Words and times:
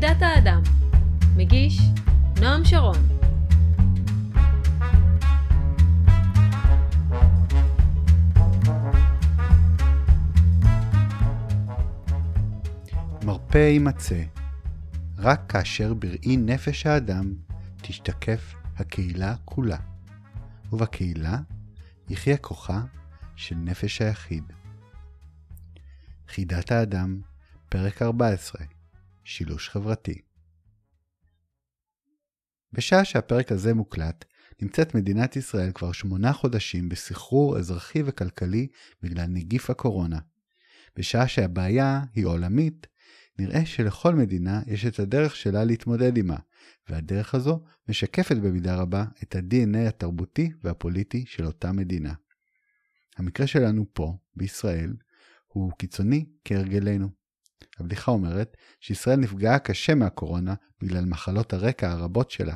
חידת 0.00 0.22
האדם. 0.22 0.62
מגיש 1.36 1.78
נועם 2.40 2.64
שרון. 2.64 2.96
מרפא 13.24 13.58
יימצא, 13.58 14.22
רק 15.18 15.40
כאשר 15.48 15.94
בראי 15.94 16.36
נפש 16.36 16.86
האדם 16.86 17.34
תשתקף 17.76 18.54
הקהילה 18.76 19.34
כולה, 19.44 19.78
ובקהילה 20.72 21.38
יחיה 22.08 22.36
כוחה 22.36 22.80
של 23.36 23.54
נפש 23.54 24.02
היחיד. 24.02 24.44
חידת 26.28 26.72
האדם, 26.72 27.20
פרק 27.68 28.02
14, 28.02 28.79
שילוש 29.24 29.68
חברתי. 29.68 30.20
בשעה 32.72 33.04
שהפרק 33.04 33.52
הזה 33.52 33.74
מוקלט, 33.74 34.24
נמצאת 34.62 34.94
מדינת 34.94 35.36
ישראל 35.36 35.72
כבר 35.72 35.92
שמונה 35.92 36.32
חודשים 36.32 36.88
בסחרור 36.88 37.58
אזרחי 37.58 38.02
וכלכלי 38.06 38.68
בגלל 39.02 39.26
נגיף 39.26 39.70
הקורונה. 39.70 40.18
בשעה 40.96 41.28
שהבעיה 41.28 42.00
היא 42.14 42.26
עולמית, 42.26 42.86
נראה 43.38 43.66
שלכל 43.66 44.14
מדינה 44.14 44.62
יש 44.66 44.86
את 44.86 44.98
הדרך 44.98 45.36
שלה 45.36 45.64
להתמודד 45.64 46.16
עימה, 46.16 46.36
והדרך 46.88 47.34
הזו 47.34 47.64
משקפת 47.88 48.36
במידה 48.36 48.76
רבה 48.76 49.04
את 49.22 49.36
ה-DNA 49.36 49.88
התרבותי 49.88 50.50
והפוליטי 50.62 51.24
של 51.26 51.46
אותה 51.46 51.72
מדינה. 51.72 52.14
המקרה 53.16 53.46
שלנו 53.46 53.86
פה, 53.92 54.16
בישראל, 54.36 54.96
הוא 55.46 55.72
קיצוני 55.72 56.26
כהרגלנו. 56.44 57.19
הבדיחה 57.80 58.12
אומרת 58.12 58.56
שישראל 58.80 59.18
נפגעה 59.18 59.58
קשה 59.58 59.94
מהקורונה 59.94 60.54
בגלל 60.82 61.04
מחלות 61.04 61.52
הרקע 61.52 61.90
הרבות 61.90 62.30
שלה. 62.30 62.54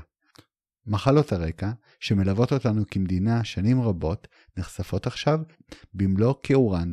מחלות 0.87 1.33
הרקע, 1.33 1.71
שמלוות 2.01 2.53
אותנו 2.53 2.83
כמדינה 2.91 3.45
שנים 3.45 3.83
רבות, 3.83 4.29
נחשפות 4.57 5.07
עכשיו 5.07 5.41
במלוא 5.95 6.35
כיעורן. 6.43 6.93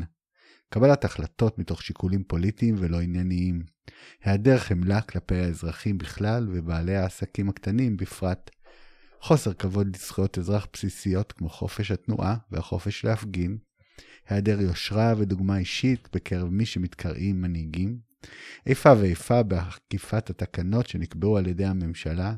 קבלת 0.70 1.06
החלטות 1.06 1.60
מתוך 1.60 1.84
שיקולים 1.84 2.24
פוליטיים 2.24 2.76
ולא 2.78 3.02
ענייניים. 3.02 3.64
היעדר 4.24 4.58
חמלה 4.58 5.02
כלפי 5.02 5.36
האזרחים 5.36 5.98
בכלל 5.98 6.48
ובעלי 6.52 6.96
העסקים 6.96 7.50
הקטנים 7.50 7.98
בפרט. 7.98 8.50
חוסר 9.22 9.54
כבוד 9.54 9.96
לזכויות 9.96 10.38
אזרח 10.38 10.68
בסיסיות 10.74 11.32
כמו 11.32 11.50
חופש 11.50 11.92
התנועה 11.92 12.36
והחופש 12.52 13.06
להפגין. 13.06 13.58
היעדר 14.30 14.62
יושרה 14.62 15.14
ודוגמה 15.18 15.58
אישית 15.58 16.10
בקרב 16.14 16.50
מי 16.50 16.66
שמתקראים 16.66 17.42
מנהיגים. 17.42 18.11
איפה 18.66 18.90
ואיפה 19.00 19.44
באכיפת 19.44 20.30
התקנות 20.30 20.88
שנקבעו 20.88 21.38
על 21.38 21.48
ידי 21.48 21.66
הממשלה. 21.66 22.36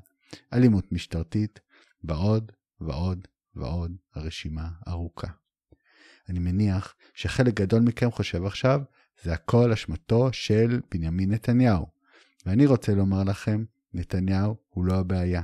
אלימות 0.54 0.92
משטרתית, 0.92 1.60
ועוד 2.04 2.52
ועוד 2.82 3.28
ועוד 3.56 3.92
הרשימה 4.16 4.70
ארוכה. 4.88 5.28
אני 6.30 6.40
מניח 6.40 6.96
שחלק 7.14 7.54
גדול 7.54 7.82
מכם 7.82 8.12
חושב 8.12 8.46
עכשיו, 8.46 8.82
זה 9.24 9.34
הכל 9.34 9.72
אשמתו 9.72 10.34
של 10.34 10.80
בנימין 10.92 11.32
נתניהו. 11.32 11.86
ואני 12.46 12.66
רוצה 12.66 12.96
לומר 12.96 13.24
לכם, 13.24 13.64
נתניהו 13.94 14.56
הוא 14.70 14.86
לא 14.86 14.94
הבעיה. 14.94 15.42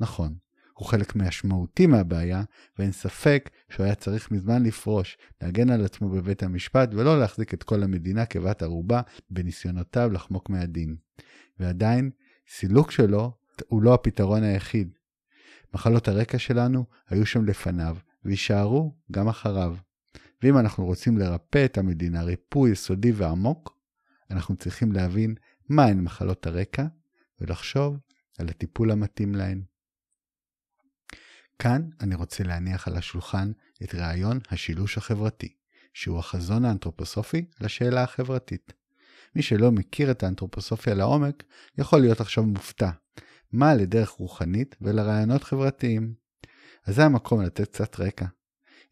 נכון, 0.00 0.34
הוא 0.76 0.88
חלק 0.88 1.16
משמעותי 1.16 1.86
מהבעיה, 1.86 2.42
ואין 2.78 2.92
ספק 2.92 3.50
שהוא 3.70 3.84
היה 3.84 3.94
צריך 3.94 4.30
מזמן 4.30 4.62
לפרוש, 4.62 5.18
להגן 5.42 5.70
על 5.70 5.84
עצמו 5.84 6.08
בבית 6.08 6.42
המשפט, 6.42 6.88
ולא 6.92 7.20
להחזיק 7.20 7.54
את 7.54 7.62
כל 7.62 7.82
המדינה 7.82 8.26
כבת 8.26 8.62
ערובה 8.62 9.00
בניסיונותיו 9.30 10.10
לחמוק 10.12 10.50
מהדין. 10.50 10.96
ועדיין, 11.60 12.10
סילוק 12.48 12.90
שלו 12.90 13.32
הוא 13.68 13.82
לא 13.82 13.94
הפתרון 13.94 14.42
היחיד. 14.42 14.88
מחלות 15.74 16.08
הרקע 16.08 16.38
שלנו 16.38 16.84
היו 17.08 17.26
שם 17.26 17.44
לפניו, 17.44 17.96
ויישארו 18.24 18.94
גם 19.12 19.28
אחריו. 19.28 19.76
ואם 20.42 20.58
אנחנו 20.58 20.84
רוצים 20.84 21.18
לרפא 21.18 21.64
את 21.64 21.78
המדינה 21.78 22.22
ריפוי 22.22 22.70
יסודי 22.70 23.12
ועמוק, 23.12 23.78
אנחנו 24.30 24.56
צריכים 24.56 24.92
להבין 24.92 25.34
מהן 25.68 26.00
מחלות 26.00 26.46
הרקע, 26.46 26.86
ולחשוב 27.40 27.98
על 28.38 28.48
הטיפול 28.48 28.90
המתאים 28.90 29.34
להן. 29.34 29.62
כאן 31.58 31.82
אני 32.00 32.14
רוצה 32.14 32.44
להניח 32.44 32.88
על 32.88 32.96
השולחן 32.96 33.52
את 33.82 33.94
רעיון 33.94 34.38
השילוש 34.50 34.98
החברתי, 34.98 35.54
שהוא 35.94 36.18
החזון 36.18 36.64
האנתרופוסופי 36.64 37.44
לשאלה 37.60 38.02
החברתית. 38.02 38.72
מי 39.34 39.42
שלא 39.42 39.72
מכיר 39.72 40.10
את 40.10 40.22
האנתרופוסופיה 40.22 40.94
לעומק, 40.94 41.42
יכול 41.78 42.00
להיות 42.00 42.20
עכשיו 42.20 42.44
מופתע. 42.44 42.90
מה 43.52 43.74
לדרך 43.74 44.08
רוחנית 44.08 44.76
ולרעיונות 44.80 45.44
חברתיים? 45.44 46.14
אז 46.86 46.94
זה 46.94 47.04
המקום 47.04 47.42
לתת 47.42 47.68
קצת 47.68 48.00
רקע. 48.00 48.26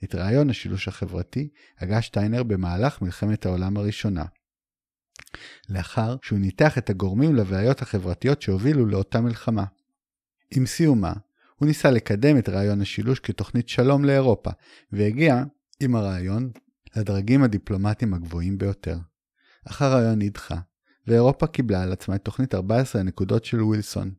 את 0.04 0.14
רעיון 0.14 0.50
השילוש 0.50 0.88
החברתי 0.88 1.48
הגה 1.78 2.02
שטיינר 2.02 2.42
במהלך 2.42 3.02
מלחמת 3.02 3.46
העולם 3.46 3.76
הראשונה. 3.76 4.24
לאחר 5.68 6.16
שהוא 6.22 6.38
ניתח 6.38 6.78
את 6.78 6.90
הגורמים 6.90 7.34
לבעיות 7.34 7.82
החברתיות 7.82 8.42
שהובילו 8.42 8.86
לאותה 8.86 9.20
מלחמה. 9.20 9.64
עם 10.50 10.66
סיומה, 10.66 11.12
הוא 11.54 11.66
ניסה 11.66 11.90
לקדם 11.90 12.38
את 12.38 12.48
רעיון 12.48 12.80
השילוש 12.80 13.20
כתוכנית 13.20 13.68
שלום 13.68 14.04
לאירופה, 14.04 14.50
והגיע 14.92 15.44
עם 15.80 15.96
הרעיון 15.96 16.50
לדרגים 16.96 17.42
הדיפלומטיים 17.42 18.14
הגבוהים 18.14 18.58
ביותר. 18.58 18.98
אך 19.64 19.82
הרעיון 19.82 20.18
נדחה, 20.18 20.58
ואירופה 21.06 21.46
קיבלה 21.46 21.82
על 21.82 21.92
עצמה 21.92 22.14
את 22.14 22.24
תוכנית 22.24 22.54
14 22.54 23.00
הנקודות 23.00 23.44
של 23.44 23.62
ווילסון. 23.62 24.10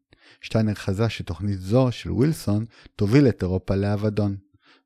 שטיינר 0.41 0.73
חזה 0.73 1.09
שתוכנית 1.09 1.59
זו 1.59 1.91
של 1.91 2.11
ווילסון 2.11 2.65
תוביל 2.95 3.27
את 3.27 3.43
אירופה 3.43 3.75
לאבדון. 3.75 4.37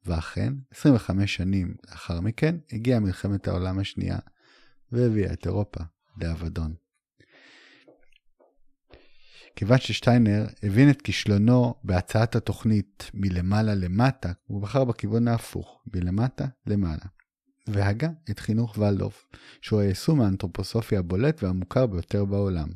ואכן, 0.05 0.53
25 0.71 1.35
שנים 1.35 1.75
לאחר 1.91 2.21
מכן, 2.21 2.55
הגיעה 2.71 2.99
מלחמת 2.99 3.47
העולם 3.47 3.79
השנייה, 3.79 4.17
והביאה 4.91 5.33
את 5.33 5.45
אירופה 5.45 5.79
לאבדון. 6.21 6.73
כיוון 9.59 9.78
ששטיינר 9.78 10.46
הבין 10.64 10.90
את 10.90 11.02
כישלונו 11.02 11.74
בהצעת 11.84 12.36
התוכנית 12.36 13.12
מלמעלה 13.14 13.75
למטה, 13.75 14.31
הוא 14.47 14.62
בחר 14.62 14.84
בכיוון 14.84 15.28
ההפוך, 15.28 15.81
מלמטה 15.94 16.46
למעלה. 16.68 17.06
והגה 17.68 18.09
את 18.30 18.40
חינוך 18.40 18.78
ולדורף, 18.78 19.25
שהוא 19.62 19.80
היישום 19.80 20.22
האנתרופוסופי 20.22 20.97
הבולט 20.97 21.44
והמוכר 21.44 21.86
ביותר 21.86 22.25
בעולם. 22.25 22.68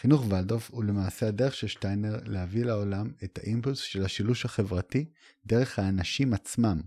חינוך 0.00 0.26
ולדורף 0.28 0.70
הוא 0.70 0.84
למעשה 0.84 1.28
הדרך 1.28 1.54
של 1.54 1.66
שטיינר 1.66 2.18
להביא 2.24 2.64
לעולם 2.64 3.10
את 3.24 3.38
האימפולס 3.42 3.78
של 3.78 4.04
השילוש 4.04 4.44
החברתי 4.44 5.04
דרך 5.46 5.78
האנשים 5.78 6.34
עצמם. 6.34 6.80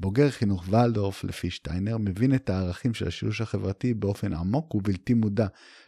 בוגר 0.00 0.30
חינוך 0.30 0.64
ולדורף, 0.70 1.24
לפי 1.24 1.50
שטיינר, 1.50 1.96
מבין 1.98 2.34
את 2.34 2.50
הערכים 2.50 2.94
של 2.94 3.08
השילוש 3.08 3.40
החברתי 3.40 3.94
באופן 3.94 4.32
עמוק 4.32 4.74
ובלתי 4.74 5.14
מודע, 5.14 5.46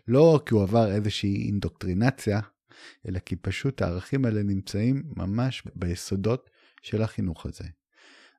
לא 0.09 0.41
כי 0.47 0.55
הוא 0.55 0.63
עבר 0.63 0.93
איזושהי 0.93 1.47
אינדוקטרינציה, 1.47 2.41
אלא 3.09 3.19
כי 3.19 3.37
פשוט 3.37 3.83
הערכים 3.83 4.25
האלה 4.25 4.43
נמצאים 4.43 5.03
ממש 5.17 5.63
ביסודות 5.75 6.51
של 6.83 7.03
החינוך 7.03 7.47
הזה. 7.47 7.65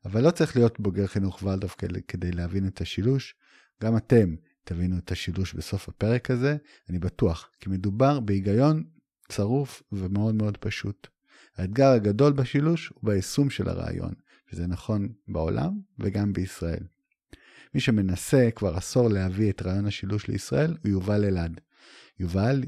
אבל 0.06 0.24
לא 0.24 0.32
צריך 0.32 0.56
להיות 0.56 0.80
בוגר 0.80 1.08
חינוך 1.08 1.44
ולדורף 1.44 1.76
כדי 2.08 2.32
להבין 2.32 2.68
את 2.68 2.82
השילוש. 2.82 3.36
גם 3.84 3.98
אתם 3.98 4.36
תבינו 4.64 4.98
את 4.98 5.12
השילוש 5.12 5.54
בסוף 5.54 5.90
הפרק 5.90 6.32
הזה, 6.32 6.58
אני 6.90 7.00
בטוח, 7.00 7.50
כי 7.60 7.70
מדובר 7.70 8.20
בהיגיון 8.20 8.84
צרוף 9.30 9.84
ומאוד 9.92 10.36
מאוד 10.36 10.58
פשוט. 10.58 11.08
האתגר 11.58 11.88
הגדול 11.88 12.34
בשילוש 12.34 12.88
הוא 12.88 13.00
ביישום 13.04 13.50
של 13.50 13.70
הרעיון, 13.70 14.14
וזה 14.54 14.68
נכון 14.68 15.10
בעולם 15.28 15.80
וגם 16.00 16.34
בישראל. 16.34 16.84
מי 17.74 17.80
שמנסה 17.80 18.50
כבר 18.56 18.76
עשור 18.76 19.10
להביא 19.10 19.52
את 19.52 19.62
רעיון 19.62 19.86
השילוש 19.86 20.28
לישראל 20.28 20.78
הוא 20.84 20.92
יובל 20.92 21.26
אלעד. 21.26 21.62
יובל, 22.20 22.64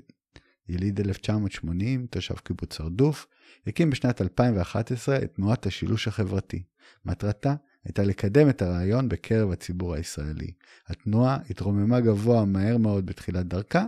יליד 0.69 0.99
1980, 0.99 2.07
תושב 2.07 2.35
קיבוץ 2.35 2.79
הרדוף, 2.79 3.27
הקים 3.67 3.89
בשנת 3.89 4.21
2011 4.21 5.17
את 5.17 5.35
תנועת 5.35 5.65
השילוש 5.65 6.07
החברתי. 6.07 6.63
מטרתה 7.05 7.55
הייתה 7.83 8.03
לקדם 8.03 8.49
את 8.49 8.61
הרעיון 8.61 9.09
בקרב 9.09 9.51
הציבור 9.51 9.95
הישראלי. 9.95 10.51
התנועה 10.87 11.37
התרוממה 11.49 11.99
גבוה 11.99 12.45
מהר 12.45 12.77
מאוד 12.77 13.05
בתחילת 13.05 13.47
דרכה, 13.47 13.85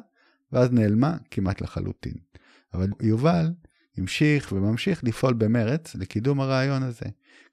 ואז 0.51 0.71
נעלמה 0.71 1.17
כמעט 1.31 1.61
לחלוטין. 1.61 2.13
אבל 2.73 2.89
יובל 3.01 3.51
המשיך 3.97 4.51
וממשיך 4.51 5.03
לפעול 5.03 5.33
במרץ 5.33 5.95
לקידום 5.95 6.41
הרעיון 6.41 6.83
הזה. 6.83 7.05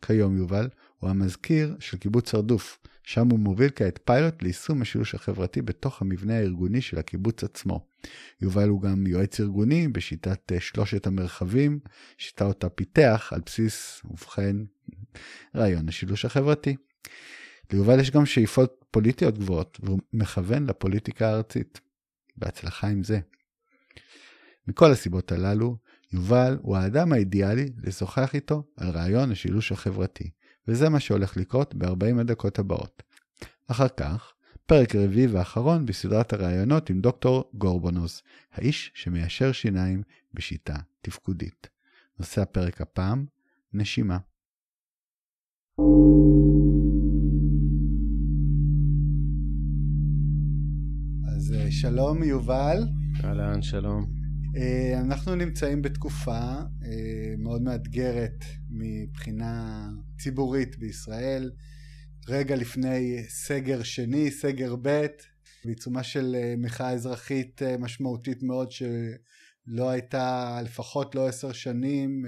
כיום 0.03 0.37
יובל 0.37 0.69
הוא 0.99 1.11
המזכיר 1.11 1.77
של 1.81 1.97
קיבוץ 1.97 2.35
הרדוף, 2.35 2.79
שם 3.03 3.29
הוא 3.29 3.39
מוביל 3.39 3.71
כעת 3.75 3.99
פיילוט 4.05 4.43
ליישום 4.43 4.83
השילוש 4.83 5.15
החברתי 5.15 5.63
בתוך 5.63 6.03
המבנה 6.03 6.37
הארגוני 6.37 6.81
של 6.81 6.99
הקיבוץ 6.99 7.45
עצמו. 7.45 7.87
יובל 8.41 8.69
הוא 8.69 8.83
גם 8.83 9.07
יועץ 9.07 9.41
ארגוני 9.41 9.89
בשיטת 9.89 10.53
שלושת 10.59 11.07
המרחבים, 11.07 11.79
שיטה 12.19 12.45
אותה 12.45 12.69
פיתח 12.69 13.33
על 13.35 13.41
בסיס, 13.47 14.03
ובכן, 14.05 14.57
רעיון 15.57 15.89
השילוש 15.89 16.25
החברתי. 16.25 16.77
ליובל 17.73 18.01
יש 18.01 18.11
גם 18.11 18.27
שאיפות 18.27 18.85
פוליטיות 18.91 19.39
גבוהות, 19.39 19.79
והוא 19.83 19.99
מכוון 20.13 20.67
לפוליטיקה 20.67 21.29
הארצית. 21.29 21.81
בהצלחה 22.37 22.89
עם 22.89 23.05
זה. 23.05 23.21
מכל 24.67 24.93
הסיבות 24.93 25.33
הללו, 25.33 25.77
יובל 26.13 26.59
הוא 26.63 26.77
האדם 26.77 27.13
האידיאלי 27.13 27.73
לשוחח 27.83 28.35
איתו 28.35 28.65
על 28.77 28.89
רעיון 28.91 29.31
השילוש 29.31 29.73
החברתי, 29.73 30.31
וזה 30.69 30.89
מה 30.89 31.01
שהולך 31.01 31.37
לקרות 31.37 31.75
ב-40 31.75 32.21
הדקות 32.21 32.59
הבאות. 32.59 33.03
אחר 33.67 33.89
כך, 33.89 34.33
פרק 34.67 34.95
רביעי 34.95 35.27
ואחרון 35.27 35.87
בסדרת 35.87 36.33
הראיונות 36.33 36.91
עם 36.91 37.01
דוקטור 37.01 37.51
גורבונוס, 37.55 38.23
האיש 38.53 38.93
שמיישר 38.95 39.53
שיניים 39.53 40.03
בשיטה 40.35 40.77
תפקודית. 41.01 41.69
נושא 42.19 42.43
הפרק 42.43 42.81
הפעם, 42.81 43.27
נשימה. 43.73 44.19
אז 51.37 51.55
אה, 51.57 51.71
שלום 51.71 52.23
יובל. 52.23 52.79
אהלן, 53.25 53.63
שלום. 53.63 54.20
אה, 54.57 55.01
אנחנו 55.01 55.35
נמצאים 55.35 55.83
בתקופה 55.83 56.41
אה, 56.85 57.35
מאוד 57.39 57.63
מאתגרת 57.63 58.45
מבחינה 58.71 59.87
ציבורית 60.19 60.77
בישראל. 60.77 61.51
רגע 62.29 62.57
לפני 62.57 63.25
סגר 63.29 63.83
שני, 63.83 64.31
סגר 64.31 64.77
ב', 64.83 65.07
בעיצומה 65.65 66.03
של 66.03 66.37
מחאה 66.59 66.91
אזרחית 66.91 67.63
משמעותית 67.79 68.43
מאוד 68.43 68.71
שלא 68.71 69.91
הייתה 69.91 70.59
לפחות 70.65 71.15
לא 71.15 71.29
עשר 71.29 71.53
שנים, 71.53 72.25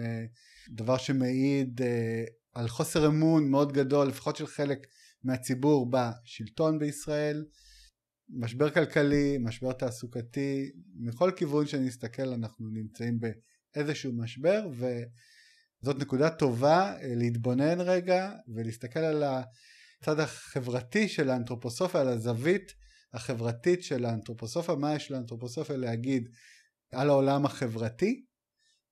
דבר 0.71 0.97
שמעיד 0.97 1.81
על 2.55 2.69
חוסר 2.69 3.07
אמון 3.07 3.51
מאוד 3.51 3.73
גדול, 3.73 4.09
לפחות 4.09 4.37
של 4.37 4.47
חלק 4.47 4.87
מהציבור 5.25 5.91
בשלטון 5.91 6.79
בישראל. 6.79 7.45
משבר 8.29 8.71
כלכלי, 8.71 9.39
משבר 9.41 9.73
תעסוקתי, 9.73 10.71
מכל 10.95 11.31
כיוון 11.37 11.67
שנסתכל 11.67 12.29
אנחנו 12.29 12.69
נמצאים 12.69 13.19
באיזשהו 13.21 14.13
משבר 14.13 14.69
וזאת 14.73 15.99
נקודה 15.99 16.31
טובה 16.31 16.97
אה, 17.03 17.15
להתבונן 17.15 17.81
רגע 17.81 18.33
ולהסתכל 18.55 19.01
על 19.01 19.23
הצד 19.23 20.21
החברתי 20.21 21.09
של 21.09 21.31
האנתרופוסופיה, 21.31 22.01
על 22.01 22.09
הזווית 22.09 22.73
החברתית 23.13 23.83
של 23.83 24.05
האנתרופוסופיה, 24.05 24.75
מה 24.75 24.95
יש 24.95 25.11
לאנתרופוסופיה 25.11 25.77
להגיד 25.77 26.29
על 26.93 27.09
העולם 27.09 27.45
החברתי. 27.47 28.25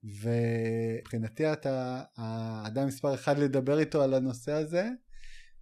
ומבחינתי 0.04 1.52
אתה 1.52 2.02
האדם 2.16 2.86
מספר 2.86 3.14
אחד 3.14 3.38
לדבר 3.38 3.78
איתו 3.78 4.02
על 4.02 4.14
הנושא 4.14 4.52
הזה 4.52 4.88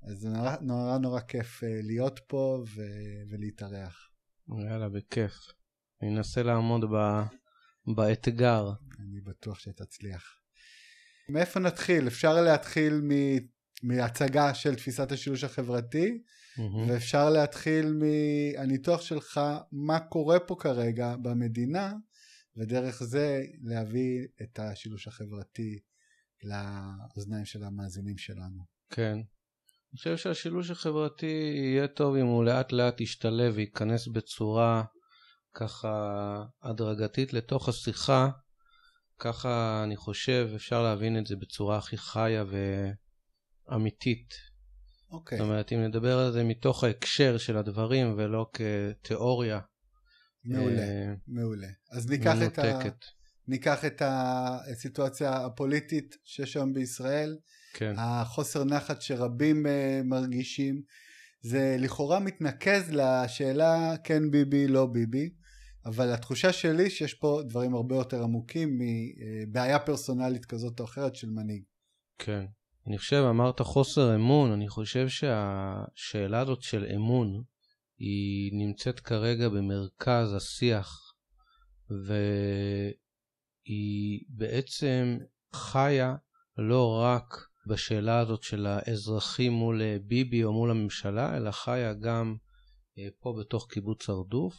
אז 0.03 0.19
זה 0.19 0.29
נורא 0.29 0.57
נורא, 0.61 0.99
נורא 0.99 1.21
כיף 1.21 1.65
אה, 1.65 1.81
להיות 1.83 2.21
פה 2.27 2.65
ו... 2.75 2.83
ולהתארח. 3.31 4.11
יאללה, 4.49 4.89
בכיף. 4.89 5.33
אני 6.03 6.17
אנסה 6.17 6.43
לעמוד 6.43 6.85
ב... 6.85 7.23
באתגר. 7.95 8.73
אני 8.99 9.21
בטוח 9.21 9.59
שתצליח. 9.59 10.39
מאיפה 11.29 11.61
נתחיל? 11.61 12.09
אפשר 12.09 12.41
להתחיל 12.43 13.01
מ... 13.03 13.11
מהצגה 13.83 14.55
של 14.55 14.75
תפיסת 14.75 15.13
השילוש 15.13 15.45
החברתי, 15.45 16.23
mm-hmm. 16.57 16.61
ואפשר 16.89 17.31
להתחיל 17.31 17.93
מהניתוח 17.93 19.01
שלך 19.01 19.41
מה 19.73 20.01
קורה 20.01 20.41
פה 20.41 20.57
כרגע 20.61 21.17
במדינה, 21.17 21.95
ודרך 22.57 23.03
זה 23.03 23.45
להביא 23.61 24.27
את 24.43 24.59
השילוש 24.59 25.09
החברתי 25.09 25.79
לאוזניים 26.43 27.45
של 27.45 27.65
המאזינים 27.65 28.19
שלנו. 28.19 28.63
כן. 28.91 29.19
אני 29.93 29.99
חושב 29.99 30.17
שהשילוש 30.17 30.71
החברתי 30.71 31.53
יהיה 31.55 31.89
טוב 31.89 32.15
אם 32.15 32.27
הוא 32.27 32.45
לאט 32.45 32.73
לאט 32.73 33.01
ישתלב 33.01 33.53
וייכנס 33.57 34.09
בצורה 34.09 34.85
ככה 35.55 36.45
הדרגתית 36.63 37.33
לתוך 37.33 37.69
השיחה. 37.69 38.29
ככה 39.19 39.81
אני 39.85 39.97
חושב 39.97 40.49
אפשר 40.57 40.83
להבין 40.83 41.19
את 41.19 41.27
זה 41.27 41.37
בצורה 41.37 41.79
הכי 41.79 41.97
חיה 41.97 42.45
ואמיתית. 43.69 44.35
אוקיי. 45.11 45.39
זאת 45.39 45.45
אומרת, 45.45 45.73
אם 45.73 45.79
נדבר 45.79 46.19
על 46.19 46.33
זה 46.33 46.45
מתוך 46.45 46.85
ההקשר 46.85 47.39
של 47.39 47.57
הדברים 47.57 48.15
ולא 48.17 48.51
כתיאוריה. 48.53 49.61
מעולה, 50.45 50.83
אה, 50.83 51.15
מעולה. 51.27 51.69
אז 51.91 52.11
ניקח 52.11 52.37
את, 52.47 52.59
ה... 52.59 52.81
ניקח 53.49 53.85
את 53.85 54.03
הסיטואציה 54.05 55.47
הפוליטית 55.47 56.17
שיש 56.25 56.57
היום 56.57 56.73
בישראל. 56.73 57.39
כן. 57.75 57.95
החוסר 57.99 58.65
נחת 58.65 59.03
שרבים 59.03 59.67
uh, 59.67 59.69
מרגישים, 60.05 60.83
זה 61.41 61.77
לכאורה 61.79 62.21
מתנקז 62.21 62.91
לשאלה 62.91 63.97
כן 64.05 64.31
ביבי, 64.31 64.69
לא 64.69 64.87
ביבי, 64.87 65.31
אבל 65.87 66.13
התחושה 66.13 66.53
שלי 66.53 66.91
שיש 66.91 67.15
פה 67.15 67.41
דברים 67.49 67.75
הרבה 67.75 67.97
יותר 67.97 68.23
עמוקים 68.23 68.79
מבעיה 68.79 69.79
פרסונלית 69.79 70.45
כזאת 70.45 70.81
או 70.81 70.85
אחרת 70.85 71.15
של 71.15 71.31
מנהיג. 71.31 71.63
כן. 72.19 72.45
אני 72.87 72.99
חושב, 72.99 73.25
אמרת 73.31 73.61
חוסר 73.61 74.15
אמון, 74.15 74.53
אני 74.53 74.69
חושב 74.69 75.09
שהשאלה 75.09 76.41
הזאת 76.41 76.63
של 76.63 76.87
אמון 76.95 77.43
היא 77.99 78.51
נמצאת 78.53 79.01
כרגע 79.01 79.49
במרכז 79.49 80.35
השיח, 80.35 81.15
והיא 83.67 84.21
בעצם 84.29 85.19
חיה 85.53 86.15
לא 86.59 87.01
רק 87.03 87.48
בשאלה 87.69 88.19
הזאת 88.19 88.43
של 88.43 88.67
האזרחים 88.67 89.53
מול 89.53 89.83
אה, 89.83 89.97
ביבי 90.03 90.45
או 90.45 90.53
מול 90.53 90.71
הממשלה, 90.71 91.37
אלא 91.37 91.51
חיה 91.51 91.95
גם 91.95 92.37
אה, 92.99 93.09
פה 93.21 93.35
בתוך 93.41 93.67
קיבוץ 93.71 94.09
הרדוף. 94.09 94.55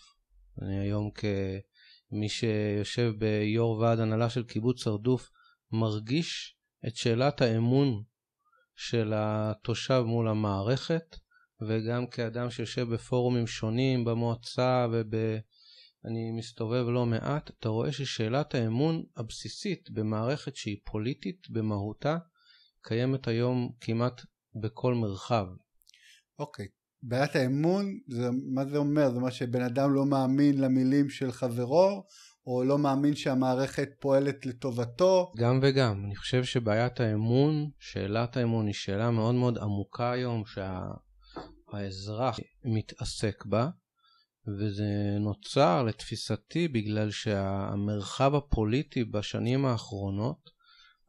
אני 0.62 0.80
היום 0.80 1.10
כמי 1.12 2.30
שיושב 2.30 3.14
ביו"ר 3.18 3.80
ועד 3.80 4.00
הנהלה 4.00 4.30
של 4.30 4.44
קיבוץ 4.44 4.88
הרדוף, 4.88 5.30
מרגיש 5.72 6.56
את 6.88 6.96
שאלת 6.96 7.42
האמון 7.42 8.04
של 8.76 9.14
התושב 9.16 10.04
מול 10.06 10.28
המערכת, 10.28 11.16
וגם 11.62 12.08
כאדם 12.08 12.50
שיושב 12.50 12.94
בפורומים 12.94 13.48
שונים 13.48 14.06
במועצה 14.06 14.88
וב... 14.92 15.16
אני 16.06 16.32
מסתובב 16.32 16.86
לא 16.88 17.06
מעט, 17.06 17.50
אתה 17.50 17.70
רואה 17.70 17.92
ששאלת 17.92 18.56
האמון 18.56 19.04
הבסיסית 19.18 19.90
במערכת 19.92 20.56
שהיא 20.56 20.78
פוליטית 20.84 21.50
במהותה, 21.50 22.18
קיימת 22.82 23.28
היום 23.28 23.72
כמעט 23.82 24.22
בכל 24.62 24.94
מרחב. 24.94 25.46
אוקיי, 26.40 26.66
okay. 26.66 26.70
בעיית 27.04 27.36
האמון, 27.36 28.00
זה, 28.08 28.30
מה 28.54 28.66
זה 28.66 28.78
אומר? 28.78 29.10
זה 29.12 29.16
אומר 29.16 29.30
שבן 29.30 29.62
אדם 29.62 29.94
לא 29.94 30.06
מאמין 30.06 30.62
למילים 30.62 31.10
של 31.10 31.32
חברו, 31.32 32.06
או 32.48 32.64
לא 32.64 32.78
מאמין 32.78 33.16
שהמערכת 33.16 33.90
פועלת 34.00 34.46
לטובתו? 34.46 35.32
גם 35.38 35.60
וגם. 35.62 36.06
אני 36.06 36.16
חושב 36.16 36.44
שבעיית 36.44 37.00
האמון, 37.00 37.70
שאלת 37.80 38.38
האמון 38.38 38.66
היא 38.66 38.74
שאלה 38.74 39.12
מאוד 39.12 39.36
מאוד 39.36 39.58
עמוקה 39.58 40.12
היום, 40.12 40.44
שהאזרח 40.46 42.38
שה... 42.38 42.44
מתעסק 42.64 43.46
בה, 43.46 43.70
וזה 44.48 45.18
נוצר 45.20 45.84
לתפיסתי 45.84 46.68
בגלל 46.68 47.12
שהמרחב 47.12 48.36
הפוליטי 48.36 49.04
בשנים 49.04 49.66
האחרונות 49.66 50.59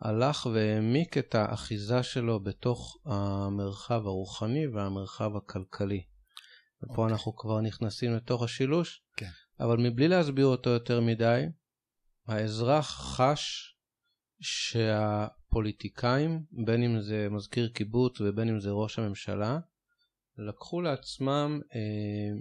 הלך 0.00 0.47
והעמיק 0.47 1.19
את 1.19 1.35
האחיזה 1.35 2.02
שלו 2.02 2.40
בתוך 2.40 2.99
המרחב 3.04 4.07
הרוחני 4.07 4.66
והמרחב 4.66 5.37
הכלכלי. 5.37 6.02
ופה 6.83 6.92
okay. 6.92 6.99
אוקיי. 6.99 7.12
אנחנו 7.12 7.37
כבר 7.37 7.61
נכנסים 7.61 8.14
לתוך 8.14 8.42
השילוש, 8.42 8.97
okay. 8.97 9.16
כן. 9.16 9.30
אבל 9.61 9.76
מבלי 9.76 10.09
להסביר 10.09 10.47
אותו 10.47 10.71
יותר 10.71 11.00
מדי, 11.00 11.45
האזרח 12.26 12.87
חש 12.87 13.76
שהפוליטיקאים, 14.40 16.45
בין 16.64 16.83
אם 16.83 17.00
זה 17.00 17.28
מזכיר 17.30 17.69
קיבוץ 17.69 18.21
ובין 18.21 18.49
אם 18.49 18.61
זה 18.61 18.71
ראש 18.71 18.99
הממשלה, 18.99 19.59
לקחו 20.38 20.80
לעצמם 20.80 21.61
אה, 21.75 22.40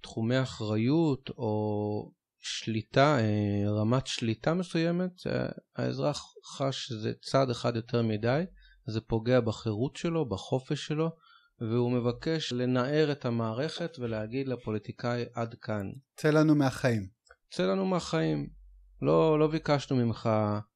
תחומי 0.00 0.42
אחריות 0.42 1.30
או 1.30 2.12
שליטה, 2.40 3.18
אה, 3.18 3.70
רמת 3.70 4.06
שליטה 4.06 4.54
מסוימת, 4.54 5.12
האזרח 5.76 6.34
חש 6.44 6.86
שזה 6.86 7.12
צעד 7.22 7.50
אחד 7.50 7.76
יותר 7.76 8.02
מדי, 8.02 8.44
זה 8.86 9.00
פוגע 9.00 9.40
בחירות 9.40 9.96
שלו, 9.96 10.28
בחופש 10.28 10.86
שלו, 10.86 11.10
והוא 11.60 11.92
מבקש 11.92 12.52
לנער 12.52 13.12
את 13.12 13.24
המערכת 13.24 13.96
ולהגיד 13.98 14.48
לפוליטיקאי 14.48 15.24
עד 15.34 15.54
כאן. 15.54 15.90
צא 16.16 16.30
לנו 16.30 16.54
מהחיים. 16.54 17.08
צא 17.50 17.66
לנו 17.66 17.86
מהחיים. 17.86 18.50
לא, 19.02 19.38
לא 19.38 19.46
ביקשנו 19.46 19.96
ממך 19.96 20.28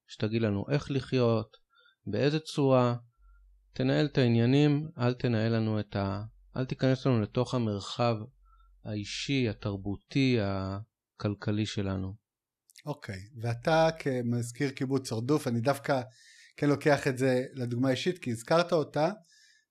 שתגיד 0.07 0.43
לנו 0.43 0.65
איך 0.71 0.91
לחיות, 0.91 1.57
באיזה 2.07 2.41
צורה, 2.41 2.97
תנהל 3.73 4.07
את 4.07 4.19
העניינים, 4.19 4.89
אל 4.99 5.15
תנהל 5.15 5.57
לנו 5.57 5.81
את 5.81 5.97
ה... 5.97 6.23
אל 6.57 6.65
תיכנס 6.65 7.07
לנו 7.07 7.21
לתוך 7.21 7.55
המרחב 7.55 8.17
האישי, 8.85 9.49
התרבותי, 9.49 10.39
הכלכלי 11.25 11.67
שלנו. 11.67 12.15
אוקיי, 12.87 13.15
okay. 13.15 13.41
ואתה 13.43 13.89
כמזכיר 13.99 14.71
קיבוץ 14.71 15.13
הרדוף, 15.13 15.49
אני 15.49 15.61
דווקא 15.61 16.03
כן 16.57 16.69
לוקח 16.69 17.07
את 17.09 17.19
זה 17.19 17.45
לדוגמה 17.53 17.91
אישית, 17.91 18.19
כי 18.19 18.31
הזכרת 18.31 18.73
אותה, 18.73 19.11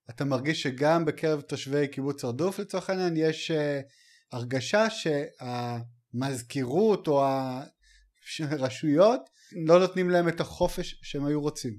אתה 0.09 0.25
מרגיש 0.25 0.61
שגם 0.61 1.05
בקרב 1.05 1.41
תושבי 1.41 1.87
קיבוץ 1.87 2.23
הרדוף 2.23 2.59
לצורך 2.59 2.89
העניין 2.89 3.17
יש 3.17 3.51
uh, 3.51 3.55
הרגשה 4.31 4.85
שהמזכירות 6.13 7.07
או 7.07 7.23
רשויות 8.51 9.21
לא 9.65 9.79
נותנים 9.79 10.09
להם 10.09 10.27
את 10.27 10.39
החופש 10.39 10.99
שהם 11.03 11.25
היו 11.25 11.41
רוצים. 11.41 11.77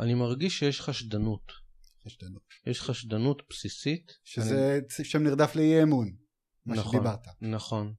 אני 0.00 0.14
מרגיש 0.14 0.58
שיש 0.58 0.80
חשדנות. 0.80 1.52
חשדנות. 2.06 2.42
יש 2.66 2.80
חשדנות 2.80 3.42
בסיסית. 3.50 4.12
שזה 4.24 4.78
אני... 4.98 5.04
שם 5.04 5.22
נרדף 5.22 5.56
לאי 5.56 5.82
אמון, 5.82 6.12
מה 6.66 6.76
נכון, 6.76 6.92
שדיברת. 6.92 7.20
נכון. 7.40 7.94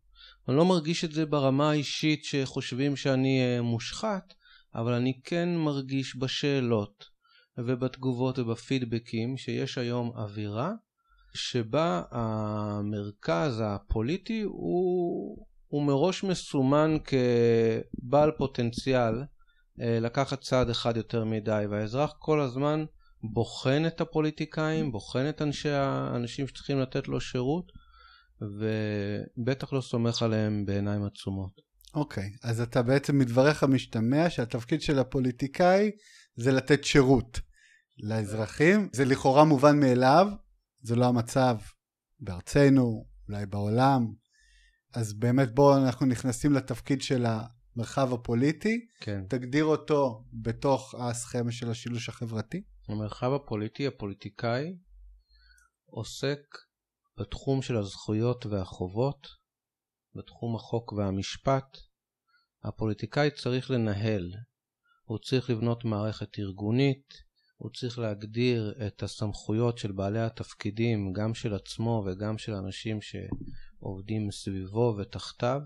אני 0.48 0.58
לא 0.58 0.66
מרגיש 0.66 1.06
את 1.06 1.12
זה 1.12 1.26
ברמה 1.26 1.70
האישית 1.70 2.24
שחושבים 2.24 2.96
שאני 2.96 3.42
אה, 3.42 3.62
מושחת, 3.62 4.34
אבל 4.76 4.94
אני 4.94 5.22
כן 5.24 5.50
מרגיש 5.56 6.16
בשאלות 6.16 7.06
ובתגובות 7.58 8.40
ובפידבקים 8.40 9.38
שיש 9.38 9.78
היום 9.78 10.12
אווירה 10.16 10.72
שבה 11.34 12.02
המרכז 12.12 13.64
הפוליטי 13.66 14.42
הוא, 14.42 15.46
הוא 15.68 15.84
מראש 15.84 16.24
מסומן 16.24 16.98
כבעל 17.04 18.32
פוטנציאל 18.38 19.24
אה, 19.82 20.00
לקחת 20.00 20.42
צעד 20.42 20.70
אחד 20.70 20.98
יותר 20.98 21.26
מדי 21.26 21.64
והאזרח 21.70 22.14
כל 22.20 22.40
הזמן 22.40 22.86
בוחן 23.24 23.84
את 23.88 24.02
הפוליטיקאים, 24.02 24.92
בוחן 24.92 25.30
את 25.30 25.42
אנשי 25.42 25.70
האנשים 25.70 26.48
שצריכים 26.48 26.80
לתת 26.80 27.08
לו 27.08 27.22
שירות 27.22 27.72
ובטח 28.42 29.74
לא 29.74 29.82
סומך 29.82 30.22
עליהם 30.22 30.66
בעיניים 30.66 31.04
עצומות. 31.04 31.62
אוקיי, 31.94 32.32
okay, 32.36 32.48
אז 32.48 32.62
אתה 32.62 32.82
בעצם 32.82 33.18
מדבריך 33.18 33.64
משתמע 33.64 34.30
שהתפקיד 34.30 34.82
של 34.82 35.00
הפוליטיקאי 35.00 35.92
זה 36.36 36.52
לתת 36.52 36.84
שירות 36.84 37.40
לאזרחים. 37.98 38.90
זה 38.94 39.06
לכאורה 39.06 39.44
מובן 39.44 39.80
מאליו, 39.80 40.28
זה 40.82 40.96
לא 40.96 41.06
המצב 41.06 41.58
בארצנו, 42.20 43.06
אולי 43.30 43.46
בעולם. 43.46 44.14
אז 44.94 45.14
באמת 45.14 45.56
בואו 45.56 45.78
אנחנו 45.78 46.06
נכנסים 46.06 46.54
לתפקיד 46.54 47.02
של 47.02 47.26
המרחב 47.26 48.14
הפוליטי. 48.14 48.88
כן. 49.00 49.24
תגדיר 49.30 49.66
אותו 49.66 50.26
בתוך 50.34 50.96
הסכמה 50.96 51.52
של 51.52 51.72
השילוש 51.72 52.10
החברתי. 52.10 52.62
המרחב 52.90 53.34
הפוליטי, 53.34 53.88
הפוליטיקאי, 53.88 54.78
עוסק 55.86 56.40
בתחום 57.20 57.62
של 57.62 57.78
הזכויות 57.78 58.46
והחובות, 58.46 59.28
בתחום 60.16 60.56
החוק 60.56 60.94
והמשפט. 60.94 61.78
הפוליטיקאי 62.64 63.32
צריך 63.32 63.72
לנהל, 63.72 64.34
הוא 65.04 65.18
צריך 65.20 65.50
לבנות 65.50 65.86
מערכת 65.86 66.40
ארגונית, 66.40 67.14
הוא 67.58 67.72
צריך 67.72 68.00
להגדיר 68.00 68.74
את 68.88 69.04
הסמכויות 69.04 69.78
של 69.78 69.92
בעלי 69.92 70.20
התפקידים, 70.20 71.14
גם 71.14 71.34
של 71.34 71.54
עצמו 71.54 72.06
וגם 72.06 72.38
של 72.38 72.54
אנשים 72.54 73.00
שעובדים 73.02 74.32
סביבו 74.32 74.96
ותחתיו. 74.98 75.62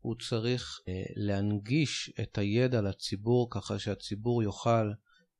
הוא 0.00 0.14
צריך 0.28 0.80
אה, 0.88 1.02
להנגיש 1.16 2.12
את 2.22 2.38
הידע 2.38 2.82
לציבור 2.82 3.48
ככה 3.50 3.78
שהציבור 3.78 4.42
יוכל 4.42 4.90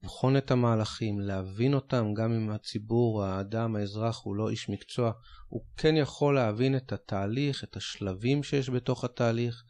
לבחון 0.07 0.37
את 0.37 0.51
המהלכים, 0.51 1.21
להבין 1.21 1.75
אותם, 1.75 2.15
גם 2.15 2.33
אם 2.33 2.51
הציבור, 2.51 3.25
האדם, 3.25 3.77
האזרח 3.77 4.21
הוא 4.25 4.37
לא 4.37 4.51
איש 4.51 4.69
מקצוע, 4.69 5.13
הוא 5.49 5.65
כן 5.77 5.97
יכול 5.97 6.35
להבין 6.35 6.77
את 6.77 6.93
התהליך, 6.93 7.65
את 7.65 7.77
השלבים 7.77 8.43
שיש 8.43 8.71
בתוך 8.71 9.05
התהליך 9.05 9.63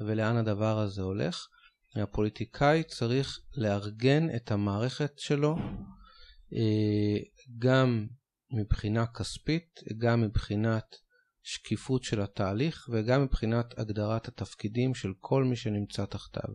ולאן 0.00 0.36
הדבר 0.36 0.78
הזה 0.78 1.02
הולך. 1.02 1.46
הפוליטיקאי 1.96 2.82
צריך 2.82 3.40
לארגן 3.56 4.36
את 4.36 4.50
המערכת 4.50 5.18
שלו 5.18 5.56
אה, 6.54 7.18
גם 7.58 8.06
מבחינה 8.52 9.06
כספית, 9.06 9.80
גם 9.98 10.20
מבחינת 10.20 10.96
שקיפות 11.42 12.04
של 12.04 12.20
התהליך 12.20 12.88
וגם 12.92 13.22
מבחינת 13.22 13.78
הגדרת 13.78 14.28
התפקידים 14.28 14.94
של 14.94 15.12
כל 15.18 15.44
מי 15.44 15.56
שנמצא 15.56 16.04
תחתיו. 16.04 16.54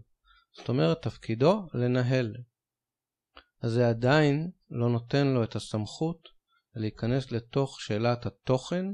זאת 0.58 0.70
אומרת, 0.70 1.02
תפקידו 1.02 1.68
לנהל. 1.74 2.36
אז 3.66 3.72
זה 3.72 3.90
עדיין 3.90 4.50
לא 4.70 4.90
נותן 4.90 5.28
לו 5.28 5.44
את 5.44 5.56
הסמכות 5.56 6.30
להיכנס 6.76 7.32
לתוך 7.32 7.82
שאלת 7.82 8.26
התוכן, 8.26 8.86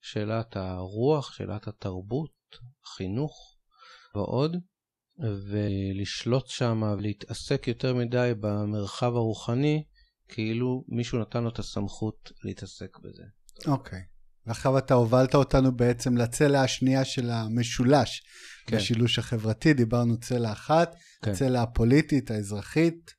שאלת 0.00 0.56
הרוח, 0.56 1.32
שאלת 1.32 1.68
התרבות, 1.68 2.56
חינוך 2.96 3.56
ועוד, 4.14 4.56
ולשלוט 5.50 6.46
שם 6.46 6.82
ולהתעסק 6.98 7.68
יותר 7.68 7.94
מדי 7.94 8.32
במרחב 8.40 9.14
הרוחני, 9.14 9.84
כאילו 10.28 10.84
מישהו 10.88 11.18
נתן 11.18 11.42
לו 11.42 11.48
את 11.48 11.58
הסמכות 11.58 12.32
להתעסק 12.44 12.98
בזה. 12.98 13.22
אוקיי. 13.66 13.98
Okay. 13.98 14.02
ועכשיו 14.46 14.78
אתה 14.78 14.94
הובלת 14.94 15.34
אותנו 15.34 15.76
בעצם 15.76 16.16
לצלע 16.16 16.62
השנייה 16.62 17.04
של 17.04 17.30
המשולש, 17.30 18.22
כן. 18.66 18.76
בשילוש 18.76 19.18
החברתי, 19.18 19.74
דיברנו 19.74 20.18
צלע 20.20 20.52
אחת, 20.52 20.96
כן. 21.22 21.30
הצלע 21.30 21.62
הפוליטית, 21.62 22.30
האזרחית. 22.30 23.17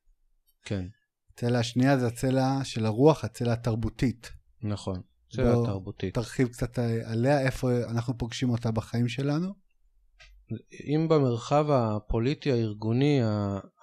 כן. 0.70 0.86
הצלע 1.34 1.60
השנייה 1.60 1.98
זה 1.98 2.08
הצלע 2.08 2.60
של 2.64 2.86
הרוח, 2.86 3.24
הצלע 3.24 3.54
התרבותית. 3.54 4.32
נכון, 4.62 5.02
צלע 5.32 5.54
תרבותית. 5.66 6.14
תרחיב 6.14 6.48
קצת 6.48 6.80
עליה, 7.06 7.42
איפה 7.42 7.72
אנחנו 7.90 8.18
פוגשים 8.18 8.50
אותה 8.50 8.72
בחיים 8.72 9.08
שלנו. 9.08 9.54
אם 10.84 11.08
במרחב 11.10 11.72
הפוליטי 11.72 12.52
הארגוני 12.52 13.22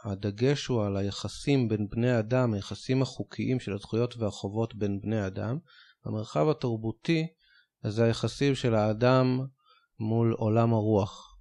הדגש 0.05 0.67
הוא 0.67 0.85
על 0.85 0.97
היחסים 0.97 1.69
בין 1.69 1.89
בני 1.89 2.19
אדם, 2.19 2.55
היחסים 2.55 3.03
החוקיים 3.03 3.61
של 3.61 3.73
הזכויות 3.73 4.17
והחובות 4.17 4.75
בין 4.75 5.01
בני 5.01 5.27
אדם, 5.27 5.59
במרחב 6.05 6.49
התרבותי 6.49 7.27
זה 7.87 8.05
היחסים 8.05 8.55
של 8.55 8.75
האדם 8.75 9.41
מול 10.01 10.33
עולם 10.33 10.73
הרוח. 10.73 11.37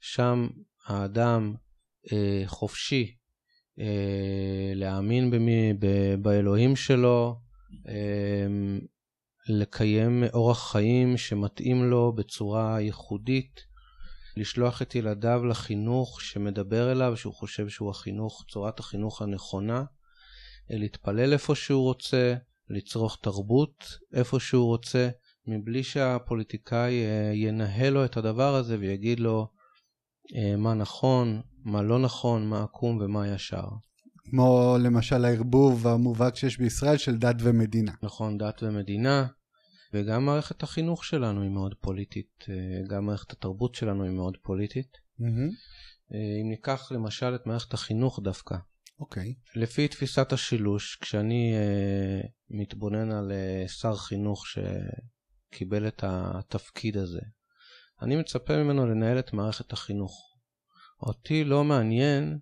שם 0.00 0.48
האדם 0.86 1.54
אה, 2.12 2.42
חופשי 2.46 3.19
להאמין 4.74 5.30
במי, 5.30 5.72
באלוהים 6.22 6.76
שלו, 6.76 7.40
אה, 7.88 8.46
לקיים 9.48 10.24
אורח 10.34 10.72
חיים 10.72 11.16
שמתאים 11.16 11.84
לו 11.84 12.12
בצורה 12.12 12.80
ייחודית. 12.80 13.70
לשלוח 14.36 14.82
את 14.82 14.94
ילדיו 14.94 15.44
לחינוך 15.44 16.20
שמדבר 16.20 16.92
אליו, 16.92 17.16
שהוא 17.16 17.34
חושב 17.34 17.68
שהוא 17.68 17.90
החינוך, 17.90 18.44
צורת 18.50 18.78
החינוך 18.78 19.22
הנכונה, 19.22 19.84
להתפלל 20.70 21.32
איפה 21.32 21.54
שהוא 21.54 21.82
רוצה, 21.82 22.34
לצרוך 22.70 23.18
תרבות 23.22 23.98
איפה 24.14 24.40
שהוא 24.40 24.66
רוצה, 24.66 25.08
מבלי 25.46 25.82
שהפוליטיקאי 25.82 27.04
אה, 27.04 27.32
ינהל 27.34 27.92
לו 27.92 28.04
את 28.04 28.16
הדבר 28.16 28.54
הזה 28.54 28.76
ויגיד 28.78 29.20
לו 29.20 29.48
אה, 30.34 30.56
מה 30.56 30.74
נכון, 30.74 31.40
מה 31.64 31.82
לא 31.82 31.98
נכון, 31.98 32.46
מה 32.46 32.62
עקום 32.62 32.98
ומה 33.00 33.28
ישר. 33.28 33.64
כמו 34.30 34.76
למשל 34.80 35.24
הערבוב 35.24 35.86
המובהק 35.86 36.36
שיש 36.36 36.58
בישראל 36.58 36.96
של 36.96 37.18
דת 37.18 37.36
ומדינה. 37.38 37.92
נכון, 38.02 38.38
דת 38.38 38.62
ומדינה. 38.62 39.26
וגם 39.94 40.26
מערכת 40.26 40.62
החינוך 40.62 41.04
שלנו 41.04 41.42
היא 41.42 41.50
מאוד 41.50 41.74
פוליטית, 41.80 42.44
אה, 42.48 42.54
גם 42.88 43.06
מערכת 43.06 43.32
התרבות 43.32 43.74
שלנו 43.74 44.04
היא 44.04 44.12
מאוד 44.12 44.36
פוליטית. 44.42 44.96
Mm-hmm. 45.20 46.14
אם 46.42 46.48
ניקח 46.48 46.92
למשל 46.92 47.34
את 47.34 47.46
מערכת 47.46 47.74
החינוך 47.74 48.20
דווקא. 48.22 48.56
אוקיי. 49.00 49.34
Okay. 49.38 49.60
לפי 49.60 49.88
תפיסת 49.88 50.32
השילוש, 50.32 50.98
כשאני 51.00 51.54
uh, 51.54 52.26
מתבונן 52.50 53.12
על 53.12 53.32
uh, 53.32 53.68
שר 53.68 53.96
חינוך 53.96 54.44
שקיבל 54.46 55.88
את 55.88 56.04
התפקיד 56.06 56.96
הזה, 56.96 57.20
אני 58.02 58.16
מצפה 58.16 58.56
ממנו 58.56 58.86
לנהל 58.86 59.18
את 59.18 59.32
מערכת 59.32 59.72
החינוך. 59.72 60.29
אותי 61.02 61.44
לא 61.44 61.64
מעניין 61.64 62.38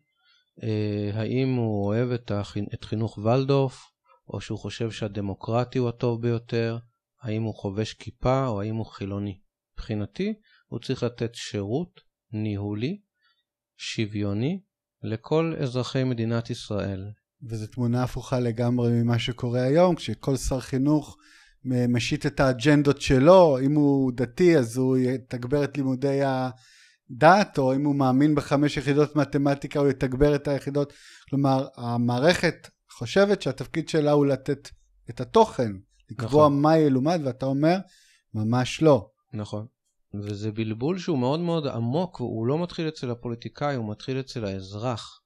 uh, 0.60 1.16
האם 1.16 1.54
הוא 1.54 1.86
אוהב 1.86 2.10
את, 2.10 2.30
החינ... 2.30 2.66
את 2.74 2.84
חינוך 2.84 3.18
ולדורף, 3.18 3.84
או 4.28 4.40
שהוא 4.40 4.58
חושב 4.58 4.90
שהדמוקרטי 4.90 5.78
הוא 5.78 5.88
הטוב 5.88 6.22
ביותר, 6.22 6.78
האם 7.22 7.42
הוא 7.42 7.54
חובש 7.54 7.92
כיפה 7.92 8.46
או 8.46 8.60
האם 8.60 8.76
הוא 8.76 8.86
חילוני. 8.86 9.38
מבחינתי, 9.74 10.34
הוא 10.66 10.80
צריך 10.80 11.02
לתת 11.02 11.34
שירות 11.34 12.00
ניהולי, 12.32 13.00
שוויוני, 13.76 14.60
לכל 15.02 15.54
אזרחי 15.62 16.04
מדינת 16.04 16.50
ישראל. 16.50 17.10
וזו 17.42 17.66
תמונה 17.66 18.02
הפוכה 18.02 18.40
לגמרי 18.40 18.92
ממה 18.92 19.18
שקורה 19.18 19.62
היום, 19.62 19.94
כשכל 19.94 20.36
שר 20.36 20.60
חינוך 20.60 21.16
משית 21.64 22.26
את 22.26 22.40
האג'נדות 22.40 23.00
שלו, 23.00 23.58
אם 23.60 23.74
הוא 23.74 24.12
דתי 24.14 24.58
אז 24.58 24.76
הוא 24.76 24.96
יתגבר 24.96 25.64
את 25.64 25.76
לימודי 25.76 26.20
הדת, 27.10 27.58
או 27.58 27.74
אם 27.74 27.84
הוא 27.84 27.94
מאמין 27.94 28.34
בחמש 28.34 28.76
יחידות 28.76 29.16
מתמטיקה 29.16 29.80
הוא 29.80 29.88
יתגבר 29.88 30.34
את 30.34 30.48
היחידות. 30.48 30.92
כלומר, 31.30 31.66
המערכת 31.76 32.68
חושבת 32.92 33.42
שהתפקיד 33.42 33.88
שלה 33.88 34.12
הוא 34.12 34.26
לתת 34.26 34.68
את 35.10 35.20
התוכן, 35.20 35.72
לקבוע 36.10 36.46
נכון. 36.48 36.62
מה 36.62 36.76
ילומד, 36.76 37.20
ואתה 37.24 37.46
אומר, 37.46 37.76
ממש 38.34 38.82
לא. 38.82 39.10
נכון. 39.34 39.66
וזה 40.14 40.52
בלבול 40.52 40.98
שהוא 40.98 41.18
מאוד 41.18 41.40
מאוד 41.40 41.66
עמוק, 41.66 42.20
והוא 42.20 42.46
לא 42.46 42.62
מתחיל 42.62 42.88
אצל 42.88 43.10
הפוליטיקאי, 43.10 43.74
הוא 43.74 43.90
מתחיל 43.90 44.20
אצל 44.20 44.44
האזרח. 44.44 45.20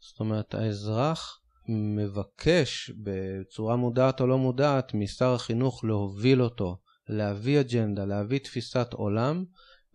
זאת 0.00 0.20
אומרת, 0.20 0.54
האזרח 0.54 1.40
מבקש 1.68 2.90
בצורה 3.02 3.76
מודעת 3.76 4.20
או 4.20 4.26
לא 4.26 4.38
מודעת 4.38 4.94
משר 4.94 5.34
החינוך 5.34 5.84
להוביל 5.84 6.42
אותו, 6.42 6.78
להביא 7.08 7.60
אג'נדה, 7.60 8.04
להביא 8.04 8.38
תפיסת 8.38 8.92
עולם, 8.92 9.44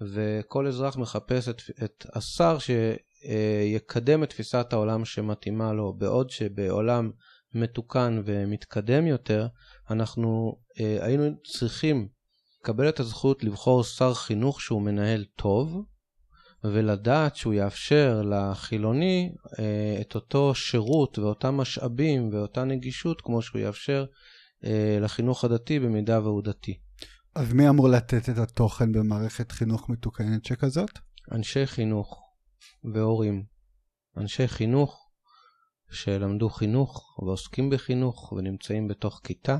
וכל 0.01 0.67
אזרח 0.67 0.97
מחפש 0.97 1.49
את, 1.49 1.61
את 1.83 2.05
השר 2.13 2.57
שיקדם 2.59 4.23
את 4.23 4.29
תפיסת 4.29 4.73
העולם 4.73 5.05
שמתאימה 5.05 5.73
לו, 5.73 5.93
בעוד 5.93 6.29
שבעולם 6.29 7.11
מתוקן 7.53 8.21
ומתקדם 8.25 9.07
יותר, 9.07 9.47
אנחנו 9.89 10.57
אה, 10.79 10.97
היינו 11.01 11.25
צריכים 11.43 12.07
לקבל 12.61 12.89
את 12.89 12.99
הזכות 12.99 13.43
לבחור 13.43 13.83
שר 13.83 14.13
חינוך 14.13 14.61
שהוא 14.61 14.81
מנהל 14.81 15.25
טוב, 15.35 15.83
ולדעת 16.63 17.35
שהוא 17.35 17.53
יאפשר 17.53 18.21
לחילוני 18.21 19.31
אה, 19.59 19.97
את 20.01 20.15
אותו 20.15 20.55
שירות 20.55 21.19
ואותם 21.19 21.55
משאבים 21.55 22.29
ואותה 22.33 22.63
נגישות 22.63 23.21
כמו 23.21 23.41
שהוא 23.41 23.61
יאפשר 23.61 24.05
אה, 24.65 24.97
לחינוך 25.01 25.43
הדתי 25.43 25.79
במידה 25.79 26.19
והוא 26.19 26.43
דתי. 26.43 26.79
אז 27.35 27.53
מי 27.53 27.69
אמור 27.69 27.89
לתת 27.89 28.29
את 28.29 28.37
התוכן 28.37 28.91
במערכת 28.91 29.51
חינוך 29.51 29.89
מתוקנת 29.89 30.45
שכזאת? 30.45 30.99
אנשי 31.31 31.65
חינוך 31.65 32.21
והורים. 32.93 33.43
אנשי 34.17 34.47
חינוך 34.47 35.09
שלמדו 35.91 36.49
חינוך 36.49 37.19
ועוסקים 37.19 37.69
בחינוך 37.69 38.33
ונמצאים 38.33 38.87
בתוך 38.87 39.21
כיתה, 39.23 39.57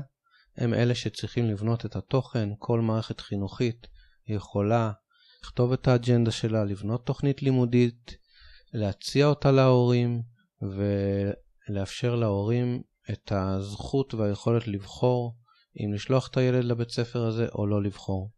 הם 0.56 0.74
אלה 0.74 0.94
שצריכים 0.94 1.46
לבנות 1.46 1.86
את 1.86 1.96
התוכן. 1.96 2.48
כל 2.58 2.80
מערכת 2.80 3.20
חינוכית 3.20 3.86
יכולה 4.26 4.92
לכתוב 5.44 5.72
את 5.72 5.88
האג'נדה 5.88 6.30
שלה, 6.30 6.64
לבנות 6.64 7.06
תוכנית 7.06 7.42
לימודית, 7.42 8.16
להציע 8.72 9.26
אותה 9.26 9.50
להורים 9.50 10.22
ולאפשר 10.62 12.14
להורים 12.14 12.82
את 13.10 13.32
הזכות 13.32 14.14
והיכולת 14.14 14.68
לבחור 14.68 15.36
אם 15.80 15.92
לשלוח 15.92 16.28
את 16.28 16.36
הילד 16.36 16.64
לבית 16.64 16.90
ספר 16.90 17.26
הזה 17.26 17.46
או 17.54 17.66
לא 17.66 17.82
לבחור. 17.82 18.30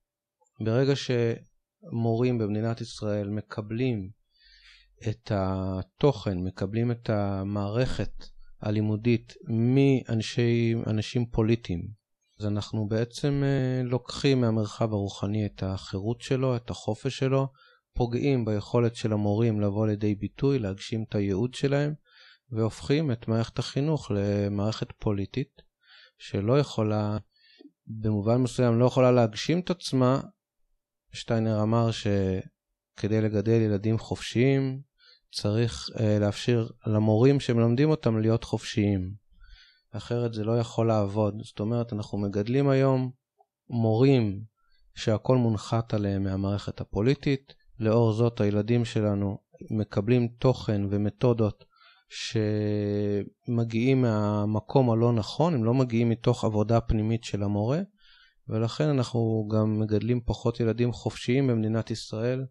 ברגע 0.61 0.93
שמורים 0.97 2.39
במדינת 2.39 2.81
ישראל 2.81 3.29
מקבלים 3.29 4.11
את 5.09 5.33
התוכן, 5.35 6.39
מקבלים 6.39 6.91
את 6.91 7.11
המערכת 7.11 8.13
הלימודית 8.61 9.35
מאנשים 9.49 11.27
פוליטיים, 11.27 11.89
אז 12.41 12.47
אנחנו 12.47 12.89
בעצם 12.89 13.43
אה, 13.45 13.83
לוקחים 13.83 14.41
מהמרחב 14.41 14.93
הרוחני 14.93 15.47
את 15.47 15.63
החירות 15.63 16.21
שלו, 16.21 16.57
את 16.57 16.71
החופש 16.71 17.19
שלו, 17.19 17.49
פוגעים 17.95 18.45
ביכולת 18.45 18.97
של 18.97 19.13
המורים 19.13 19.61
לבוא 19.61 19.87
לידי 19.87 20.15
ביטוי, 20.15 20.59
להגשים 20.59 21.05
את 21.09 21.15
הייעוד 21.15 21.55
שלהם, 21.55 21.95
והופכים 22.51 23.13
את 23.13 23.29
מערכת 23.29 23.59
החינוך 23.59 24.11
למערכת 24.15 24.89
פוליטית, 24.99 25.63
שלא 26.29 26.59
יכולה, 26.59 27.19
במובן 27.87 28.37
מסוים 28.37 28.79
לא 28.79 28.85
יכולה 28.85 29.13
להגשים 29.13 29.61
את 29.61 29.71
עצמה. 29.71 30.21
שטיינר 31.13 31.63
אמר 31.63 31.91
שכדי 31.91 33.21
לגדל 33.21 33.61
ילדים 33.61 33.99
חופשיים, 33.99 34.81
צריך 35.33 35.91
אה, 36.01 36.19
לאפשר 36.19 36.67
למורים 36.87 37.41
שמלמדים 37.41 37.91
אותם 37.91 38.19
להיות 38.19 38.45
חופשיים. 38.45 39.15
אחרת 39.91 40.35
זה 40.35 40.45
לא 40.45 40.59
יכול 40.59 40.87
לעבוד. 40.89 41.35
זאת 41.43 41.61
אומרת, 41.61 41.93
אנחנו 41.93 42.19
מגדלים 42.19 42.69
היום 42.69 43.11
מורים 43.71 44.45
שהכל 44.95 45.37
מונחת 45.37 45.95
עליהם 45.95 46.23
מהמערכת 46.25 46.81
הפוליטית, 46.81 47.55
לאור 47.79 48.13
זאת 48.13 48.41
הילדים 48.41 48.85
שלנו 48.85 49.39
מקבלים 49.71 50.29
תוכן 50.29 50.83
ומתודות 50.91 51.65
שמגיעים 52.09 54.03
מהמקום 54.03 54.91
הלא 54.91 55.13
נכון, 55.13 55.55
הם 55.55 55.65
לא 55.65 55.75
מגיעים 55.75 56.09
מתוך 56.09 56.45
עבודה 56.45 56.81
פנימית 56.81 57.25
של 57.25 57.43
המורה, 57.43 57.81
ולכן 58.49 58.89
אנחנו 58.89 59.49
גם 59.53 59.81
מגדלים 59.81 60.21
פחות 60.25 60.61
ילדים 60.61 60.93
חופשיים 60.93 61.47
במדינת 61.47 61.91
ישראל, 61.91 62.45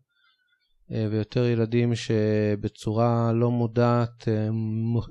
אה, 0.92 1.08
ויותר 1.12 1.46
ילדים 1.46 1.96
שבצורה 1.96 3.32
לא 3.34 3.52
מודעת 3.52 4.28
אה, 4.28 4.50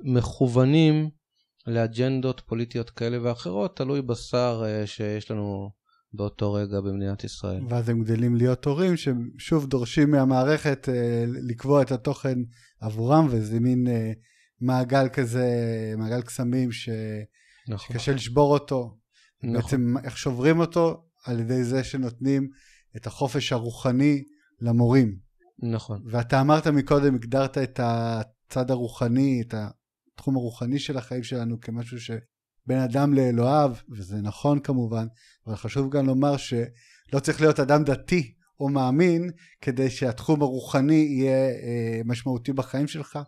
מכוונים 0.03 1.09
לאג'נדות 1.67 2.41
פוליטיות 2.45 2.89
כאלה 2.89 3.17
ואחרות, 3.23 3.77
תלוי 3.77 4.01
בשר 4.01 4.63
אה, 4.65 4.87
שיש 4.87 5.31
לנו 5.31 5.71
באותו 6.13 6.53
רגע 6.53 6.81
במדינת 6.81 7.23
ישראל. 7.23 7.61
ואז 7.69 7.89
הם 7.89 8.03
גדלים 8.03 8.35
להיות 8.35 8.65
הורים 8.65 8.93
ששוב 8.97 9.67
דורשים 9.67 10.11
מהמערכת 10.11 10.89
לקבוע 11.27 11.81
את 11.81 11.91
התוכן 11.91 12.39
עבורם, 12.81 13.27
וזה 13.29 13.59
מין 13.59 13.87
מעגל 14.61 15.09
כזה, 15.09 15.47
מעגל 15.97 16.21
קסמים 16.21 16.71
ש... 16.71 16.89
נכון. 17.67 17.95
שקשה 17.95 18.13
לשבור 18.13 18.53
אותו. 18.53 18.97
נכון. 19.43 19.61
בעצם 19.61 19.93
איך 20.03 20.17
שוברים 20.17 20.59
אותו? 20.59 21.05
על 21.25 21.39
ידי 21.39 21.63
זה 21.63 21.83
שנותנים 21.83 22.49
את 22.97 23.07
החופש 23.07 23.51
הרוחני 23.51 24.23
למורים. 24.61 25.15
נכון. 25.59 26.03
ואתה 26.05 26.41
אמרת 26.41 26.67
מקודם, 26.67 27.15
הגדרת 27.15 27.57
את 27.57 27.79
הצד 27.83 28.71
הרוחני, 28.71 29.41
את 29.47 29.53
התחום 30.13 30.35
הרוחני 30.35 30.79
של 30.79 30.97
החיים 30.97 31.23
שלנו 31.23 31.59
כמשהו 31.61 31.99
שבין 31.99 32.77
אדם 32.83 33.13
לאלוהיו, 33.13 33.75
וזה 33.89 34.21
נכון 34.21 34.59
כמובן, 34.59 35.07
אבל 35.47 35.55
חשוב 35.55 35.91
גם 35.91 36.05
לומר 36.05 36.37
שלא 36.37 37.19
צריך 37.21 37.41
להיות 37.41 37.59
אדם 37.59 37.83
דתי 37.83 38.33
או 38.59 38.69
מאמין 38.69 39.29
כדי 39.61 39.89
שהתחום 39.89 40.41
הרוחני 40.41 40.93
יהיה 40.93 41.49
אה, 41.49 42.01
משמעותי 42.05 42.53
בחיים 42.53 42.87
שלך. 42.87 43.19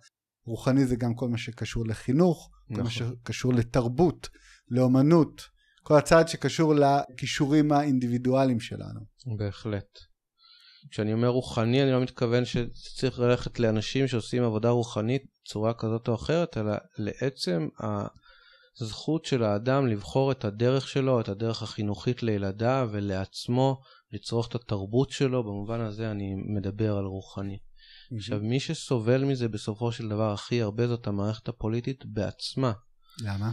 רוחני 0.46 0.86
זה 0.86 0.96
גם 0.96 1.16
כל 1.16 1.30
מה 1.30 1.38
שקשור 1.38 1.88
לחינוך, 1.88 2.50
נכון. 2.70 2.76
כל 2.76 2.84
מה 2.84 2.90
נכון. 2.96 3.18
שקשור 3.24 3.54
לתרבות, 3.54 4.30
לאומנות, 4.70 5.42
כל 5.84 5.98
הצעד 5.98 6.28
שקשור 6.28 6.74
לכישורים 6.76 7.72
האינדיבידואליים 7.72 8.60
שלנו. 8.60 9.00
בהחלט. 9.38 10.00
כשאני 10.92 11.14
אומר 11.14 11.28
רוחני, 11.28 11.84
אני 11.84 11.92
לא 11.92 12.02
מתכוון 12.02 12.44
שצריך 12.46 13.20
ללכת 13.20 13.60
לאנשים 13.60 14.08
שעושים 14.08 14.44
עבודה 14.44 14.70
רוחנית 14.70 15.24
בצורה 15.44 15.74
כזאת 15.74 16.08
או 16.08 16.16
אחרת, 16.16 16.58
אלא 16.58 16.74
לעצם 16.98 17.68
הזכות 18.82 19.26
של 19.26 19.44
האדם 19.44 19.88
לבחור 19.88 20.32
את 20.32 20.46
הדרך 20.46 20.88
שלו, 20.88 21.22
את 21.22 21.30
הדרך 21.30 21.64
החינוכית 21.64 22.24
לילדיו 22.24 22.90
ולעצמו, 22.92 23.82
לצרוך 24.12 24.48
את 24.48 24.56
התרבות 24.56 25.10
שלו, 25.10 25.44
במובן 25.44 25.82
הזה 25.82 26.12
אני 26.12 26.36
מדבר 26.36 26.98
על 26.98 27.06
רוחני. 27.06 27.58
Mm-hmm. 28.16 28.20
עכשיו, 28.20 28.40
מי 28.40 28.60
שסובל 28.60 29.24
מזה 29.24 29.48
בסופו 29.48 29.92
של 29.92 30.10
דבר 30.10 30.34
הכי 30.34 30.62
הרבה 30.62 30.88
זאת 30.88 31.08
המערכת 31.08 31.48
הפוליטית 31.48 32.06
בעצמה. 32.06 32.74
למה? 33.24 33.52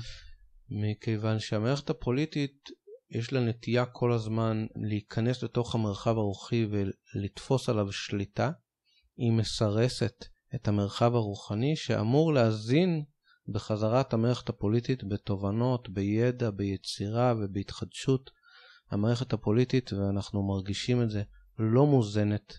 מכיוון 0.68 1.38
שהמערכת 1.38 1.90
הפוליטית 1.90 2.68
יש 3.10 3.32
לה 3.32 3.40
נטייה 3.40 3.86
כל 3.86 4.12
הזמן 4.12 4.66
להיכנס 4.88 5.42
לתוך 5.42 5.74
המרחב 5.74 6.16
הרוחי 6.16 6.66
ולתפוס 6.70 7.68
עליו 7.68 7.92
שליטה. 7.92 8.50
היא 9.16 9.32
מסרסת 9.32 10.24
את 10.54 10.68
המרחב 10.68 11.14
הרוחני 11.14 11.76
שאמור 11.76 12.32
להזין 12.32 13.02
בחזרת 13.48 14.12
המערכת 14.12 14.48
הפוליטית 14.48 15.04
בתובנות, 15.04 15.88
בידע, 15.88 16.50
ביצירה 16.50 17.34
ובהתחדשות. 17.38 18.30
המערכת 18.90 19.32
הפוליטית, 19.32 19.92
ואנחנו 19.92 20.42
מרגישים 20.48 21.02
את 21.02 21.10
זה, 21.10 21.22
לא 21.58 21.86
מוזנת 21.86 22.54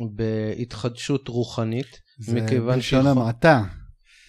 בהתחדשות 0.00 1.28
רוחנית. 1.28 2.00
זה 2.18 2.40
בלשון 2.66 3.06
המעטה. 3.06 3.62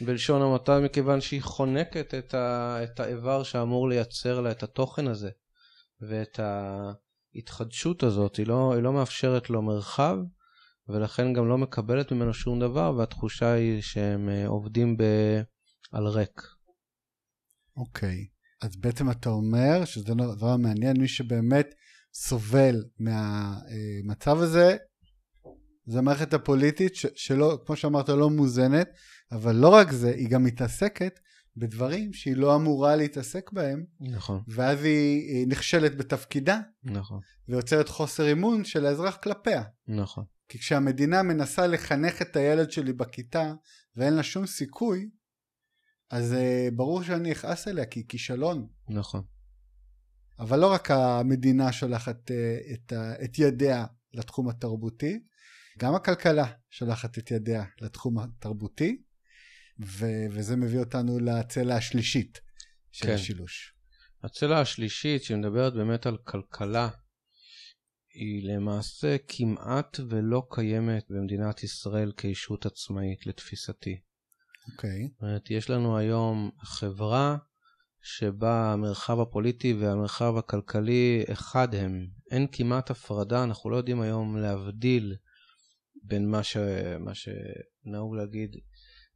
בלשון 0.02 0.42
המעטה 0.42 0.80
מכיוון 0.80 1.22
שהיא 1.22 1.42
חונקת 1.42 2.14
את, 2.14 2.34
ה, 2.34 2.78
את 2.84 3.00
האיבר 3.00 3.44
שאמור 3.44 3.90
לייצר 3.90 4.42
לה 4.42 4.52
את 4.52 4.64
התוכן 4.64 5.08
הזה 5.08 5.30
ואת 6.02 6.40
ההתחדשות 7.36 8.04
הזאת, 8.04 8.36
היא 8.36 8.48
לא, 8.48 8.74
היא 8.74 8.84
לא 8.84 8.94
מאפשרת 8.94 9.50
לו 9.50 9.62
מרחב 9.62 10.18
ולכן 10.90 11.34
גם 11.34 11.48
לא 11.48 11.58
מקבלת 11.58 12.12
ממנו 12.12 12.34
שום 12.34 12.60
דבר 12.60 12.94
והתחושה 12.98 13.54
היא 13.54 13.82
שהם 13.82 14.30
אה, 14.30 14.48
עובדים 14.48 14.98
ב, 14.98 15.04
על 15.92 16.08
ריק. 16.08 16.42
אוקיי, 17.78 18.28
okay. 18.30 18.66
אז 18.66 18.76
בעצם 18.76 19.12
אתה 19.12 19.30
אומר 19.30 19.86
שזה 19.86 20.14
דבר 20.14 20.58
מעניין, 20.58 20.98
מי 20.98 21.08
שבאמת 21.08 21.68
סובל 22.14 22.84
מהמצב 23.00 24.38
הזה 24.38 24.78
זה 25.86 26.00
המערכת 26.00 26.34
הפוליטית 26.34 26.96
ש, 26.96 27.06
שלא, 27.16 27.60
כמו 27.66 27.76
שאמרת, 27.76 28.10
לא 28.10 28.30
מוזנת, 28.30 28.90
אבל 29.32 29.56
לא 29.56 29.70
רק 29.70 29.92
זה, 29.92 30.10
היא 30.10 30.30
גם 30.30 30.44
מתעסקת 30.44 31.20
בדברים 31.58 32.14
שהיא 32.14 32.36
לא 32.36 32.56
אמורה 32.56 32.96
להתעסק 32.96 33.52
בהם. 33.52 33.86
נכון. 34.00 34.42
ואז 34.48 34.84
היא, 34.84 35.30
היא 35.30 35.48
נכשלת 35.48 35.98
בתפקידה. 35.98 36.60
נכון. 36.84 37.20
ויוצרת 37.48 37.90
חוסר 37.90 38.32
אמון 38.32 38.64
של 38.64 38.86
האזרח 38.86 39.16
כלפיה. 39.16 39.64
נכון. 39.88 40.24
כי 40.50 40.60
כשהמדינה 40.60 41.24
מנסה 41.24 41.68
לחנך 41.68 42.22
את 42.22 42.36
הילד 42.36 42.72
שלי 42.72 42.94
בכיתה 42.94 43.54
ואין 43.96 44.14
לה 44.14 44.24
שום 44.24 44.46
סיכוי, 44.46 45.10
אז 46.10 46.34
uh, 46.34 46.76
ברור 46.76 47.04
שאני 47.04 47.32
אכעס 47.32 47.68
עליה 47.68 47.86
כי 47.86 48.00
היא 48.00 48.06
כישלון. 48.10 48.68
נכון. 48.90 49.22
אבל 50.40 50.60
לא 50.60 50.72
רק 50.72 50.92
המדינה 50.92 51.72
שולחת 51.72 52.32
uh, 52.32 52.74
את, 52.74 52.94
uh, 52.94 53.24
את 53.24 53.40
ידיה 53.40 53.86
לתחום 54.14 54.50
התרבותי, 54.50 55.20
גם 55.80 55.96
הכלכלה 55.96 56.46
שולחת 56.70 57.18
את 57.18 57.32
ידיה 57.32 57.64
לתחום 57.82 58.20
התרבותי, 58.20 59.02
ו- 59.86 60.26
וזה 60.32 60.56
מביא 60.56 60.80
אותנו 60.80 61.20
לצלע 61.20 61.76
השלישית 61.76 62.42
של 62.92 63.06
כן. 63.06 63.14
השילוש. 63.14 63.74
הצלע 64.24 64.60
השלישית 64.60 65.24
שמדברת 65.24 65.74
באמת 65.74 66.06
על 66.06 66.18
כלכלה, 66.18 66.90
היא 68.14 68.54
למעשה 68.54 69.16
כמעט 69.28 70.00
ולא 70.10 70.48
קיימת 70.52 71.06
במדינת 71.10 71.64
ישראל 71.64 72.12
כישות 72.18 72.66
עצמאית 72.66 73.28
לתפיסתי. 73.28 74.00
אוקיי. 74.72 75.08
זאת 75.14 75.22
אומרת, 75.22 75.52
יש 75.52 75.70
לנו 75.70 75.98
היום 75.98 76.52
חברה 76.64 77.38
שבה 78.02 78.74
המרחב 78.74 79.20
הפוליטי 79.20 79.74
והמרחב 79.74 80.38
הכלכלי 80.38 81.24
אחד 81.32 81.76
הם. 81.76 82.08
אין 82.32 82.48
כמעט 82.52 82.92
הפרדה, 82.92 83.44
אנחנו 83.44 83.70
לא 83.70 83.78
יודעים 83.78 84.02
היום 84.02 84.38
להבדיל 84.38 85.16
בין 86.04 86.30
מה, 86.30 86.44
ש... 86.44 86.58
מה 87.00 87.12
שנהוג 87.14 88.16
להגיד 88.16 88.56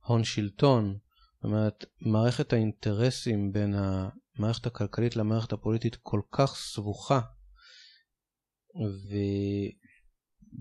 הון 0.05 0.23
שלטון. 0.23 0.97
זאת 1.35 1.43
אומרת, 1.43 1.85
מערכת 2.01 2.53
האינטרסים 2.53 3.51
בין 3.51 3.75
המערכת 3.75 4.65
הכלכלית 4.65 5.15
למערכת 5.15 5.53
הפוליטית 5.53 5.95
כל 5.95 6.21
כך 6.31 6.55
סבוכה, 6.55 7.19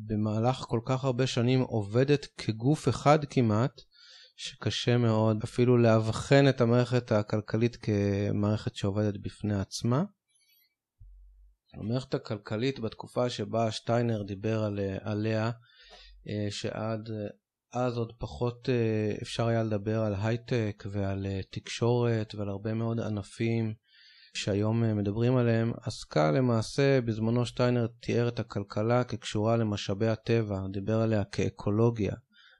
ובמהלך 0.09 0.57
כל 0.57 0.81
כך 0.85 1.05
הרבה 1.05 1.27
שנים 1.27 1.61
עובדת 1.61 2.27
כגוף 2.27 2.89
אחד 2.89 3.25
כמעט, 3.25 3.81
שקשה 4.37 4.97
מאוד 4.97 5.43
אפילו 5.45 5.79
לאבחן 5.79 6.49
את 6.49 6.61
המערכת 6.61 7.13
הכלכלית 7.13 7.77
כמערכת 7.77 8.77
שעובדת 8.77 9.15
בפני 9.23 9.61
עצמה. 9.61 10.05
המערכת 11.75 12.15
הכלכלית 12.15 12.81
בתקופה 12.81 13.31
שבה 13.31 13.71
שטיינר 13.71 14.23
דיבר 14.23 14.63
על, 14.65 14.81
עליה, 15.01 15.51
שעד 16.51 17.11
אז 17.73 17.99
עוד 17.99 18.13
פחות 18.19 18.69
אה, 18.69 19.15
אפשר 19.23 19.47
היה 19.47 19.63
לדבר 19.63 20.01
על 20.01 20.15
הייטק 20.23 20.85
ועל 20.91 21.27
אה, 21.27 21.41
תקשורת 21.51 22.35
ועל 22.35 22.49
הרבה 22.49 22.75
מאוד 22.75 23.01
ענפים 23.01 23.75
שהיום 24.35 24.97
מדברים 24.97 25.37
עליהם, 25.37 25.73
עסקה 25.83 26.31
למעשה, 26.31 27.01
בזמנו 27.01 27.47
שטיינר 27.47 27.87
תיאר 28.01 28.29
את 28.29 28.39
הכלכלה 28.39 29.05
כקשורה 29.05 29.57
למשאבי 29.57 30.09
הטבע, 30.09 30.61
דיבר 30.73 31.01
עליה 31.01 31.25
כאקולוגיה. 31.25 32.15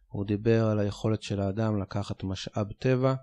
הוא 0.07 0.27
דיבר 0.27 0.67
על 0.67 0.79
היכולת 0.79 1.23
של 1.23 1.41
האדם 1.41 1.83
לקחת 1.83 2.25
משאב 2.25 2.73
טבע 2.79 3.15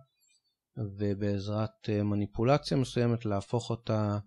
ובעזרת 0.78 1.90
אה, 1.90 2.04
מניפולציה 2.04 2.78
מסוימת 2.78 3.26
להפוך 3.26 3.70
אותה, 3.70 4.18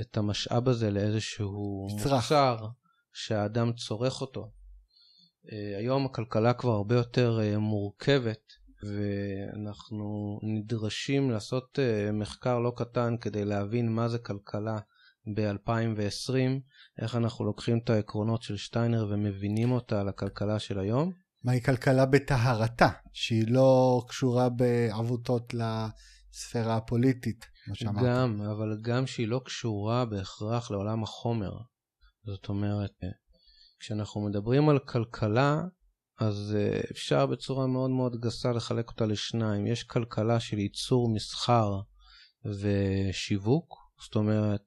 את 0.00 0.16
המשאב 0.16 0.68
הזה 0.68 0.90
לאיזשהו 0.90 1.88
מוצר 1.90 2.56
שהאדם 3.12 3.72
צורך 3.72 4.20
אותו. 4.20 4.55
אה, 5.52 5.78
היום 5.78 6.06
הכלכלה 6.06 6.52
כבר 6.52 6.72
הרבה 6.72 6.94
יותר 6.94 7.40
אה, 7.42 7.58
מורכבת 7.58 8.52
ואנחנו 8.82 10.38
נדרשים 10.42 11.30
לעשות 11.30 11.78
מחקר 12.12 12.58
לא 12.58 12.72
קטן 12.76 13.14
כדי 13.20 13.44
להבין 13.44 13.92
מה 13.92 14.08
זה 14.08 14.18
כלכלה 14.18 14.78
ב-2020, 15.34 16.34
איך 17.02 17.16
אנחנו 17.16 17.44
לוקחים 17.44 17.78
את 17.78 17.90
העקרונות 17.90 18.42
של 18.42 18.56
שטיינר 18.56 19.06
ומבינים 19.10 19.72
אותה 19.72 20.04
לכלכלה 20.04 20.58
של 20.58 20.78
היום. 20.78 21.12
מהי 21.44 21.60
כלכלה 21.62 22.06
בטהרתה, 22.06 22.88
שהיא 23.12 23.44
לא 23.48 24.02
קשורה 24.08 24.48
בעבותות 24.48 25.54
לספירה 25.54 26.76
הפוליטית, 26.76 27.46
כמו 27.64 27.74
שאמרת. 27.74 28.04
גם, 28.04 28.40
אבל 28.42 28.78
גם 28.82 29.06
שהיא 29.06 29.28
לא 29.28 29.40
קשורה 29.44 30.04
בהכרח 30.04 30.70
לעולם 30.70 31.02
החומר. 31.02 31.52
זאת 32.24 32.48
אומרת, 32.48 32.90
כשאנחנו 33.78 34.20
מדברים 34.20 34.68
על 34.68 34.78
כלכלה, 34.78 35.62
אז 36.20 36.56
אה, 36.58 36.80
אפשר 36.90 37.26
בצורה 37.26 37.66
מאוד 37.66 37.90
מאוד 37.90 38.20
גסה 38.20 38.52
לחלק 38.52 38.88
אותה 38.88 39.06
לשניים. 39.06 39.66
יש 39.66 39.84
כלכלה 39.84 40.40
של 40.40 40.58
ייצור 40.58 41.14
מסחר 41.14 41.80
ושיווק, 42.44 43.74
זאת 44.04 44.14
אומרת, 44.14 44.62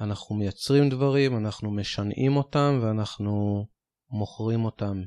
אנחנו 0.00 0.36
מייצרים 0.36 0.88
דברים, 0.88 1.36
אנחנו 1.36 1.70
משנעים 1.70 2.36
אותם 2.36 2.78
ואנחנו 2.82 3.66
מוכרים 4.10 4.64
אותם 4.64 5.02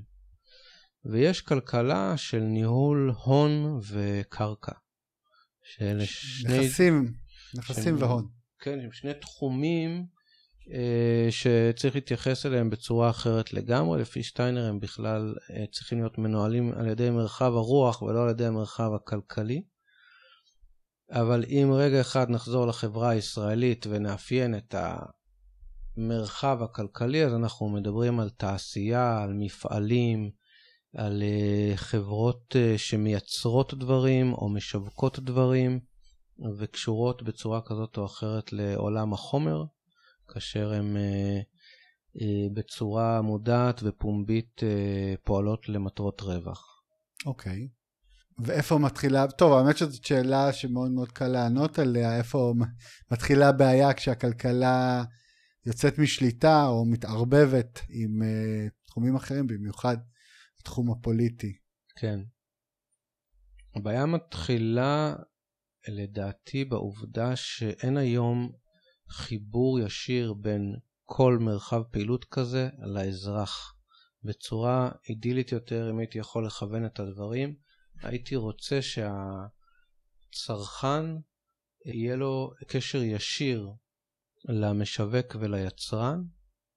ויש 1.06 1.42
כלכלה 1.42 2.18
של 2.18 2.40
ניהול 2.40 3.12
הון 3.24 3.80
וקרקע. 3.92 4.72
שאלה 5.64 6.06
שני... 6.06 6.60
נכסים, 6.60 7.14
נכסים 7.56 7.98
של... 7.98 8.04
והון. 8.04 8.28
כן, 8.60 8.80
הם 8.80 8.92
שני 8.92 9.14
תחומים 9.14 10.06
שצריך 11.30 11.96
להתייחס 11.96 12.46
אליהם 12.46 12.70
בצורה 12.70 13.10
אחרת 13.10 13.54
לגמרי. 13.54 14.02
לפי 14.02 14.24
שטיינר 14.24 14.66
הם 14.66 14.80
בכלל 14.80 15.36
אה, 15.52 15.66
צריכים 15.72 16.00
להיות 16.00 16.18
מנוהלים 16.18 16.72
על 16.74 16.88
ידי 16.88 17.10
מרחב 17.10 17.54
הרוח 17.56 18.02
ולא 18.02 18.24
על 18.24 18.30
ידי 18.30 18.46
המרחב 18.46 18.92
הכלכלי. 18.96 19.62
אבל 21.12 21.46
אם 21.50 21.72
רגע 21.74 22.02
אחד 22.02 22.30
נחזור 22.30 22.68
לחברה 22.68 23.10
הישראלית 23.10 23.88
ונאפיין 23.90 24.56
את 24.58 24.76
המרחב 25.98 26.64
הכלכלי, 26.64 27.26
אז 27.26 27.34
אנחנו 27.34 27.70
מדברים 27.70 28.20
על 28.20 28.30
תעשייה, 28.30 29.24
על 29.24 29.34
מפעלים, 29.34 30.30
על 30.96 31.24
אה, 31.24 31.72
חברות 31.76 32.56
אה, 32.56 32.78
שמייצרות 32.78 33.74
דברים 33.74 34.34
או 34.34 34.50
משווקות 34.50 35.20
דברים 35.20 35.80
וקשורות 36.58 37.24
בצורה 37.24 37.62
כזאת 37.62 37.98
או 37.98 38.06
אחרת 38.06 38.54
לעולם 38.54 39.14
החומר, 39.14 39.64
כאשר 40.34 40.74
הן 40.74 40.98
אה, 40.98 42.48
בצורה 42.54 43.22
מודעת 43.22 43.82
ופומבית 43.84 44.62
פועלות 45.24 45.70
למטרות 45.70 46.22
רווח. 46.22 46.84
אוקיי. 47.26 47.68
Okay. 47.72 47.80
ואיפה 48.40 48.78
מתחילה, 48.78 49.28
טוב, 49.28 49.54
האמת 49.54 49.78
שזאת 49.78 50.06
שאלה 50.06 50.54
שמאוד 50.54 50.92
מאוד 50.92 51.12
קל 51.12 51.28
לענות 51.28 51.80
עליה, 51.80 52.18
איפה 52.18 52.54
מתחילה 53.12 53.50
הבעיה 53.50 53.94
כשהכלכלה 53.94 55.04
יוצאת 55.66 56.00
משליטה 56.00 56.66
או 56.66 56.86
מתערבבת 56.86 57.80
עם 57.90 58.22
uh, 58.22 58.70
תחומים 58.86 59.16
אחרים, 59.16 59.48
במיוחד 59.48 59.98
התחום 60.60 60.92
הפוליטי. 60.92 61.58
כן. 61.96 62.20
הבעיה 63.76 64.06
מתחילה 64.06 65.16
לדעתי 65.88 66.66
בעובדה 66.66 67.36
שאין 67.36 67.98
היום 67.98 68.52
חיבור 69.10 69.80
ישיר 69.80 70.34
בין 70.34 70.76
כל 71.04 71.38
מרחב 71.42 71.84
פעילות 71.84 72.26
כזה 72.26 72.70
לאזרח. 72.80 73.76
בצורה 74.24 74.92
אידילית 75.10 75.52
יותר, 75.52 75.90
אם 75.90 76.00
הייתי 76.00 76.18
יכול 76.18 76.46
לכוון 76.46 76.86
את 76.86 77.00
הדברים, 77.00 77.56
הייתי 78.02 78.36
רוצה 78.36 78.80
שהצרכן 80.32 81.06
יהיה 81.86 82.16
לו 82.16 82.54
קשר 82.68 83.04
ישיר 83.04 83.70
למשווק 84.46 85.36
וליצרן, 85.40 86.24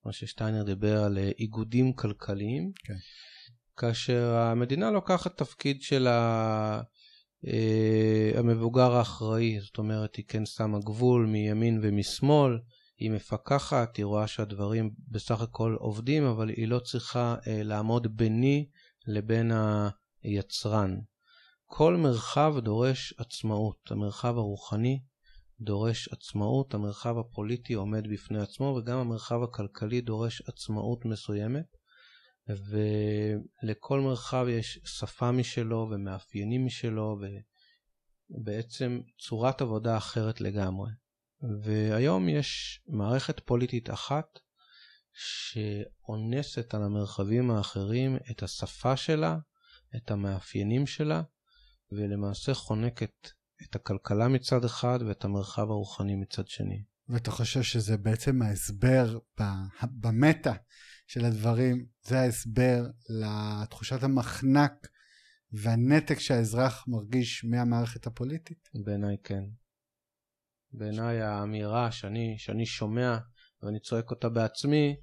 מה 0.04 0.12
ששטיינר 0.12 0.62
דיבר 0.62 1.02
על 1.02 1.18
איגודים 1.18 1.92
כלכליים, 1.92 2.72
כן. 2.84 2.94
כאשר 3.76 4.34
המדינה 4.34 4.90
לוקחת 4.90 5.38
תפקיד 5.38 5.82
של 5.82 6.08
אה, 6.08 6.80
המבוגר 8.34 8.92
האחראי, 8.92 9.60
זאת 9.60 9.78
אומרת 9.78 10.16
היא 10.16 10.24
כן 10.28 10.46
שמה 10.46 10.78
גבול 10.78 11.26
מימין 11.26 11.80
ומשמאל, 11.82 12.58
היא 12.98 13.10
מפקחת, 13.10 13.96
היא 13.96 14.04
רואה 14.04 14.26
שהדברים 14.26 14.90
בסך 15.08 15.40
הכל 15.40 15.76
עובדים, 15.78 16.24
אבל 16.24 16.48
היא 16.48 16.68
לא 16.68 16.78
צריכה 16.78 17.36
אה, 17.46 17.62
לעמוד 17.62 18.16
ביני 18.16 18.68
לבין 19.06 19.52
היצרן. 20.22 20.96
כל 21.66 21.96
מרחב 21.96 22.54
דורש 22.58 23.14
עצמאות, 23.18 23.90
המרחב 23.90 24.36
הרוחני 24.36 25.00
דורש 25.60 26.08
עצמאות, 26.08 26.74
המרחב 26.74 27.18
הפוליטי 27.18 27.74
עומד 27.74 28.08
בפני 28.12 28.38
עצמו 28.38 28.64
וגם 28.64 28.98
המרחב 28.98 29.42
הכלכלי 29.42 30.00
דורש 30.00 30.42
עצמאות 30.48 31.04
מסוימת. 31.04 31.81
ולכל 32.48 34.00
מרחב 34.00 34.46
יש 34.48 34.80
שפה 34.84 35.32
משלו 35.32 35.88
ומאפיינים 35.90 36.66
משלו 36.66 37.20
ובעצם 38.30 39.00
צורת 39.18 39.60
עבודה 39.60 39.96
אחרת 39.96 40.40
לגמרי. 40.40 40.90
והיום 41.62 42.28
יש 42.28 42.80
מערכת 42.86 43.40
פוליטית 43.40 43.90
אחת 43.90 44.38
שאונסת 45.12 46.74
על 46.74 46.82
המרחבים 46.82 47.50
האחרים 47.50 48.16
את 48.30 48.42
השפה 48.42 48.96
שלה, 48.96 49.38
את 49.96 50.10
המאפיינים 50.10 50.86
שלה, 50.86 51.22
ולמעשה 51.92 52.54
חונקת 52.54 53.28
את 53.62 53.74
הכלכלה 53.76 54.28
מצד 54.28 54.64
אחד 54.64 54.98
ואת 55.06 55.24
המרחב 55.24 55.70
הרוחני 55.70 56.14
מצד 56.14 56.48
שני. 56.48 56.82
ואתה 57.08 57.30
חושב 57.30 57.62
שזה 57.62 57.96
בעצם 57.96 58.42
ההסבר 58.42 59.18
במטה 59.82 60.52
של 61.12 61.24
הדברים, 61.24 61.86
זה 62.02 62.20
ההסבר 62.20 62.86
לתחושת 63.08 64.02
המחנק 64.02 64.72
והנתק 65.52 66.18
שהאזרח 66.18 66.84
מרגיש 66.88 67.44
מהמערכת 67.44 68.06
הפוליטית? 68.06 68.68
בעיניי 68.84 69.16
כן. 69.24 69.44
בעיניי 70.72 71.20
האמירה 71.20 71.92
שאני, 71.92 72.34
שאני 72.38 72.66
שומע 72.66 73.18
ואני 73.62 73.80
צועק 73.80 74.10
אותה 74.10 74.28
בעצמי, 74.28 74.96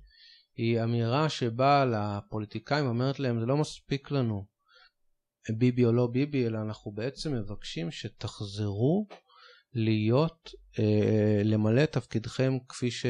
היא 0.55 0.83
אמירה 0.83 1.29
שבאה 1.29 1.85
לפוליטיקאים 1.85 2.85
ואומרת 2.85 3.19
להם 3.19 3.39
זה 3.39 3.45
לא 3.45 3.57
מספיק 3.57 4.11
לנו 4.11 4.45
ביבי 5.57 5.85
או 5.85 5.91
לא 5.91 6.07
ביבי, 6.07 6.47
אלא 6.47 6.59
אנחנו 6.61 6.91
בעצם 6.91 7.33
מבקשים 7.33 7.91
שתחזרו 7.91 9.07
להיות, 9.73 10.51
אה, 10.79 11.41
למלא 11.43 11.83
את 11.83 11.91
תפקידכם 11.91 12.53
כפי, 12.69 12.91
ש, 12.91 13.05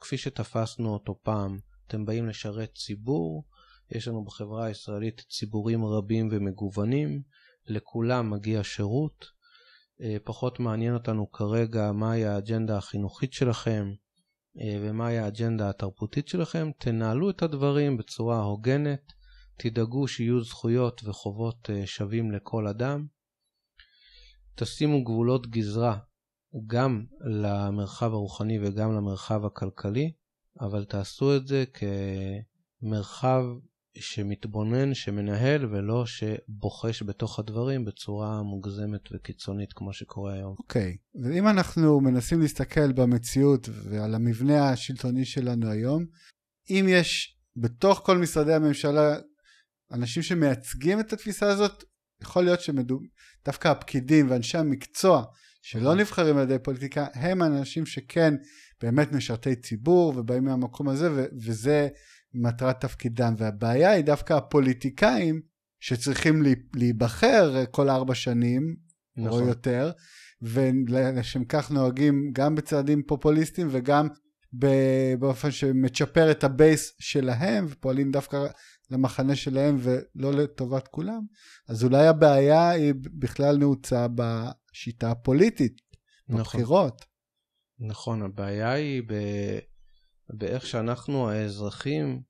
כפי 0.00 0.18
שתפסנו 0.18 0.92
אותו 0.92 1.20
פעם, 1.22 1.58
אתם 1.86 2.04
באים 2.04 2.26
לשרת 2.26 2.74
ציבור, 2.74 3.44
יש 3.90 4.08
לנו 4.08 4.24
בחברה 4.24 4.64
הישראלית 4.64 5.20
ציבורים 5.28 5.84
רבים 5.84 6.28
ומגוונים, 6.32 7.22
לכולם 7.66 8.30
מגיע 8.30 8.64
שירות. 8.64 9.26
אה, 10.00 10.16
פחות 10.24 10.60
מעניין 10.60 10.94
אותנו 10.94 11.30
כרגע 11.30 11.92
מהי 11.92 12.24
האג'נדה 12.24 12.76
החינוכית 12.76 13.32
שלכם 13.32 13.92
אה, 14.60 14.76
ומהי 14.80 15.18
האג'נדה 15.18 15.70
התרבותית 15.70 16.28
שלכם. 16.28 16.70
תנהלו 16.78 17.30
את 17.30 17.42
הדברים 17.42 17.96
בצורה 17.96 18.42
הוגנת, 18.42 19.12
תדאגו 19.56 20.08
שיהיו 20.08 20.44
זכויות 20.44 21.00
וחובות 21.04 21.70
אה, 21.70 21.86
שווים 21.86 22.32
לכל 22.32 22.66
אדם. 22.66 23.06
תשימו 24.54 25.04
גבולות 25.04 25.46
גזרה 25.46 25.98
גם 26.66 27.04
למרחב 27.20 28.12
הרוחני 28.12 28.58
וגם 28.62 28.92
למרחב 28.92 29.44
הכלכלי, 29.44 30.12
אבל 30.60 30.84
תעשו 30.84 31.36
את 31.36 31.46
זה 31.46 31.64
כמרחב 32.82 33.44
שמתבונן, 33.98 34.94
שמנהל, 34.94 35.66
ולא 35.74 36.06
שבוחש 36.06 37.02
בתוך 37.02 37.38
הדברים 37.38 37.84
בצורה 37.84 38.42
מוגזמת 38.42 39.00
וקיצונית 39.12 39.72
כמו 39.72 39.92
שקורה 39.92 40.34
היום. 40.34 40.54
אוקיי, 40.58 40.96
okay. 40.96 41.18
ואם 41.24 41.48
אנחנו 41.48 42.00
מנסים 42.00 42.40
להסתכל 42.40 42.92
במציאות 42.92 43.68
ועל 43.68 44.14
המבנה 44.14 44.68
השלטוני 44.70 45.24
שלנו 45.24 45.70
היום, 45.70 46.04
אם 46.70 46.86
יש 46.88 47.38
בתוך 47.56 48.00
כל 48.04 48.18
משרדי 48.18 48.54
הממשלה 48.54 49.16
אנשים 49.92 50.22
שמייצגים 50.22 51.00
את 51.00 51.12
התפיסה 51.12 51.48
הזאת, 51.48 51.84
יכול 52.22 52.44
להיות 52.44 52.60
שדווקא 52.60 53.68
הפקידים 53.68 54.30
ואנשי 54.30 54.58
המקצוע 54.58 55.24
שלא 55.62 55.90
אוקיי. 55.90 56.00
נבחרים 56.02 56.36
על 56.36 56.42
ידי 56.42 56.58
פוליטיקה, 56.62 57.06
הם 57.14 57.42
האנשים 57.42 57.86
שכן 57.86 58.34
באמת 58.84 59.12
משרתי 59.12 59.56
ציבור 59.56 60.12
ובאים 60.16 60.44
מהמקום 60.44 60.88
הזה, 60.88 61.12
ו- 61.12 61.26
וזה 61.32 61.88
מטרת 62.34 62.80
תפקידם. 62.80 63.34
והבעיה 63.38 63.90
היא 63.90 64.04
דווקא 64.04 64.32
הפוליטיקאים 64.32 65.40
שצריכים 65.80 66.42
להיבחר 66.74 67.64
כל 67.70 67.90
ארבע 67.90 68.14
שנים, 68.14 68.76
נכון. 69.16 69.42
או 69.42 69.48
יותר, 69.48 69.90
ולשם 70.42 71.44
כך 71.44 71.70
נוהגים 71.70 72.30
גם 72.32 72.54
בצעדים 72.54 73.02
פופוליסטיים 73.02 73.68
וגם 73.70 74.08
באופן 75.18 75.50
שמצ'פר 75.50 76.30
את 76.30 76.44
הבייס 76.44 76.92
שלהם, 76.98 77.66
ופועלים 77.68 78.10
דווקא 78.10 78.46
למחנה 78.90 79.36
שלהם 79.36 79.76
ולא 79.80 80.32
לטובת 80.32 80.88
כולם, 80.88 81.20
אז 81.68 81.84
אולי 81.84 82.06
הבעיה 82.06 82.70
היא 82.70 82.94
בכלל 82.96 83.56
נעוצה 83.56 84.06
בשיטה 84.14 85.10
הפוליטית, 85.10 85.80
נכון. 86.28 86.40
בבחירות. 86.40 87.13
נכון, 87.86 88.22
הבעיה 88.22 88.72
היא 88.72 89.02
ב... 89.06 89.14
באיך 90.30 90.66
שאנחנו 90.66 91.30
האזרחים 91.30 92.22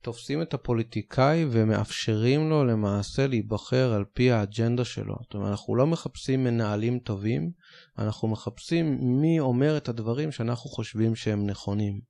תופסים 0.00 0.42
את 0.42 0.54
הפוליטיקאי 0.54 1.44
ומאפשרים 1.50 2.50
לו 2.50 2.64
למעשה 2.64 3.26
להיבחר 3.26 3.92
על 3.92 4.04
פי 4.12 4.30
האג'נדה 4.30 4.84
שלו. 4.84 5.16
זאת 5.22 5.34
אומרת, 5.34 5.50
אנחנו 5.50 5.76
לא 5.76 5.86
מחפשים 5.86 6.44
מנהלים 6.44 6.98
טובים, 6.98 7.50
אנחנו 7.98 8.28
מחפשים 8.28 8.98
מי 9.20 9.40
אומר 9.40 9.76
את 9.76 9.88
הדברים 9.88 10.32
שאנחנו 10.32 10.70
חושבים 10.70 11.14
שהם 11.14 11.46
נכונים. 11.46 12.00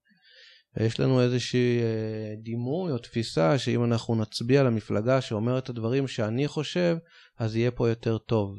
ויש 0.76 1.00
לנו 1.00 1.20
איזושהי 1.20 1.78
אה, 1.80 2.34
דימוי 2.42 2.92
או 2.92 2.98
תפיסה 2.98 3.58
שאם 3.58 3.84
אנחנו 3.84 4.14
נצביע 4.14 4.62
למפלגה 4.62 5.20
שאומרת 5.20 5.64
את 5.64 5.68
הדברים 5.68 6.08
שאני 6.08 6.48
חושב, 6.48 6.96
אז 7.38 7.56
יהיה 7.56 7.70
פה 7.70 7.88
יותר 7.88 8.18
טוב. 8.18 8.58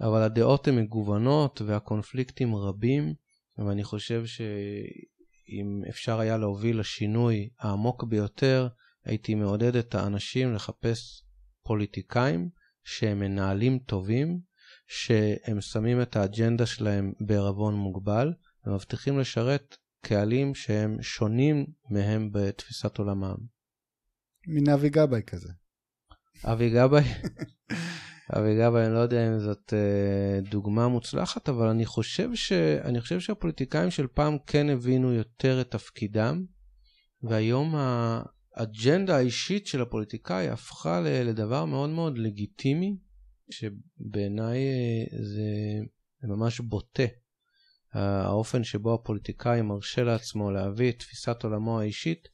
אבל 0.00 0.22
הדעות 0.22 0.68
הן 0.68 0.78
מגוונות 0.78 1.62
והקונפליקטים 1.66 2.56
רבים, 2.56 3.14
ואני 3.58 3.84
חושב 3.84 4.26
שאם 4.26 5.82
אפשר 5.88 6.20
היה 6.20 6.36
להוביל 6.36 6.80
לשינוי 6.80 7.48
העמוק 7.58 8.04
ביותר, 8.04 8.68
הייתי 9.04 9.34
מעודד 9.34 9.76
את 9.76 9.94
האנשים 9.94 10.54
לחפש 10.54 11.24
פוליטיקאים 11.62 12.48
שהם 12.84 13.18
מנהלים 13.18 13.78
טובים, 13.78 14.40
שהם 14.86 15.60
שמים 15.60 16.02
את 16.02 16.16
האג'נדה 16.16 16.66
שלהם 16.66 17.12
בערבון 17.20 17.74
מוגבל, 17.74 18.32
ומבטיחים 18.66 19.18
לשרת 19.18 19.76
קהלים 20.00 20.54
שהם 20.54 21.02
שונים 21.02 21.66
מהם 21.90 22.30
בתפיסת 22.32 22.98
עולמם. 22.98 23.36
מן 24.46 24.68
אבי 24.68 24.88
גבאי 24.88 25.22
כזה. 25.26 25.52
אבי 26.44 26.70
גבאי? 26.70 27.04
אבי 28.32 28.56
גבאי, 28.58 28.86
אני 28.86 28.94
לא 28.94 28.98
יודע 28.98 29.28
אם 29.28 29.38
זאת 29.38 29.72
uh, 29.72 30.50
דוגמה 30.50 30.88
מוצלחת, 30.88 31.48
אבל 31.48 31.68
אני 31.68 31.86
חושב, 31.86 32.34
ש... 32.34 32.52
אני 32.84 33.00
חושב 33.00 33.20
שהפוליטיקאים 33.20 33.90
של 33.90 34.06
פעם 34.06 34.36
כן 34.46 34.70
הבינו 34.70 35.12
יותר 35.12 35.60
את 35.60 35.70
תפקידם, 35.70 36.44
והיום 37.22 37.74
האג'נדה 37.76 39.16
האישית 39.16 39.66
של 39.66 39.82
הפוליטיקאי 39.82 40.48
הפכה 40.48 41.00
לדבר 41.00 41.64
מאוד 41.64 41.90
מאוד 41.90 42.18
לגיטימי, 42.18 42.96
שבעיניי 43.50 44.58
אה, 44.58 45.04
זה 45.22 45.42
ממש 46.22 46.60
בוטה. 46.60 47.02
האופן 47.92 48.64
שבו 48.64 48.94
הפוליטיקאי 48.94 49.62
מרשה 49.62 50.02
לעצמו 50.02 50.50
להביא 50.50 50.90
את 50.90 50.98
תפיסת 50.98 51.44
עולמו 51.44 51.80
האישית 51.80 52.28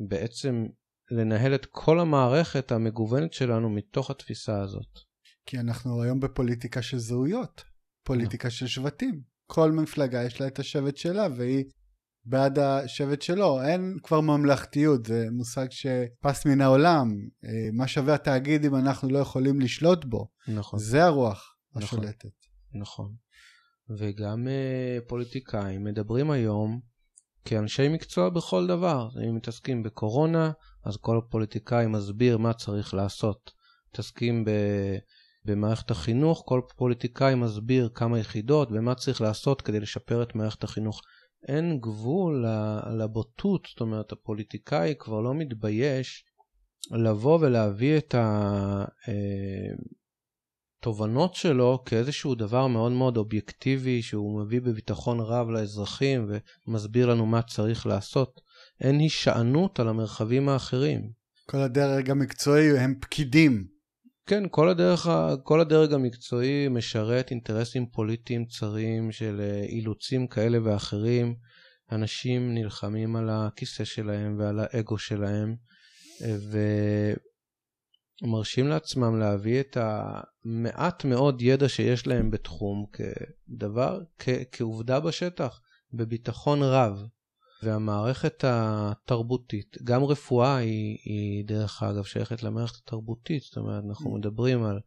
ובעצם 0.00 0.66
לנהל 1.10 1.54
את 1.54 1.66
כל 1.70 2.00
המערכת 2.00 2.72
המגוונת 2.72 3.32
שלנו 3.32 3.70
מתוך 3.70 4.10
התפיסה 4.10 4.62
הזאת. 4.62 4.98
כי 5.46 5.58
אנחנו 5.58 6.02
היום 6.02 6.20
בפוליטיקה 6.20 6.82
של 6.82 6.98
זהויות, 6.98 7.64
פוליטיקה 8.04 8.50
של 8.50 8.66
שבטים. 8.66 9.20
כל 9.46 9.72
מפלגה 9.72 10.24
יש 10.24 10.40
לה 10.40 10.46
את 10.46 10.58
השבט 10.58 10.96
שלה 10.96 11.26
והיא 11.36 11.64
בעד 12.24 12.58
השבט 12.58 13.22
שלו. 13.22 13.62
אין 13.62 13.98
כבר 14.02 14.20
ממלכתיות, 14.20 15.06
זה 15.06 15.26
מושג 15.32 15.66
שפס 15.70 16.46
מן 16.46 16.60
העולם. 16.60 17.08
אה, 17.44 17.68
מה 17.72 17.88
שווה 17.88 18.14
התאגיד 18.14 18.64
אם 18.64 18.74
אנחנו 18.76 19.08
לא 19.08 19.18
יכולים 19.18 19.60
לשלוט 19.60 20.04
בו? 20.04 20.28
נכון. 20.48 20.78
זה 20.78 21.04
הרוח 21.04 21.56
נכון. 21.74 21.82
השולטת. 21.82 22.30
נכון. 22.74 23.14
וגם 23.98 24.46
uh, 24.46 25.08
פוליטיקאים 25.08 25.84
מדברים 25.84 26.30
היום 26.30 26.80
כאנשי 27.46 27.88
מקצוע 27.88 28.28
בכל 28.28 28.66
דבר. 28.66 29.08
אם 29.28 29.34
מתעסקים 29.34 29.82
בקורונה, 29.82 30.50
אז 30.84 30.96
כל 30.96 31.18
הפוליטיקאי 31.18 31.86
מסביר 31.86 32.38
מה 32.38 32.52
צריך 32.52 32.94
לעשות. 32.94 33.50
מתעסקים 33.90 34.44
ב... 34.44 34.50
במערכת 35.44 35.90
החינוך, 35.90 36.42
כל 36.46 36.60
פוליטיקאי 36.76 37.34
מסביר 37.34 37.88
כמה 37.94 38.18
יחידות 38.18 38.68
ומה 38.72 38.94
צריך 38.94 39.20
לעשות 39.20 39.62
כדי 39.62 39.80
לשפר 39.80 40.22
את 40.22 40.34
מערכת 40.34 40.64
החינוך. 40.64 41.00
אין 41.48 41.80
גבול 41.80 42.44
לבוטות, 42.98 43.66
זאת 43.70 43.80
אומרת, 43.80 44.12
הפוליטיקאי 44.12 44.94
כבר 44.98 45.20
לא 45.20 45.34
מתבייש 45.34 46.24
לבוא 46.90 47.38
ולהביא 47.40 47.98
את 47.98 48.14
ה... 48.14 48.84
התובנות 50.86 51.34
שלו 51.34 51.82
כאיזשהו 51.86 52.34
דבר 52.34 52.66
מאוד 52.66 52.92
מאוד 52.92 53.16
אובייקטיבי 53.16 54.02
שהוא 54.02 54.40
מביא 54.40 54.60
בביטחון 54.60 55.20
רב 55.20 55.48
לאזרחים 55.48 56.30
ומסביר 56.68 57.06
לנו 57.06 57.26
מה 57.26 57.42
צריך 57.42 57.86
לעשות. 57.86 58.40
אין 58.80 58.98
הישענות 58.98 59.80
על 59.80 59.88
המרחבים 59.88 60.48
האחרים. 60.48 61.10
כל 61.46 61.56
הדרג 61.58 62.10
המקצועי 62.10 62.78
הם 62.78 62.94
פקידים. 63.00 63.66
כן, 64.26 64.42
כל, 64.50 64.68
הדרך, 64.68 65.08
כל 65.42 65.60
הדרג 65.60 65.92
המקצועי 65.92 66.68
משרת 66.68 67.30
אינטרסים 67.30 67.86
פוליטיים 67.86 68.44
צרים 68.44 69.12
של 69.12 69.40
אה, 69.40 69.64
אילוצים 69.68 70.26
כאלה 70.26 70.58
ואחרים. 70.64 71.34
אנשים 71.92 72.54
נלחמים 72.54 73.16
על 73.16 73.30
הכיסא 73.30 73.84
שלהם 73.84 74.38
ועל 74.38 74.60
האגו 74.60 74.98
שלהם, 74.98 75.54
אה, 76.22 76.36
ו... 76.52 76.58
מרשים 78.22 78.68
לעצמם 78.68 79.18
להביא 79.18 79.60
את 79.60 79.76
המעט 79.80 81.04
מאוד 81.04 81.42
ידע 81.42 81.68
שיש 81.68 82.06
להם 82.06 82.30
בתחום 82.30 82.86
כדבר, 82.92 84.00
כ- 84.18 84.44
כעובדה 84.52 85.00
בשטח, 85.00 85.60
בביטחון 85.92 86.62
רב. 86.62 87.02
והמערכת 87.62 88.44
התרבותית, 88.46 89.76
גם 89.84 90.04
רפואה 90.04 90.56
היא, 90.56 90.98
היא 91.04 91.44
דרך 91.44 91.82
אגב 91.82 92.04
שייכת 92.04 92.42
למערכת 92.42 92.76
התרבותית, 92.76 93.42
זאת 93.42 93.56
אומרת 93.56 93.84
אנחנו 93.88 94.14
mm. 94.14 94.18
מדברים 94.18 94.64
על 94.64 94.80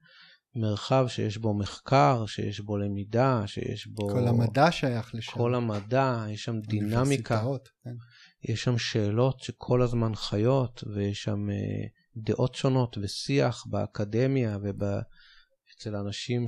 מרחב 0.55 1.05
שיש 1.07 1.37
בו 1.37 1.53
מחקר, 1.53 2.25
שיש 2.25 2.59
בו 2.59 2.77
למידה, 2.77 3.43
שיש 3.45 3.87
בו... 3.87 4.09
כל 4.09 4.27
המדע 4.27 4.71
שייך 4.71 5.15
לשם. 5.15 5.31
כל 5.31 5.55
המדע, 5.55 6.25
יש 6.29 6.43
שם 6.43 6.59
דינמיקה, 6.59 7.43
כן. 7.83 7.95
יש 8.43 8.63
שם 8.63 8.77
שאלות 8.77 9.39
שכל 9.39 9.81
הזמן 9.81 10.15
חיות, 10.15 10.83
ויש 10.93 11.23
שם 11.23 11.49
אה, 11.49 11.87
דעות 12.23 12.55
שונות 12.55 12.97
ושיח 13.01 13.65
באקדמיה 13.69 14.57
ואצל 14.61 15.95
אנשים 15.95 16.45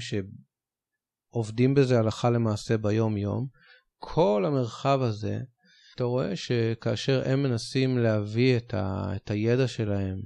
שעובדים 1.30 1.74
בזה 1.74 2.00
הלכה 2.00 2.30
למעשה 2.30 2.78
ביום-יום. 2.78 3.48
כל 3.98 4.44
המרחב 4.48 5.02
הזה, 5.02 5.40
אתה 5.96 6.04
רואה 6.04 6.36
שכאשר 6.36 7.22
הם 7.26 7.44
מנסים 7.44 7.98
להביא 7.98 8.58
את, 8.58 8.74
ה, 8.74 9.14
את 9.16 9.32
הידע 9.32 9.68
שלהם, 9.68 10.22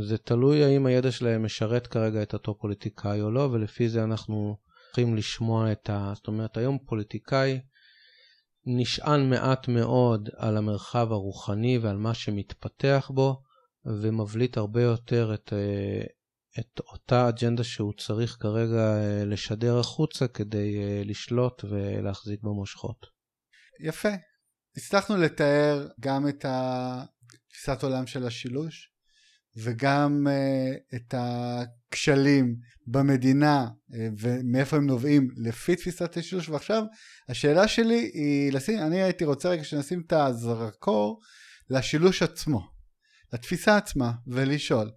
זה 0.00 0.18
תלוי 0.18 0.64
האם 0.64 0.86
הידע 0.86 1.12
שלהם 1.12 1.44
משרת 1.44 1.86
כרגע 1.86 2.22
את 2.22 2.32
אותו 2.32 2.58
פוליטיקאי 2.58 3.20
או 3.20 3.30
לא, 3.30 3.48
ולפי 3.52 3.88
זה 3.88 4.04
אנחנו 4.04 4.56
צריכים 4.86 5.16
לשמוע 5.16 5.72
את 5.72 5.90
ה... 5.90 6.12
זאת 6.14 6.26
אומרת, 6.26 6.56
היום 6.56 6.78
פוליטיקאי 6.86 7.60
נשען 8.66 9.30
מעט 9.30 9.68
מאוד 9.68 10.28
על 10.36 10.56
המרחב 10.56 11.12
הרוחני 11.12 11.78
ועל 11.78 11.96
מה 11.96 12.14
שמתפתח 12.14 13.10
בו, 13.14 13.42
ומבליט 13.88 14.56
הרבה 14.56 14.82
יותר 14.82 15.34
את, 15.34 15.52
אה, 15.52 16.02
את 16.60 16.80
אותה 16.80 17.28
אג'נדה 17.28 17.64
שהוא 17.64 17.92
צריך 17.98 18.36
כרגע 18.40 18.96
אה, 18.96 19.24
לשדר 19.24 19.78
החוצה 19.78 20.28
כדי 20.28 20.78
אה, 20.78 21.02
לשלוט 21.04 21.64
ולהחזיק 21.64 22.40
במושכות. 22.42 23.06
יפה. 23.80 24.08
הצלחנו 24.76 25.16
לתאר 25.16 25.88
גם 26.00 26.28
את 26.28 26.44
תפיסת 27.48 27.82
עולם 27.82 28.06
של 28.06 28.26
השילוש 28.26 28.92
וגם 29.56 30.26
את 30.94 31.14
הכשלים 31.18 32.56
במדינה 32.86 33.68
ומאיפה 34.18 34.76
הם 34.76 34.86
נובעים 34.86 35.28
לפי 35.36 35.76
תפיסת 35.76 36.16
השילוש 36.16 36.48
ועכשיו 36.48 36.82
השאלה 37.28 37.68
שלי 37.68 38.10
היא 38.14 38.52
לשים, 38.52 38.78
אני 38.78 39.02
הייתי 39.02 39.24
רוצה 39.24 39.48
רגע 39.48 39.64
שנשים 39.64 40.02
את 40.06 40.12
הזרקור 40.12 41.20
לשילוש 41.70 42.22
עצמו, 42.22 42.77
לתפיסה 43.32 43.76
עצמה 43.76 44.12
ולשאול 44.26 44.90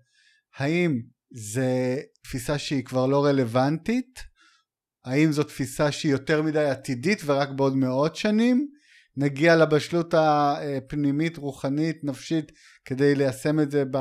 האם 0.57 1.01
זה 1.31 1.97
תפיסה 2.23 2.57
שהיא 2.57 2.83
כבר 2.83 3.05
לא 3.05 3.25
רלוונטית? 3.25 4.19
האם 5.05 5.31
זו 5.31 5.43
תפיסה 5.43 5.91
שהיא 5.91 6.11
יותר 6.11 6.41
מדי 6.41 6.65
עתידית 6.65 7.21
ורק 7.25 7.49
בעוד 7.49 7.75
מאות 7.75 8.15
שנים? 8.15 8.67
נגיע 9.17 9.55
לבשלות 9.55 10.13
הפנימית, 10.17 11.37
רוחנית, 11.37 12.03
נפשית, 12.03 12.51
כדי 12.85 13.15
ליישם 13.15 13.59
את 13.59 13.71
זה 13.71 13.83
ב, 13.91 13.97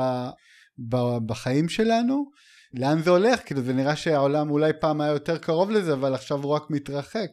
ב, 0.89 0.95
בחיים 1.25 1.69
שלנו? 1.69 2.31
לאן 2.73 3.01
זה 3.01 3.09
הולך? 3.09 3.39
כאילו 3.45 3.61
זה 3.61 3.73
נראה 3.73 3.95
שהעולם 3.95 4.49
אולי 4.49 4.71
פעם 4.81 5.01
היה 5.01 5.11
יותר 5.11 5.37
קרוב 5.37 5.71
לזה, 5.71 5.93
אבל 5.93 6.13
עכשיו 6.13 6.43
הוא 6.43 6.51
רק 6.51 6.69
מתרחק. 6.69 7.29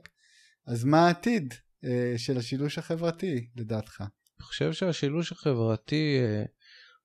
אז 0.66 0.84
מה 0.84 1.06
העתיד 1.06 1.54
אה, 1.84 2.14
של 2.16 2.38
השילוש 2.38 2.78
החברתי, 2.78 3.48
לדעתך? 3.56 4.00
אני 4.00 4.44
חושב 4.44 4.72
שהשילוש 4.72 5.32
החברתי 5.32 6.18
אה, 6.20 6.44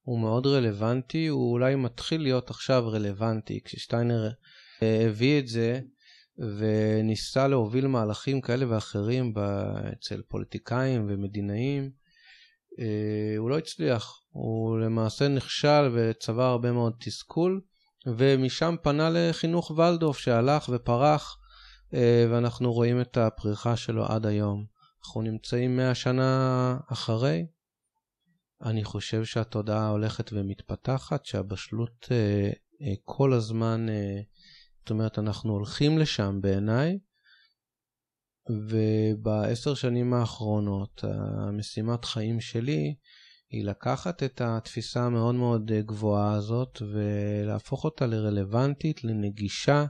הוא 0.04 0.20
מאוד 0.20 0.48
רלוונטי, 0.48 1.28
הוא 1.28 1.52
אולי 1.52 1.76
מתחיל 1.76 2.22
להיות 2.22 2.50
עכשיו 2.50 2.88
רלוונטי, 2.88 3.60
כששטיינר 3.66 4.30
אה, 4.84 5.06
הביא 5.06 5.40
את 5.40 5.48
זה 5.48 5.80
וניסה 6.38 7.48
להוביל 7.48 7.88
מהלכים 7.88 8.42
כאלה 8.42 8.66
ואחרים 8.70 9.34
אצל 9.94 10.22
פוליטיקאים 10.28 11.06
ומדינאים, 11.10 11.92
אה, 12.80 13.38
הוא 13.38 13.50
לא 13.50 13.58
הצליח, 13.58 14.20
הוא 14.30 14.80
למעשה 14.80 15.28
נכשל 15.28 15.92
וצבר 15.94 16.44
הרבה 16.44 16.72
מאוד 16.72 16.94
תסכול, 17.00 17.62
ומשם 18.08 18.76
פנה 18.82 19.10
לחינוך 19.14 19.72
ולדורף 19.72 20.18
שהלך 20.18 20.70
ופרח, 20.74 21.38
אה, 21.94 22.26
ואנחנו 22.30 22.74
רואים 22.74 23.02
את 23.02 23.18
הפריחה 23.18 23.76
שלו 23.76 24.06
עד 24.06 24.26
היום. 24.26 24.66
אנחנו 25.06 25.22
נמצאים 25.22 25.78
מאה 25.78 25.96
שנה 25.96 26.78
אחרי, 26.92 27.46
אני 28.66 28.84
חושב 28.84 29.24
שהתודעה 29.24 29.90
הולכת 29.90 30.34
ומתפתחת, 30.34 31.26
שהבשלות 31.26 32.08
אה, 32.12 32.50
אה, 32.82 32.94
כל 33.04 33.34
הזמן, 33.34 33.90
אה, 33.90 34.22
זאת 34.80 34.90
אומרת, 34.90 35.20
אנחנו 35.20 35.54
הולכים 35.54 35.98
לשם 35.98 36.40
בעיניי, 36.42 37.00
ובעשר 38.50 39.74
שנים 39.74 40.14
האחרונות, 40.14 41.04
המשימת 41.04 42.06
חיים 42.06 42.40
שלי 42.40 42.96
היא 43.50 43.66
לקחת 43.66 44.24
את 44.24 44.42
התפיסה 44.42 45.04
המאוד 45.04 45.36
מאוד 45.36 45.72
גבוהה 45.72 46.34
הזאת 46.34 46.82
ולהפוך 46.82 47.86
אותה 47.86 48.06
לרלוונטית, 48.06 49.04
לנגישה 49.04 49.86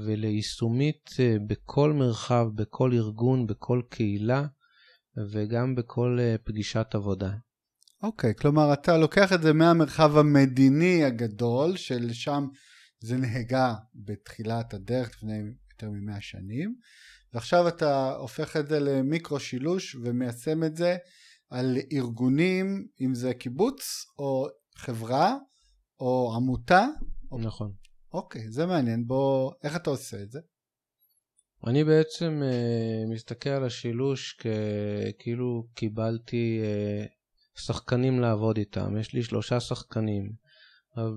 וליישומית 0.00 1.10
בכל 1.46 1.92
מרחב, 1.92 2.46
בכל 2.54 2.92
ארגון, 2.92 3.46
בכל 3.46 3.82
קהילה 3.88 4.46
וגם 5.32 5.74
בכל 5.74 6.18
פגישת 6.44 6.86
עבודה. 6.94 7.30
אוקיי, 8.02 8.30
okay, 8.30 8.34
כלומר 8.34 8.72
אתה 8.72 8.98
לוקח 8.98 9.32
את 9.32 9.42
זה 9.42 9.52
מהמרחב 9.52 10.16
המדיני 10.16 11.04
הגדול, 11.04 11.76
שלשם 11.76 12.46
זה 13.00 13.16
נהגה 13.16 13.74
בתחילת 13.94 14.74
הדרך 14.74 15.08
לפני 15.08 15.38
יותר 15.72 15.90
ממאה 15.90 16.20
שנים, 16.20 16.74
ועכשיו 17.34 17.68
אתה 17.68 18.12
הופך 18.12 18.56
את 18.56 18.68
זה 18.68 18.80
למיקרו 18.80 19.40
שילוש 19.40 19.94
ומיישם 19.94 20.64
את 20.64 20.76
זה 20.76 20.96
על 21.50 21.76
ארגונים, 21.92 22.86
אם 23.00 23.14
זה 23.14 23.34
קיבוץ 23.34 24.06
או 24.18 24.46
חברה 24.76 25.36
או 26.00 26.32
עמותה. 26.36 26.86
נכון. 27.40 27.72
אוקיי, 28.12 28.50
זה 28.50 28.66
מעניין. 28.66 29.06
בוא, 29.06 29.52
איך 29.62 29.76
אתה 29.76 29.90
עושה 29.90 30.22
את 30.22 30.30
זה? 30.30 30.40
אני 31.66 31.84
בעצם 31.84 32.42
uh, 32.42 33.14
מסתכל 33.14 33.50
על 33.50 33.64
השילוש 33.64 34.38
כאילו 35.18 35.66
קיבלתי 35.74 36.60
uh, 36.62 37.17
שחקנים 37.58 38.20
לעבוד 38.20 38.56
איתם, 38.56 38.96
יש 38.96 39.12
לי 39.12 39.22
שלושה 39.22 39.60
שחקנים. 39.60 40.32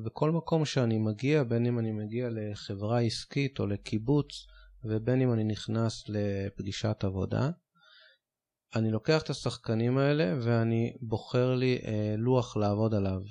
בכל 0.06 0.32
מקום 0.32 0.66
שאני 0.66 0.98
מגיע, 0.98 1.44
בין 1.44 1.66
אם 1.66 1.80
אני 1.80 1.92
מגיע 1.92 2.30
לחברה 2.32 3.00
עסקית 3.00 3.60
או 3.60 3.68
לקיבוץ, 3.68 4.48
ובין 4.84 5.22
אם 5.22 5.34
אני 5.34 5.44
נכנס 5.44 6.04
לפגישת 6.10 7.04
עבודה, 7.04 7.50
אני 8.76 8.92
לוקח 8.92 9.22
את 9.22 9.30
השחקנים 9.30 9.98
האלה 9.98 10.36
ואני 10.42 10.94
בוחר 11.02 11.56
לי 11.56 11.80
אה, 11.86 12.16
לוח 12.18 12.58
לעבוד 12.58 12.94
עליו. 12.94 13.22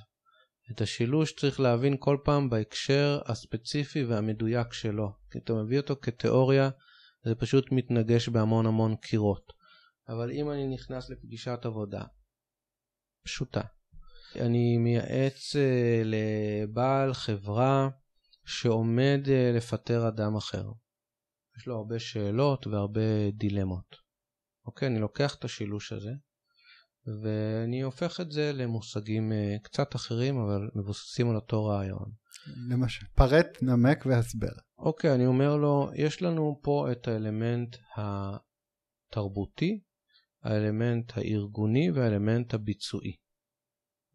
את 0.73 0.81
השילוש 0.81 1.33
צריך 1.33 1.61
להבין 1.61 1.96
כל 1.99 2.16
פעם 2.25 2.51
בהקשר 2.51 3.20
הספציפי 3.27 4.05
והמדויק 4.05 4.73
שלו. 4.73 5.12
כי 5.31 5.38
אתה 5.38 5.53
מביא 5.53 5.79
אותו 5.79 5.96
כתיאוריה, 6.03 6.70
זה 7.25 7.35
פשוט 7.35 7.73
מתנגש 7.73 8.29
בהמון 8.29 8.66
המון 8.66 8.96
קירות. 8.96 9.53
אבל 10.09 10.31
אם 10.31 10.51
אני 10.51 10.66
נכנס 10.66 11.11
לפגישת 11.11 11.59
עבודה 11.62 12.03
פשוטה. 13.24 13.61
אני 14.37 14.78
מייעץ 14.78 15.56
uh, 15.56 15.59
לבעל 16.04 17.14
חברה 17.14 17.88
שעומד 18.44 19.20
uh, 19.24 19.56
לפטר 19.56 20.09
אדם 20.09 20.37
אחר. 20.37 20.64
יש 21.59 21.66
לו 21.66 21.76
הרבה 21.76 21.98
שאלות 21.98 22.66
והרבה 22.66 23.30
דילמות. 23.30 23.96
אוקיי, 24.66 24.88
אני 24.88 24.98
לוקח 24.98 25.35
את 25.35 25.44
השילוש 25.44 25.92
הזה 25.92 26.12
ואני 27.22 27.80
הופך 27.80 28.20
את 28.20 28.30
זה 28.33 28.52
למושגים 28.52 29.33
uh, 29.33 29.62
קצת 29.62 29.96
אחרים 29.96 30.38
אבל 30.38 30.70
מבוססים 30.74 31.30
על 31.30 31.37
אותו 31.37 31.64
רעיון. 31.64 32.12
למשל, 32.70 33.06
פרט, 33.14 33.62
נמק 33.62 34.06
והסבר. 34.06 34.52
אוקיי, 34.78 35.14
אני 35.14 35.26
אומר 35.26 35.56
לו, 35.56 35.90
יש 35.94 36.22
לנו 36.22 36.61
פה 36.62 36.88
את 36.92 37.09
האלמנט 37.09 37.76
התרבותי, 37.96 39.80
האלמנט 40.42 41.12
הארגוני 41.16 41.90
והאלמנט 41.90 42.55
הביצועי. 42.55 43.16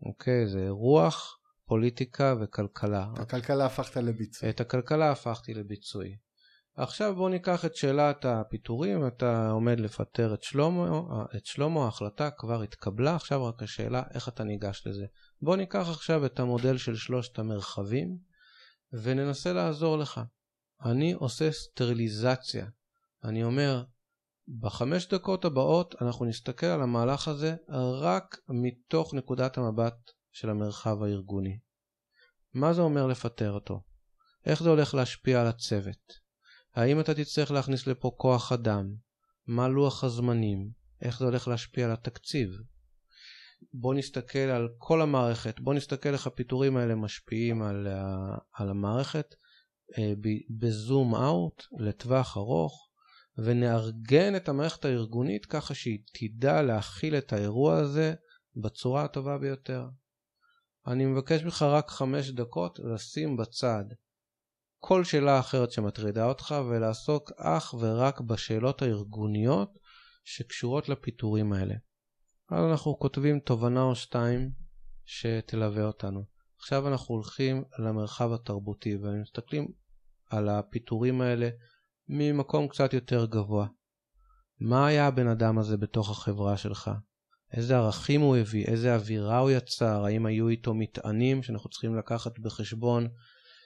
אוקיי? 0.01 0.47
זה 0.47 0.69
רוח, 0.69 1.39
פוליטיקה 1.65 2.35
וכלכלה. 2.41 3.07
את 3.13 3.19
הכלכלה 3.19 3.65
הפכת 3.65 3.97
לביצועי. 3.97 4.49
את 4.49 4.61
הכלכלה 4.61 5.11
הפכתי 5.11 5.53
לביצועי. 5.53 6.15
עכשיו 6.77 7.15
בוא 7.15 7.29
ניקח 7.29 7.65
את 7.65 7.75
שאלת 7.75 8.25
הפיטורים, 8.25 9.07
אתה 9.07 9.49
עומד 9.49 9.79
לפטר 9.79 10.33
את 10.33 10.43
שלמה, 10.43 11.01
את 11.35 11.45
שלמה, 11.45 11.85
ההחלטה 11.85 12.29
כבר 12.31 12.61
התקבלה, 12.61 13.15
עכשיו 13.15 13.45
רק 13.45 13.63
השאלה 13.63 14.03
איך 14.13 14.27
אתה 14.27 14.43
ניגש 14.43 14.83
לזה. 14.85 15.05
בוא 15.41 15.55
ניקח 15.55 15.89
עכשיו 15.89 16.25
את 16.25 16.39
המודל 16.39 16.77
של 16.77 16.95
שלושת 16.95 17.39
המרחבים 17.39 18.17
וננסה 18.93 19.53
לעזור 19.53 19.97
לך. 19.97 20.21
אני 20.85 21.13
עושה 21.13 21.51
סטריליזציה. 21.51 22.65
אני 23.23 23.43
אומר, 23.43 23.83
בחמש 24.47 25.07
דקות 25.07 25.45
הבאות 25.45 25.95
אנחנו 26.01 26.25
נסתכל 26.25 26.65
על 26.65 26.81
המהלך 26.81 27.27
הזה 27.27 27.55
רק 28.01 28.37
מתוך 28.49 29.13
נקודת 29.13 29.57
המבט 29.57 30.11
של 30.31 30.49
המרחב 30.49 31.03
הארגוני. 31.03 31.59
מה 32.53 32.73
זה 32.73 32.81
אומר 32.81 33.07
לפטר 33.07 33.51
אותו? 33.51 33.81
איך 34.45 34.63
זה 34.63 34.69
הולך 34.69 34.93
להשפיע 34.93 35.41
על 35.41 35.47
הצוות? 35.47 36.13
האם 36.75 36.99
אתה 36.99 37.13
תצטרך 37.13 37.51
להכניס 37.51 37.87
לפה 37.87 38.11
כוח 38.17 38.51
אדם? 38.51 38.93
מה 39.47 39.67
לוח 39.67 40.03
הזמנים? 40.03 40.69
איך 41.01 41.19
זה 41.19 41.25
הולך 41.25 41.47
להשפיע 41.47 41.85
על 41.85 41.91
התקציב? 41.91 42.49
בוא 43.73 43.93
נסתכל 43.93 44.39
על 44.39 44.69
כל 44.77 45.01
המערכת, 45.01 45.59
בוא 45.59 45.73
נסתכל 45.73 46.09
איך 46.09 46.27
הפיטורים 46.27 46.77
האלה 46.77 46.95
משפיעים 46.95 47.61
על, 47.61 47.87
על 48.53 48.69
המערכת 48.69 49.35
אה, 49.97 50.13
בזום 50.59 51.15
אאוט 51.15 51.63
לטווח 51.79 52.37
ארוך 52.37 52.89
ונארגן 53.37 54.35
את 54.35 54.49
המערכת 54.49 54.85
הארגונית 54.85 55.45
ככה 55.45 55.73
שהיא 55.73 55.99
תדע 56.13 56.61
להכיל 56.61 57.17
את 57.17 57.33
האירוע 57.33 57.77
הזה 57.77 58.13
בצורה 58.55 59.03
הטובה 59.03 59.37
ביותר. 59.37 59.87
אני 60.87 61.05
מבקש 61.05 61.43
ממך 61.43 61.61
רק 61.61 61.89
חמש 61.89 62.29
דקות 62.29 62.79
לשים 62.83 63.37
בצד 63.37 63.83
כל 64.79 65.03
שאלה 65.03 65.39
אחרת 65.39 65.71
שמטרידה 65.71 66.25
אותך 66.25 66.55
ולעסוק 66.69 67.31
אך 67.37 67.73
ורק 67.79 68.21
בשאלות 68.21 68.81
הארגוניות 68.81 69.77
שקשורות 70.23 70.89
לפיטורים 70.89 71.53
האלה. 71.53 71.75
אז 72.49 72.65
אנחנו 72.71 72.99
כותבים 72.99 73.39
תובנה 73.39 73.81
או 73.81 73.95
שתיים 73.95 74.51
שתלווה 75.05 75.83
אותנו. 75.83 76.25
עכשיו 76.57 76.87
אנחנו 76.87 77.15
הולכים 77.15 77.63
למרחב 77.79 78.33
התרבותי 78.33 78.95
ומסתכלים 78.95 79.67
על 80.29 80.49
הפיטורים 80.49 81.21
האלה 81.21 81.49
ממקום 82.07 82.67
קצת 82.67 82.93
יותר 82.93 83.25
גבוה. 83.25 83.67
מה 84.59 84.87
היה 84.87 85.07
הבן 85.07 85.27
אדם 85.27 85.57
הזה 85.57 85.77
בתוך 85.77 86.09
החברה 86.09 86.57
שלך? 86.57 86.91
איזה 87.53 87.77
ערכים 87.77 88.21
הוא 88.21 88.37
הביא, 88.37 88.65
איזה 88.65 88.95
אווירה 88.95 89.37
הוא 89.39 89.51
יצר, 89.51 90.05
האם 90.05 90.25
היו 90.25 90.49
איתו 90.49 90.73
מטענים 90.73 91.43
שאנחנו 91.43 91.69
צריכים 91.69 91.95
לקחת 91.95 92.39
בחשבון 92.39 93.07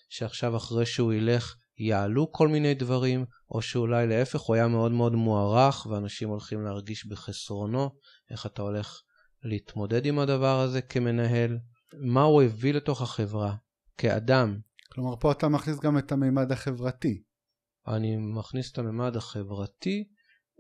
שעכשיו 0.10 0.58
אחרי 0.58 0.86
שהוא 0.86 1.14
ילך 1.14 1.56
יעלו 1.78 2.32
כל 2.32 2.48
מיני 2.48 2.74
דברים, 2.74 3.26
או 3.52 3.62
שאולי 3.62 4.08
להפך 4.08 4.40
הוא 4.40 4.56
היה 4.56 4.68
מאוד 4.68 4.92
מאוד 4.92 5.14
מוערך 5.16 5.86
ואנשים 5.86 6.30
הולכים 6.30 6.62
להרגיש 6.62 7.08
בחסרונו, 7.08 7.90
איך 8.32 8.46
אתה 8.46 8.62
הולך 8.62 9.02
להתמודד 9.44 10.06
עם 10.06 10.20
הדבר 10.20 10.60
הזה 10.60 10.82
כמנהל, 10.82 11.58
מה 11.94 12.22
הוא 12.22 12.42
הביא 12.42 12.74
לתוך 12.74 13.02
החברה 13.02 13.56
כאדם. 13.98 14.60
כלומר, 14.92 15.16
פה 15.20 15.32
אתה 15.32 15.48
מכניס 15.48 15.80
גם 15.80 15.98
את 15.98 16.12
המימד 16.12 16.52
החברתי. 16.52 17.24
אני 17.90 18.18
מכניס 18.18 18.72
את 18.72 18.78
הממד 18.78 19.16
החברתי, 19.16 20.08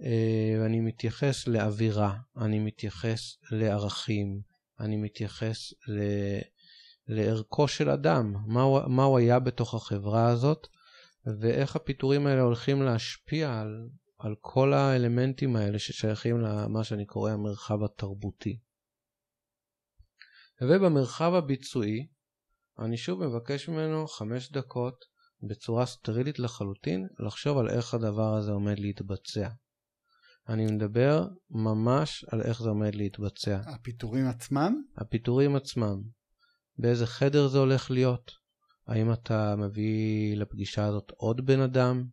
אה, 0.03 0.65
אני 0.65 0.79
מתייחס 0.79 1.47
לאווירה, 1.47 2.15
אני 2.37 2.59
מתייחס 2.59 3.37
לערכים, 3.51 4.41
אני 4.79 4.97
מתייחס 4.97 5.73
ל... 5.87 5.99
לערכו 7.07 7.67
של 7.67 7.89
אדם, 7.89 8.33
מה 8.47 8.61
הוא, 8.61 8.79
מה 8.87 9.03
הוא 9.03 9.17
היה 9.17 9.39
בתוך 9.39 9.73
החברה 9.73 10.27
הזאת, 10.27 10.67
ואיך 11.39 11.75
הפיטורים 11.75 12.27
האלה 12.27 12.41
הולכים 12.41 12.81
להשפיע 12.81 13.59
על, 13.59 13.89
על 14.17 14.35
כל 14.41 14.73
האלמנטים 14.73 15.55
האלה 15.55 15.79
ששייכים 15.79 16.41
למה 16.41 16.83
שאני 16.83 17.05
קורא 17.05 17.31
המרחב 17.31 17.83
התרבותי. 17.83 18.59
ובמרחב 20.61 21.33
הביצועי, 21.33 22.07
אני 22.79 22.97
שוב 22.97 23.25
מבקש 23.25 23.69
ממנו 23.69 24.07
חמש 24.07 24.51
דקות 24.51 25.05
בצורה 25.43 25.85
סטרילית 25.85 26.39
לחלוטין 26.39 27.07
לחשוב 27.19 27.57
על 27.57 27.69
איך 27.69 27.93
הדבר 27.93 28.33
הזה 28.33 28.51
עומד 28.51 28.79
להתבצע. 28.79 29.49
אני 30.49 30.65
מדבר 30.65 31.27
ממש 31.49 32.25
על 32.31 32.41
איך 32.41 32.61
זה 32.61 32.69
עומד 32.69 32.95
להתבצע. 32.95 33.61
הפיטורים 33.65 34.27
עצמם? 34.27 34.81
הפיטורים 34.97 35.55
עצמם. 35.55 36.01
באיזה 36.77 37.07
חדר 37.07 37.47
זה 37.47 37.57
הולך 37.57 37.91
להיות? 37.91 38.31
האם 38.87 39.13
אתה 39.13 39.55
מביא 39.55 40.37
לפגישה 40.37 40.85
הזאת 40.85 41.11
עוד 41.17 41.45
בן 41.45 41.59
אדם? 41.59 42.03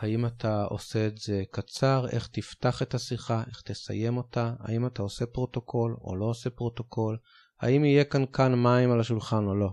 האם 0.00 0.26
אתה 0.26 0.64
עושה 0.64 1.06
את 1.06 1.18
זה 1.18 1.42
קצר? 1.50 2.06
איך 2.08 2.26
תפתח 2.26 2.82
את 2.82 2.94
השיחה? 2.94 3.42
איך 3.46 3.62
תסיים 3.62 4.16
אותה? 4.16 4.54
האם 4.58 4.86
אתה 4.86 5.02
עושה 5.02 5.26
פרוטוקול 5.26 5.96
או 6.00 6.16
לא 6.16 6.24
עושה 6.24 6.50
פרוטוקול? 6.50 7.18
האם 7.60 7.84
יהיה 7.84 8.04
כאן 8.04 8.24
כאן 8.32 8.54
מים 8.54 8.90
על 8.90 9.00
השולחן 9.00 9.44
או 9.44 9.54
לא? 9.54 9.70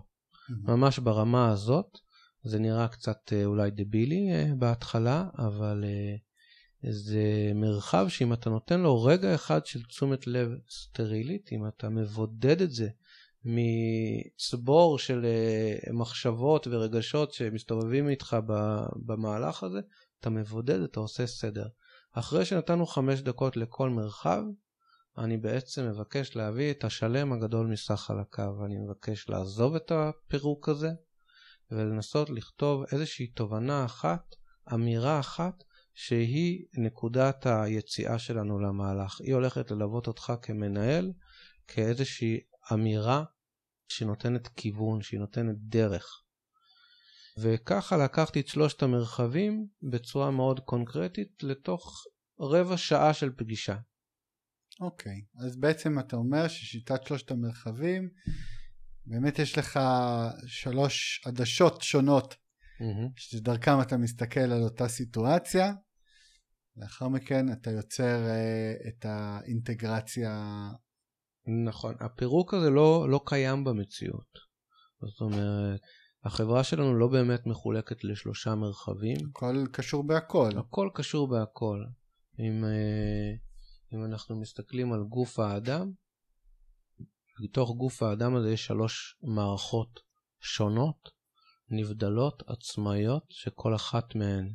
ממש 0.50 1.00
ברמה 1.00 1.52
הזאת, 1.52 1.98
זה 2.46 2.60
נראה 2.60 2.88
קצת 2.88 3.34
אה, 3.34 3.46
אולי 3.46 3.72
דבילי 3.72 4.32
אה, 4.32 4.46
בהתחלה, 4.58 5.28
אבל 5.38 5.84
אה, 5.88 6.16
זה 6.92 7.52
מרחב 7.56 8.06
שאם 8.10 8.34
אתה 8.34 8.50
נותן 8.50 8.80
לו 8.80 9.04
רגע 9.04 9.36
אחד 9.36 9.66
של 9.66 9.84
תשומת 9.84 10.28
לב 10.28 10.50
סטרילית, 10.70 11.50
אם 11.52 11.68
אתה 11.68 11.90
מבודד 11.90 12.62
את 12.62 12.72
זה 12.72 12.90
מצבור 13.46 15.00
של 15.00 15.26
מחשבות 15.94 16.68
ורגשות 16.68 17.34
שמסתובבים 17.34 18.10
איתך 18.10 18.38
במהלך 19.06 19.64
הזה, 19.64 19.80
אתה 20.20 20.30
מבודד, 20.30 20.80
אתה 20.80 21.00
עושה 21.00 21.28
סדר. 21.28 21.68
אחרי 22.12 22.46
שנתנו 22.46 22.86
חמש 22.86 23.22
דקות 23.22 23.58
לכל 23.58 23.90
מרחב, 23.90 24.44
אני 25.18 25.38
בעצם 25.38 25.88
מבקש 25.90 26.36
להביא 26.36 26.72
את 26.72 26.84
השלם 26.84 27.34
הגדול 27.34 27.68
מסך 27.68 27.96
חלקיו. 27.96 28.66
אני 28.66 28.78
מבקש 28.78 29.30
לעזוב 29.30 29.76
את 29.76 29.92
הפירוק 29.92 30.70
הזה 30.70 30.90
ולנסות 31.72 32.30
לכתוב 32.30 32.84
איזושהי 32.92 33.28
תובנה 33.28 33.86
אחת, 33.86 34.36
אמירה 34.74 35.20
אחת, 35.20 35.64
שהיא 35.94 36.66
נקודת 36.74 37.46
היציאה 37.46 38.20
שלנו 38.20 38.60
למהלך. 38.60 39.22
היא 39.22 39.34
הולכת 39.34 39.72
ללוות 39.72 40.08
אותך 40.08 40.34
כמנהל 40.42 41.14
כאיזושהי 41.68 42.40
אמירה 42.74 43.24
שנותנת 43.88 44.48
כיוון, 44.48 45.02
שהיא 45.02 45.20
נותנת 45.20 45.56
דרך. 45.60 46.22
וככה 47.38 47.98
לקחתי 47.98 48.40
את 48.40 48.48
שלושת 48.48 48.84
המרחבים 48.84 49.68
בצורה 49.82 50.32
מאוד 50.32 50.60
קונקרטית 50.60 51.44
לתוך 51.44 52.06
רבע 52.40 52.78
שעה 52.78 53.14
של 53.14 53.32
פגישה. 53.38 53.78
אוקיי, 54.82 55.22
okay. 55.26 55.46
אז 55.46 55.58
בעצם 55.58 56.00
אתה 56.00 56.16
אומר 56.16 56.48
ששיטת 56.48 57.04
שלושת 57.04 57.32
המרחבים, 57.32 58.10
באמת 59.08 59.40
יש 59.40 59.58
לך 59.58 59.80
שלוש 60.48 61.22
עדשות 61.26 61.82
שונות, 61.82 62.34
mm-hmm. 62.34 63.12
שדרכם 63.16 63.82
אתה 63.82 63.98
מסתכל 63.98 64.40
על 64.40 64.64
אותה 64.64 64.88
סיטואציה, 64.88 65.74
לאחר 66.78 67.08
מכן 67.08 67.52
אתה 67.52 67.72
יוצר 67.72 68.26
uh, 68.26 68.88
את 68.88 69.06
האינטגרציה. 69.06 70.44
נכון, 71.68 71.96
הפירוק 72.00 72.54
הזה 72.54 72.70
לא, 72.70 73.10
לא 73.10 73.22
קיים 73.26 73.64
במציאות. 73.64 74.40
זאת 75.02 75.22
אומרת, 75.22 75.82
החברה 76.24 76.64
שלנו 76.64 77.00
לא 77.00 77.08
באמת 77.08 77.46
מחולקת 77.46 78.04
לשלושה 78.04 78.56
מרחבים. 78.56 79.18
הכל 79.30 79.66
קשור 79.72 80.08
בהכל. 80.08 80.50
הכל 80.58 80.90
קשור 80.94 81.28
בהכל. 81.28 81.84
עם... 82.38 82.64
Uh, 82.64 83.46
אם 83.94 84.06
אנחנו 84.06 84.42
מסתכלים 84.42 84.94
על 84.94 85.04
גוף 85.04 85.40
האדם, 85.40 85.92
בתוך 87.44 87.76
גוף 87.78 88.04
האדם 88.04 88.36
הזה 88.36 88.52
יש 88.52 88.66
שלוש 88.66 89.18
מערכות 89.24 90.00
שונות, 90.40 91.10
נבדלות, 91.70 92.44
עצמאיות, 92.48 93.24
שכל 93.30 93.76
אחת 93.76 94.16
מהן 94.16 94.54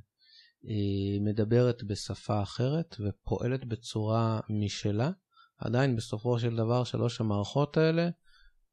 היא 0.63 1.21
מדברת 1.21 1.85
בשפה 1.85 2.43
אחרת 2.43 2.97
ופועלת 3.01 3.65
בצורה 3.65 4.41
משלה. 4.51 5.11
עדיין 5.59 5.97
בסופו 5.97 6.39
של 6.39 6.57
דבר 6.57 6.85
שלוש 6.85 7.21
המערכות 7.21 7.77
האלה 7.77 8.09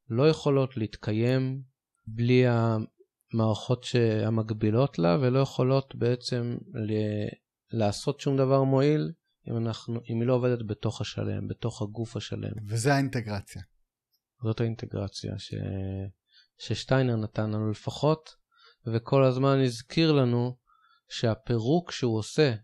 לא 0.08 0.28
יכולות 0.28 0.76
להתקיים 0.76 1.62
בלי 2.06 2.44
המערכות 2.46 3.86
המקבילות 4.26 4.98
לה 4.98 5.18
ולא 5.20 5.38
יכולות 5.38 5.94
בעצם 5.94 6.56
לעשות 7.72 8.20
שום 8.20 8.36
דבר 8.36 8.62
מועיל 8.62 9.12
אם, 9.50 9.56
אנחנו, 9.56 10.00
אם 10.10 10.20
היא 10.20 10.28
לא 10.28 10.34
עובדת 10.34 10.66
בתוך 10.66 11.00
השלם, 11.00 11.48
בתוך 11.48 11.82
הגוף 11.82 12.16
השלם. 12.16 12.52
וזה 12.66 12.94
האינטגרציה. 12.94 13.62
זאת 14.42 14.60
האינטגרציה 14.60 15.38
ש... 15.38 15.54
ששטיינר 16.58 17.16
נתן 17.16 17.50
לנו 17.50 17.70
לפחות, 17.70 18.34
וכל 18.86 19.24
הזמן 19.24 19.60
הזכיר 19.64 20.12
לנו 20.12 20.56
שהפירוק 21.08 21.90
שהוא 21.90 22.18
עושה, 22.18 22.54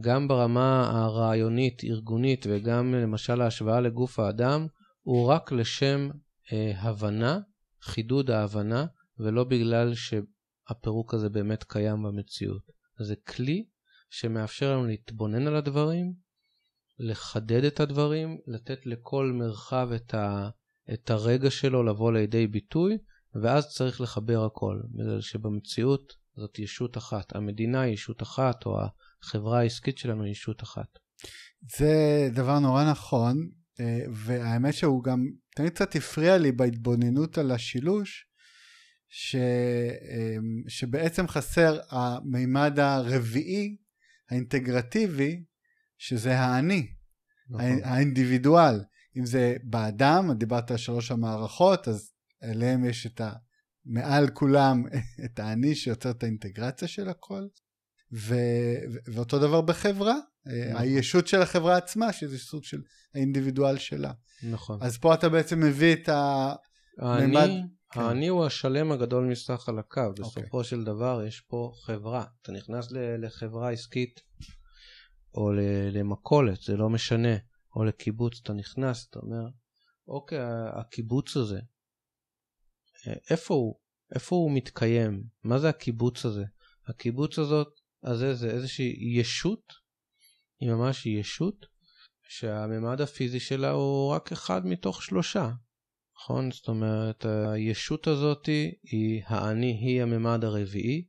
גם 0.00 0.28
ברמה 0.28 0.90
הרעיונית, 0.90 1.84
ארגונית, 1.84 2.46
וגם 2.48 2.94
למשל 2.94 3.40
ההשוואה 3.40 3.80
לגוף 3.80 4.18
האדם, 4.18 4.66
הוא 5.02 5.26
רק 5.26 5.52
לשם 5.52 6.10
אה, 6.52 6.72
הבנה, 6.76 7.40
חידוד 7.82 8.30
ההבנה, 8.30 8.86
ולא 9.18 9.44
בגלל 9.44 9.92
שהפירוק 9.94 11.14
הזה 11.14 11.28
באמת 11.28 11.64
קיים 11.64 12.02
במציאות. 12.02 12.62
זה 13.00 13.16
כלי 13.16 13.66
שמאפשר 14.10 14.72
לנו 14.72 14.86
להתבונן 14.86 15.46
על 15.46 15.56
הדברים, 15.56 16.14
לחדד 16.98 17.64
את 17.64 17.80
הדברים, 17.80 18.38
לתת 18.46 18.86
לכל 18.86 19.32
מרחב 19.34 19.88
את, 19.94 20.14
ה, 20.14 20.48
את 20.92 21.10
הרגע 21.10 21.50
שלו 21.50 21.82
לבוא 21.82 22.12
לידי 22.12 22.46
ביטוי, 22.46 22.98
ואז 23.42 23.68
צריך 23.68 24.00
לחבר 24.00 24.44
הכל, 24.44 24.80
בגלל 24.90 25.20
שבמציאות 25.20 26.16
זאת 26.36 26.58
ישות 26.58 26.96
אחת. 26.96 27.36
המדינה 27.36 27.80
היא 27.80 27.94
ישות 27.94 28.22
אחת, 28.22 28.66
או 28.66 28.78
החברה 29.22 29.58
העסקית 29.58 29.98
שלנו 29.98 30.24
היא 30.24 30.32
ישות 30.32 30.62
אחת. 30.62 30.98
זה 31.76 32.28
דבר 32.34 32.58
נורא 32.58 32.90
נכון, 32.90 33.50
אה, 33.80 34.00
והאמת 34.12 34.74
שהוא 34.74 35.04
גם 35.04 35.26
תמיד 35.56 35.72
קצת 35.72 35.96
הפריע 35.96 36.38
לי 36.38 36.52
בהתבוננות 36.52 37.38
על 37.38 37.50
השילוש, 37.50 38.26
ש, 39.08 39.34
אה, 39.34 40.36
שבעצם 40.68 41.28
חסר 41.28 41.80
המימד 41.90 42.78
הרביעי 42.78 43.76
האינטגרטיבי, 44.30 45.44
שזה 45.98 46.38
האני, 46.38 46.86
נכון. 47.48 47.66
האינדיבידואל. 47.84 48.80
אם 49.16 49.26
זה 49.26 49.56
באדם, 49.62 50.32
דיברת 50.32 50.70
על 50.70 50.76
שלוש 50.76 51.10
המערכות, 51.10 51.88
אז 51.88 52.12
אליהם 52.42 52.84
יש 52.84 53.06
את 53.06 53.20
ה... 53.20 53.32
מעל 53.84 54.28
כולם 54.28 54.84
את 55.24 55.38
האני 55.38 55.74
שיוצר 55.74 56.10
את 56.10 56.22
האינטגרציה 56.22 56.88
של 56.88 57.08
הכל. 57.08 57.46
ו... 58.12 58.34
ואותו 59.14 59.38
דבר 59.38 59.60
בחברה, 59.60 60.14
נכון. 60.46 60.82
הישות 60.82 61.26
של 61.26 61.42
החברה 61.42 61.76
עצמה, 61.76 62.12
שזה 62.12 62.38
סוג 62.38 62.64
של 62.64 62.80
האינדיבידואל 63.14 63.78
שלה. 63.78 64.12
נכון. 64.42 64.78
אז 64.82 64.98
פה 64.98 65.14
אתה 65.14 65.28
בעצם 65.28 65.60
מביא 65.60 65.92
את 65.92 66.08
ה... 66.08 66.52
האני, 66.98 67.62
כן. 67.92 68.00
האני 68.00 68.28
הוא 68.28 68.46
השלם 68.46 68.92
הגדול 68.92 69.24
מסך 69.24 69.54
חלקיו. 69.54 70.04
Okay. 70.04 70.22
אוקיי. 70.22 70.42
בסופו 70.42 70.64
של 70.64 70.84
דבר 70.84 71.22
יש 71.26 71.40
פה 71.40 71.72
חברה. 71.86 72.24
אתה 72.42 72.52
נכנס 72.52 72.88
לחברה 73.18 73.70
עסקית 73.70 74.20
או 75.34 75.50
למכולת, 75.92 76.62
זה 76.62 76.76
לא 76.76 76.90
משנה, 76.90 77.36
או 77.76 77.84
לקיבוץ, 77.84 78.40
אתה 78.42 78.52
נכנס, 78.52 79.06
אתה 79.10 79.18
אומר, 79.18 79.48
אוקיי, 80.08 80.38
הקיבוץ 80.72 81.36
הזה, 81.36 81.60
איפה 83.30 83.54
הוא? 83.54 83.78
איפה 84.14 84.36
הוא 84.36 84.52
מתקיים? 84.54 85.24
מה 85.44 85.58
זה 85.58 85.68
הקיבוץ 85.68 86.24
הזה? 86.24 86.44
הקיבוץ 86.88 87.38
הזאת, 87.38 87.68
הזה 88.02 88.34
זה 88.34 88.50
איזושהי 88.50 89.18
ישות 89.20 89.72
היא 90.60 90.70
ממש 90.70 91.06
ישות 91.06 91.66
שהממד 92.28 93.00
הפיזי 93.00 93.40
שלה 93.40 93.70
הוא 93.70 94.10
רק 94.10 94.32
אחד 94.32 94.66
מתוך 94.66 95.02
שלושה. 95.02 95.50
נכון? 96.16 96.50
זאת 96.50 96.68
אומרת, 96.68 97.26
הישות 97.26 98.06
הזאת 98.06 98.46
היא 98.82 99.22
האני, 99.26 99.72
היא 99.72 100.02
הממד 100.02 100.44
הרביעי, 100.44 101.06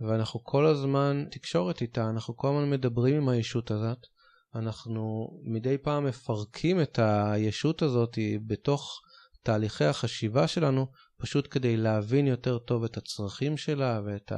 ואנחנו 0.00 0.44
כל 0.44 0.66
הזמן, 0.66 1.24
תקשורת 1.30 1.82
איתה, 1.82 2.10
אנחנו 2.10 2.36
כל 2.36 2.48
הזמן 2.48 2.70
מדברים 2.70 3.16
עם 3.16 3.28
הישות 3.28 3.70
הזאת. 3.70 4.06
אנחנו 4.54 5.28
מדי 5.42 5.78
פעם 5.78 6.04
מפרקים 6.04 6.82
את 6.82 6.98
הישות 7.02 7.82
הזאת 7.82 8.18
בתוך 8.46 9.02
תהליכי 9.42 9.84
החשיבה 9.84 10.48
שלנו, 10.48 10.86
פשוט 11.16 11.48
כדי 11.50 11.76
להבין 11.76 12.26
יותר 12.26 12.58
טוב 12.58 12.84
את 12.84 12.96
הצרכים 12.96 13.56
שלה 13.56 14.00
ואת 14.06 14.32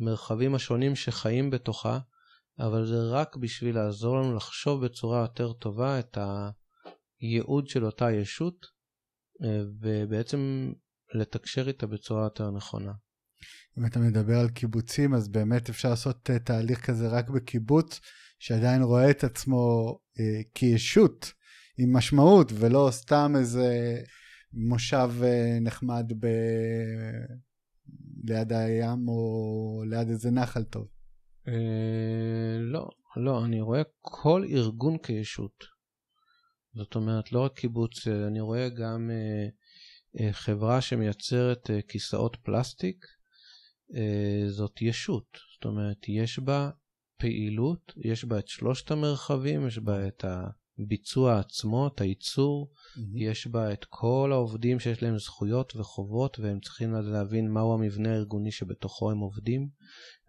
המרחבים 0.00 0.54
השונים 0.54 0.96
שחיים 0.96 1.50
בתוכה, 1.50 1.98
אבל 2.58 2.86
זה 2.86 3.02
רק 3.10 3.36
בשביל 3.36 3.74
לעזור 3.74 4.16
לנו 4.16 4.36
לחשוב 4.36 4.84
בצורה 4.84 5.20
יותר 5.20 5.52
טובה 5.52 5.98
את 5.98 6.18
הייעוד 7.20 7.68
של 7.68 7.84
אותה 7.84 8.10
ישות, 8.10 8.66
ובעצם 9.80 10.72
לתקשר 11.14 11.68
איתה 11.68 11.86
בצורה 11.86 12.24
יותר 12.24 12.50
נכונה. 12.50 12.92
אם 13.78 13.86
אתה 13.86 13.98
מדבר 13.98 14.38
על 14.38 14.48
קיבוצים, 14.48 15.14
אז 15.14 15.28
באמת 15.28 15.68
אפשר 15.68 15.90
לעשות 15.90 16.30
אה, 16.30 16.38
תהליך 16.38 16.86
כזה 16.86 17.08
רק 17.08 17.30
בקיבוץ, 17.30 18.00
שעדיין 18.42 18.82
רואה 18.82 19.10
את 19.10 19.24
עצמו 19.24 19.98
אה, 20.20 20.40
כישות 20.54 21.32
עם 21.78 21.96
משמעות, 21.96 22.52
ולא 22.54 22.88
סתם 22.90 23.32
איזה 23.38 24.00
מושב 24.52 25.10
אה, 25.22 25.58
נחמד 25.60 26.12
ב... 26.20 26.26
ליד 28.24 28.52
הים 28.52 29.08
או 29.08 29.82
ליד 29.86 30.08
איזה 30.08 30.30
נחל 30.30 30.64
טוב. 30.64 30.88
אה, 31.48 32.58
לא, 32.60 32.88
לא, 33.16 33.44
אני 33.44 33.60
רואה 33.60 33.82
כל 34.00 34.44
ארגון 34.48 34.98
כישות. 34.98 35.64
זאת 36.74 36.94
אומרת, 36.94 37.32
לא 37.32 37.40
רק 37.40 37.52
קיבוץ, 37.52 38.08
אה, 38.08 38.26
אני 38.26 38.40
רואה 38.40 38.68
גם 38.68 39.10
אה, 39.10 39.48
אה, 40.20 40.32
חברה 40.32 40.80
שמייצרת 40.80 41.70
אה, 41.70 41.82
כיסאות 41.82 42.36
פלסטיק, 42.42 43.06
אה, 43.96 44.48
זאת 44.48 44.82
ישות. 44.82 45.38
זאת 45.54 45.64
אומרת, 45.64 46.08
יש 46.08 46.38
בה 46.38 46.70
פעילות, 47.22 47.92
יש 47.96 48.24
בה 48.24 48.38
את 48.38 48.48
שלושת 48.48 48.90
המרחבים, 48.90 49.66
יש 49.66 49.78
בה 49.78 50.08
את 50.08 50.24
הביצוע 50.78 51.38
עצמו, 51.38 51.86
את 51.86 52.00
הייצור, 52.00 52.72
mm-hmm. 52.74 53.00
יש 53.14 53.46
בה 53.46 53.72
את 53.72 53.84
כל 53.84 54.30
העובדים 54.32 54.80
שיש 54.80 55.02
להם 55.02 55.18
זכויות 55.18 55.76
וחובות, 55.76 56.38
והם 56.38 56.60
צריכים 56.60 56.92
להבין 56.92 57.50
מהו 57.50 57.74
המבנה 57.74 58.12
הארגוני 58.12 58.50
שבתוכו 58.50 59.10
הם 59.10 59.18
עובדים, 59.18 59.68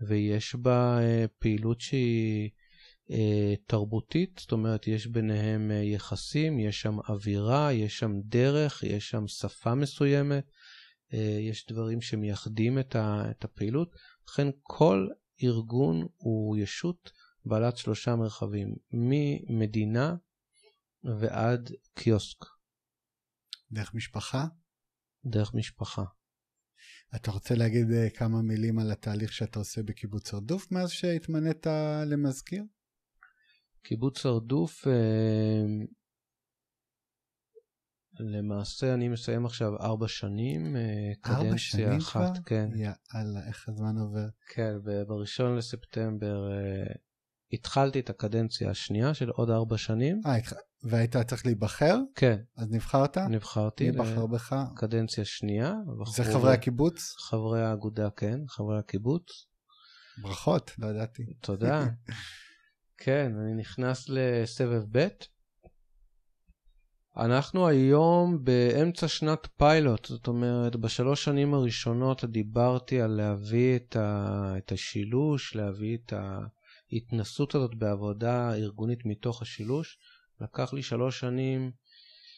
ויש 0.08 0.56
בה 0.56 1.00
אה, 1.02 1.26
פעילות 1.40 1.82
שהיא 1.82 2.50
אה, 3.12 3.54
תרבותית, 3.68 4.40
זאת 4.40 4.52
אומרת, 4.52 4.88
יש 4.88 5.08
ביניהם 5.08 5.72
אה, 5.72 5.76
יחסים, 5.76 6.60
יש 6.60 6.82
שם 6.82 6.98
אווירה, 7.10 7.74
יש 7.74 8.00
שם 8.00 8.12
דרך, 8.26 8.84
יש 8.84 9.10
שם 9.10 9.28
שפה 9.28 9.76
מסוימת. 9.76 10.46
יש 11.40 11.66
דברים 11.70 12.02
שמייחדים 12.02 12.80
את, 12.80 12.96
הפעילות, 13.44 13.96
לכן 14.28 14.48
כל 14.62 15.08
ארגון 15.44 16.08
הוא 16.18 16.58
ישות 16.58 17.12
בעלת 17.46 17.78
שלושה 17.78 18.16
מרחבים, 18.16 18.76
ממדינה 18.92 20.16
ועד 21.04 21.72
קיוסק. 21.94 22.46
דרך 23.72 23.94
משפחה? 23.94 24.46
דרך 25.26 25.54
משפחה. 25.54 26.04
אתה 27.16 27.32
רוצה 27.32 27.56
להגיד 27.56 27.92
אה, 27.92 28.10
כמה 28.10 28.42
מילים 28.42 28.80
על 28.80 28.92
התהליך 28.92 29.34
שאתה 29.34 29.60
עושה 29.60 29.84
בקיבוץ 29.84 30.34
הרדוף 30.34 30.72
מאז 30.72 30.90
שהתמנית 30.90 31.68
למזכיר? 32.06 32.64
קיבוץ 33.82 34.26
הרדוף, 34.26 34.88
אה, 34.88 35.86
למעשה 38.20 38.94
אני 38.94 39.10
מסיים 39.10 39.46
עכשיו 39.46 39.78
ארבע 39.80 40.08
שנים, 40.08 40.76
קדנציה 41.22 41.52
אה, 41.52 41.58
שנים 41.58 41.98
אחת, 41.98 42.32
כבר? 42.34 42.44
כן. 42.46 42.70
יאללה, 42.76 43.48
איך 43.48 43.70
הזמן 43.70 43.98
עובר. 43.98 44.28
כן, 44.54 44.76
בראשון 45.08 45.56
לספטמבר 45.56 46.50
uh, 46.50 46.98
התחלתי 47.54 48.00
את 48.00 48.10
הקדנציה 48.10 48.70
השנייה 48.70 49.14
של 49.14 49.30
עוד 49.30 49.50
ארבע 49.50 49.78
שנים. 49.78 50.22
אה, 50.26 50.38
והיית 50.84 51.18
צריך 51.18 51.46
להיבחר? 51.46 51.98
כן. 52.16 52.38
אז 52.58 52.72
נבחרת? 52.72 53.18
נבחרתי. 53.18 53.92
מי 53.92 53.98
בחר 53.98 54.26
בך? 54.26 54.56
קדנציה 54.76 55.26
שנייה. 55.26 55.74
זה 56.16 56.24
חברי 56.24 56.54
הקיבוץ? 56.54 57.16
חברי 57.30 57.64
האגודה, 57.64 58.10
כן, 58.10 58.40
חברי 58.48 58.80
הקיבוץ. 58.80 59.24
ברכות, 60.18 60.72
לא 60.78 60.88
ידעתי. 60.88 61.24
תודה. 61.42 61.86
כן, 63.04 63.32
אני 63.44 63.54
נכנס 63.54 64.06
לסבב 64.10 64.84
ב'. 64.92 65.08
אנחנו 67.18 67.68
היום 67.68 68.44
באמצע 68.44 69.08
שנת 69.08 69.48
פיילוט, 69.58 70.06
זאת 70.06 70.28
אומרת, 70.28 70.76
בשלוש 70.76 71.24
שנים 71.24 71.54
הראשונות 71.54 72.26
דיברתי 72.26 73.02
על 73.02 73.12
להביא 73.12 73.76
את, 73.76 73.96
ה, 73.96 74.54
את 74.58 74.72
השילוש, 74.72 75.56
להביא 75.56 75.98
את 75.98 76.14
ההתנסות 76.92 77.56
הזאת 77.56 77.76
בעבודה 77.76 78.54
ארגונית 78.54 79.06
מתוך 79.06 79.42
השילוש. 79.42 79.98
לקח 80.42 80.74
לי 80.74 80.84
שלוש 80.84 81.20
שנים 81.20 81.72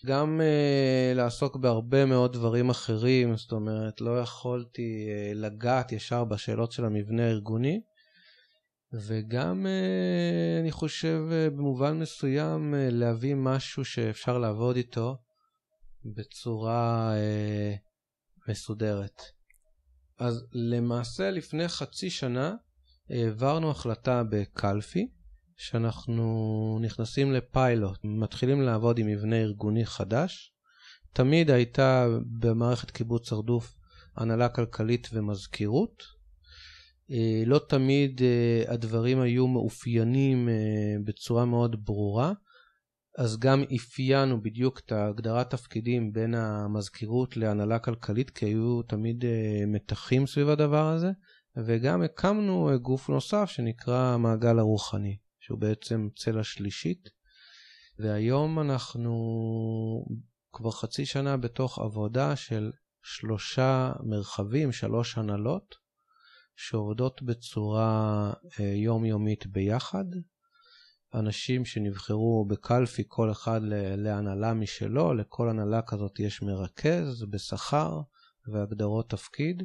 גם 0.06 0.42
uh, 0.42 1.18
לעסוק 1.18 1.56
בהרבה 1.56 2.06
מאוד 2.06 2.34
דברים 2.34 2.70
אחרים, 2.70 3.38
זאת 3.38 3.52
אומרת, 3.52 4.02
לא 4.02 4.20
יכולתי 4.20 5.08
uh, 5.08 5.38
לגעת 5.38 5.92
ישר 5.92 6.24
בשאלות 6.24 6.72
של 6.72 6.86
המבנה 6.86 7.24
הארגוני. 7.24 7.82
וגם 9.00 9.68
אה, 9.68 10.60
אני 10.62 10.72
חושב 10.72 11.22
אה, 11.32 11.50
במובן 11.50 12.00
מסוים 12.00 12.76
אה, 12.76 12.90
להביא 12.92 13.36
משהו 13.36 13.86
שאפשר 13.86 14.38
לעבוד 14.38 14.76
איתו 14.76 15.18
בצורה 16.06 17.14
מסודרת. 18.50 19.22
אז 20.20 20.46
למעשה 20.54 21.32
לפני 21.32 21.68
חצי 21.68 22.10
שנה 22.10 22.56
העברנו 23.10 23.72
החלטה 23.72 24.24
בקלפי 24.30 25.08
שאנחנו 25.58 26.80
נכנסים 26.82 27.34
לפיילוט, 27.34 28.00
מתחילים 28.04 28.62
לעבוד 28.62 28.98
עם 28.98 29.08
מבנה 29.08 29.36
ארגוני 29.36 29.86
חדש. 29.86 30.54
תמיד 31.14 31.52
הייתה 31.52 32.08
במערכת 32.40 32.92
קיבוץ 32.92 33.32
הרדוף 33.32 33.76
הנהלה 34.16 34.50
כלכלית 34.50 35.10
ומזכירות, 35.14 36.15
לא 37.46 37.60
תמיד 37.70 38.22
אה, 38.22 38.74
הדברים 38.74 39.20
היו 39.20 39.48
מאופיינים 39.48 40.50
אה, 40.50 40.54
בצורה 41.06 41.46
מאוד 41.46 41.86
ברורה, 41.86 42.34
אז 43.18 43.40
גם 43.40 43.64
אפיינו 43.76 44.42
בדיוק 44.42 44.80
את 44.80 44.92
הגדרת 44.92 45.50
תפקידים 45.50 46.14
בין 46.14 46.34
המזכירות 46.34 47.38
להנהלה 47.38 47.80
כלכלית, 47.80 48.30
כי 48.30 48.46
היו 48.46 48.82
תמיד 48.82 49.26
מתחים 49.68 50.28
סביב 50.28 50.50
הדבר 50.50 50.88
הזה, 50.88 51.12
וגם 51.66 52.02
הקמנו 52.02 52.70
גוף 52.82 53.10
נוסף 53.10 53.46
שנקרא 53.46 54.14
המעגל 54.14 54.60
הרוחני, 54.60 55.18
שהוא 55.40 55.60
בעצם 55.60 56.08
צלע 56.16 56.44
שלישית, 56.44 57.10
והיום 58.00 58.60
אנחנו 58.60 59.14
כבר 60.54 60.72
חצי 60.72 61.06
שנה 61.06 61.38
בתוך 61.38 61.80
עבודה 61.80 62.36
של 62.36 62.72
שלושה 63.04 63.92
מרחבים, 64.04 64.72
שלוש 64.72 65.18
הנהלות, 65.18 65.85
שעובדות 66.56 67.22
בצורה 67.22 68.34
אה, 68.60 68.66
יומיומית 68.66 69.48
ביחד. 69.48 70.06
אנשים 71.14 71.66
שנבחרו 71.66 72.46
בקלפי, 72.50 73.04
כל 73.08 73.32
אחד 73.32 73.62
להנהלה 73.98 74.54
משלו, 74.54 75.14
לכל 75.14 75.50
הנהלה 75.50 75.82
כזאת 75.82 76.20
יש 76.20 76.42
מרכז 76.42 77.26
בשכר 77.30 78.02
והגדרות 78.48 79.10
תפקיד, 79.10 79.64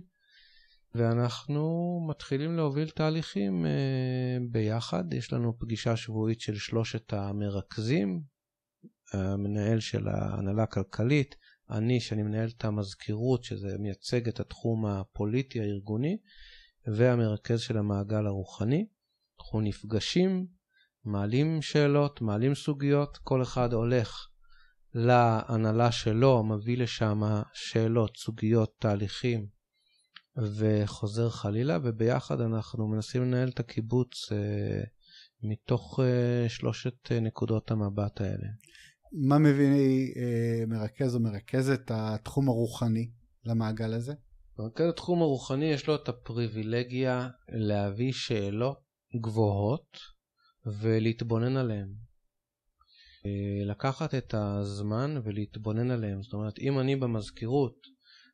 ואנחנו 0.95 1.99
מתחילים 2.11 2.57
להוביל 2.57 2.91
תהליכים 2.91 3.67
אה, 3.67 4.37
ביחד. 4.51 5.15
יש 5.15 5.33
לנו 5.33 5.59
פגישה 5.59 5.97
שבועית 5.97 6.41
של 6.41 6.57
שלושת 6.57 7.13
המרכזים, 7.13 8.23
המנהל 9.13 9.81
של 9.81 10.09
ההנהלה 10.09 10.63
הכלכלית, 10.63 11.35
אני, 11.71 12.01
שאני 12.01 12.23
מנהל 12.23 12.49
את 12.57 12.65
המזכירות, 12.65 13.45
שזה 13.45 13.79
מייצג 13.79 14.29
את 14.29 14.41
התחום 14.41 14.87
הפוליטי 14.87 15.61
הארגוני, 15.61 16.19
והמרכז 16.87 17.61
של 17.61 17.79
המעגל 17.79 18.27
הרוחני. 18.27 18.87
אנחנו 19.41 19.61
נפגשים, 19.61 20.47
מעלים 21.05 21.63
שאלות, 21.63 22.21
מעלים 22.21 22.55
סוגיות, 22.55 23.19
כל 23.23 23.43
אחד 23.43 23.73
הולך 23.73 24.27
להנהלה 24.95 25.93
שלו, 25.93 26.45
מביא 26.45 26.79
לשם 26.79 27.21
שאלות, 27.53 28.17
סוגיות, 28.17 28.75
תהליכים, 28.79 29.47
וחוזר 30.57 31.31
חלילה, 31.31 31.79
וביחד 31.83 32.41
אנחנו 32.41 32.89
מנסים 32.89 33.23
לנהל 33.23 33.49
את 33.49 33.61
הקיבוץ 33.61 34.33
אה, 34.33 34.83
מתוך 35.43 36.01
אה, 36.03 36.49
שלושת 36.49 37.13
אה, 37.13 37.21
נקודות 37.21 37.71
המבט 37.71 38.21
האלה. 38.21 38.49
מה 39.13 39.39
מביא 39.39 40.15
אה, 40.17 40.67
מרכז 40.67 41.15
או 41.15 41.21
מרכזת 41.21 41.91
התחום 41.91 42.49
הרוחני 42.49 43.11
למעגל 43.45 43.95
הזה? 43.95 44.15
מרכז 44.63 44.89
התחום 44.89 45.23
הרוחני 45.23 45.65
יש 45.65 45.87
לו 45.87 45.95
את 45.95 46.09
הפריבילגיה 46.09 47.29
להביא 47.49 48.13
שאלות 48.13 48.79
גבוהות 49.21 49.99
ולהתבונן 50.67 51.57
עליהם. 51.57 51.89
אה, 53.27 53.65
לקחת 53.65 54.15
את 54.15 54.35
הזמן 54.35 55.21
ולהתבונן 55.25 55.91
עליהם. 55.91 56.23
זאת 56.23 56.33
אומרת, 56.33 56.59
אם 56.59 56.79
אני 56.79 56.97
במזכירות 56.97 57.77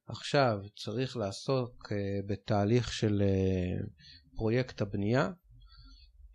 עכשיו 0.08 0.58
צריך 0.76 1.16
לעסוק 1.16 1.92
אה, 1.92 2.20
בתהליך 2.26 2.92
של 2.92 3.22
אה, 3.22 3.86
פרויקט 4.36 4.80
הבנייה, 4.80 5.30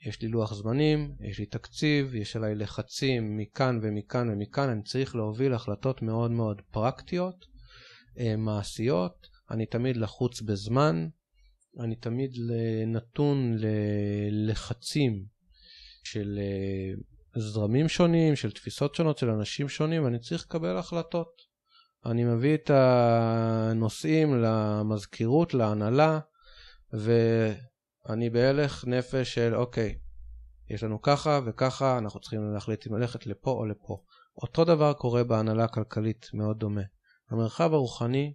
יש 0.08 0.22
לי 0.22 0.28
לוח 0.28 0.54
זמנים, 0.54 1.16
יש 1.20 1.39
לי 1.39 1.46
תקציב, 1.46 2.16
יש 2.16 2.36
עליי 2.36 2.56
לחצים 2.56 3.38
מכאן 3.38 3.80
ומכאן 3.82 4.30
ומכאן, 4.30 4.70
אני 4.70 4.84
צריך 4.84 5.16
להוביל 5.16 5.54
החלטות 5.54 6.02
מאוד 6.02 6.32
מאוד 6.32 6.62
פרקטיות, 6.72 7.46
מעשיות, 8.38 9.30
אני 9.52 9.66
תמיד 9.66 9.97
לחוץ 9.97 10.41
בזמן, 10.41 11.08
אני 11.80 11.95
תמיד 11.95 12.32
נתון 12.88 13.58
ללחצים 13.58 15.26
של 16.04 16.39
זרמים 17.36 17.88
שונים, 17.88 18.36
של 18.36 18.52
תפיסות 18.52 18.95
שונות, 18.95 19.18
של 19.18 19.30
אנשים 19.30 19.70
שונים, 19.70 20.04
ואני 20.04 20.20
צריך 20.20 20.45
לקבל 20.45 20.78
החלטות. 20.78 21.41
אני 22.06 22.24
מביא 22.24 22.56
את 22.56 22.70
הנושאים 22.74 24.41
למזכירות, 24.41 25.54
להנהלה, 25.54 26.20
ואני 26.93 28.30
בהלך 28.30 28.86
נפש 28.88 29.34
של 29.34 29.56
אוקיי, 29.56 29.97
יש 30.70 30.84
לנו 30.84 31.02
ככה 31.02 31.39
וככה, 31.45 31.97
אנחנו 31.97 32.20
צריכים 32.20 32.54
להחליט 32.54 32.88
אם 32.88 32.95
ללכת 32.95 33.26
לפה 33.28 33.52
או 33.52 33.66
לפה. 33.66 34.04
אותו 34.38 34.66
דבר 34.66 34.93
קורה 34.93 35.24
בהנהלה 35.24 35.64
הכלכלית, 35.64 36.30
מאוד 36.34 36.60
דומה. 36.60 36.82
המרחב 37.30 37.74
הרוחני, 37.74 38.34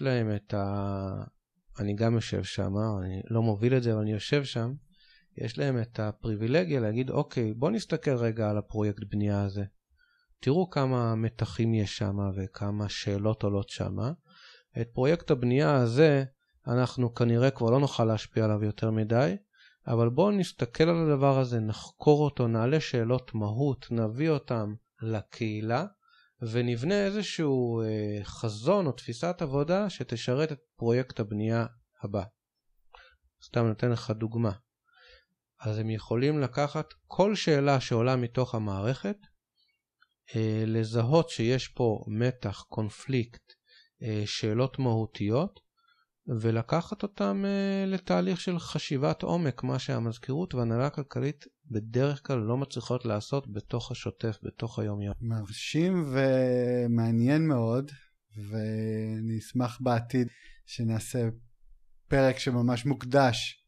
להם 0.00 0.34
את 0.36 0.54
ה... 0.54 1.24
אני 1.78 1.94
גם 1.94 2.14
יושב 2.14 2.42
שם, 2.44 2.72
אני 3.02 3.22
לא 3.30 3.42
מוביל 3.42 3.76
את 3.76 3.82
זה, 3.82 3.92
אבל 3.92 4.00
אני 4.00 4.12
יושב 4.12 4.44
שם, 4.44 4.72
יש 5.36 5.58
להם 5.58 5.80
את 5.80 6.00
הפריבילגיה 6.00 6.80
להגיד, 6.80 7.10
אוקיי, 7.10 7.54
בוא 7.54 7.70
נסתכל 7.70 8.16
רגע 8.16 8.50
על 8.50 8.58
הפרויקט 8.58 9.04
בנייה 9.10 9.42
הזה. 9.42 9.64
תראו 10.40 10.70
כמה 10.70 11.14
מתחים 11.14 11.74
יש 11.74 11.98
שם 11.98 12.16
וכמה 12.36 12.88
שאלות 12.88 13.42
עולות 13.42 13.68
שם. 13.68 13.96
את 14.80 14.88
פרויקט 14.92 15.30
הבנייה 15.30 15.74
הזה, 15.76 16.24
אנחנו 16.66 17.14
כנראה 17.14 17.50
כבר 17.50 17.70
לא 17.70 17.80
נוכל 17.80 18.04
להשפיע 18.04 18.44
עליו 18.44 18.64
יותר 18.64 18.90
מדי, 18.90 19.36
אבל 19.86 20.08
בואו 20.08 20.30
נסתכל 20.30 20.84
על 20.84 20.96
הדבר 20.96 21.38
הזה, 21.38 21.60
נחקור 21.60 22.24
אותו, 22.24 22.48
נעלה 22.48 22.80
שאלות 22.80 23.34
מהות, 23.34 23.86
נביא 23.90 24.30
אותם 24.30 24.74
לקהילה, 25.02 25.86
ונבנה 26.42 27.04
איזשהו 27.04 27.82
אה, 27.82 28.24
חזון 28.24 28.86
או 28.86 28.92
תפיסת 28.92 29.36
עבודה 29.40 29.90
שתשרת 29.90 30.52
את 30.52 30.58
פרויקט 30.76 31.20
הבנייה 31.20 31.66
הבא. 32.02 32.22
סתם 33.44 33.66
נותן 33.66 33.90
לך 33.90 34.10
דוגמה. 34.10 34.52
אז 35.60 35.78
הם 35.78 35.90
יכולים 35.90 36.40
לקחת 36.40 36.86
כל 37.06 37.34
שאלה 37.34 37.80
שעולה 37.80 38.16
מתוך 38.16 38.54
המערכת, 38.54 39.16
אה, 40.36 40.62
לזהות 40.66 41.28
שיש 41.30 41.68
פה 41.68 42.04
מתח, 42.08 42.64
קונפליקט, 42.68 43.52
אה, 44.02 44.22
שאלות 44.26 44.78
מהותיות, 44.78 45.60
ולקחת 46.40 47.02
אותם 47.02 47.44
לתהליך 47.86 48.40
של 48.40 48.58
חשיבת 48.58 49.22
עומק, 49.22 49.62
מה 49.62 49.78
שהמזכירות 49.78 50.54
והנהלה 50.54 50.90
כלכלית 50.90 51.44
בדרך 51.70 52.26
כלל 52.26 52.38
לא 52.38 52.56
מצליחות 52.56 53.04
לעשות 53.04 53.52
בתוך 53.52 53.90
השוטף, 53.90 54.38
בתוך 54.42 54.78
היום-יום. 54.78 55.14
מרשים 55.20 56.12
ומעניין 56.12 57.46
מאוד, 57.48 57.90
ואני 58.50 59.38
אשמח 59.38 59.78
בעתיד 59.80 60.28
שנעשה 60.66 61.28
פרק 62.08 62.38
שממש 62.38 62.86
מוקדש 62.86 63.64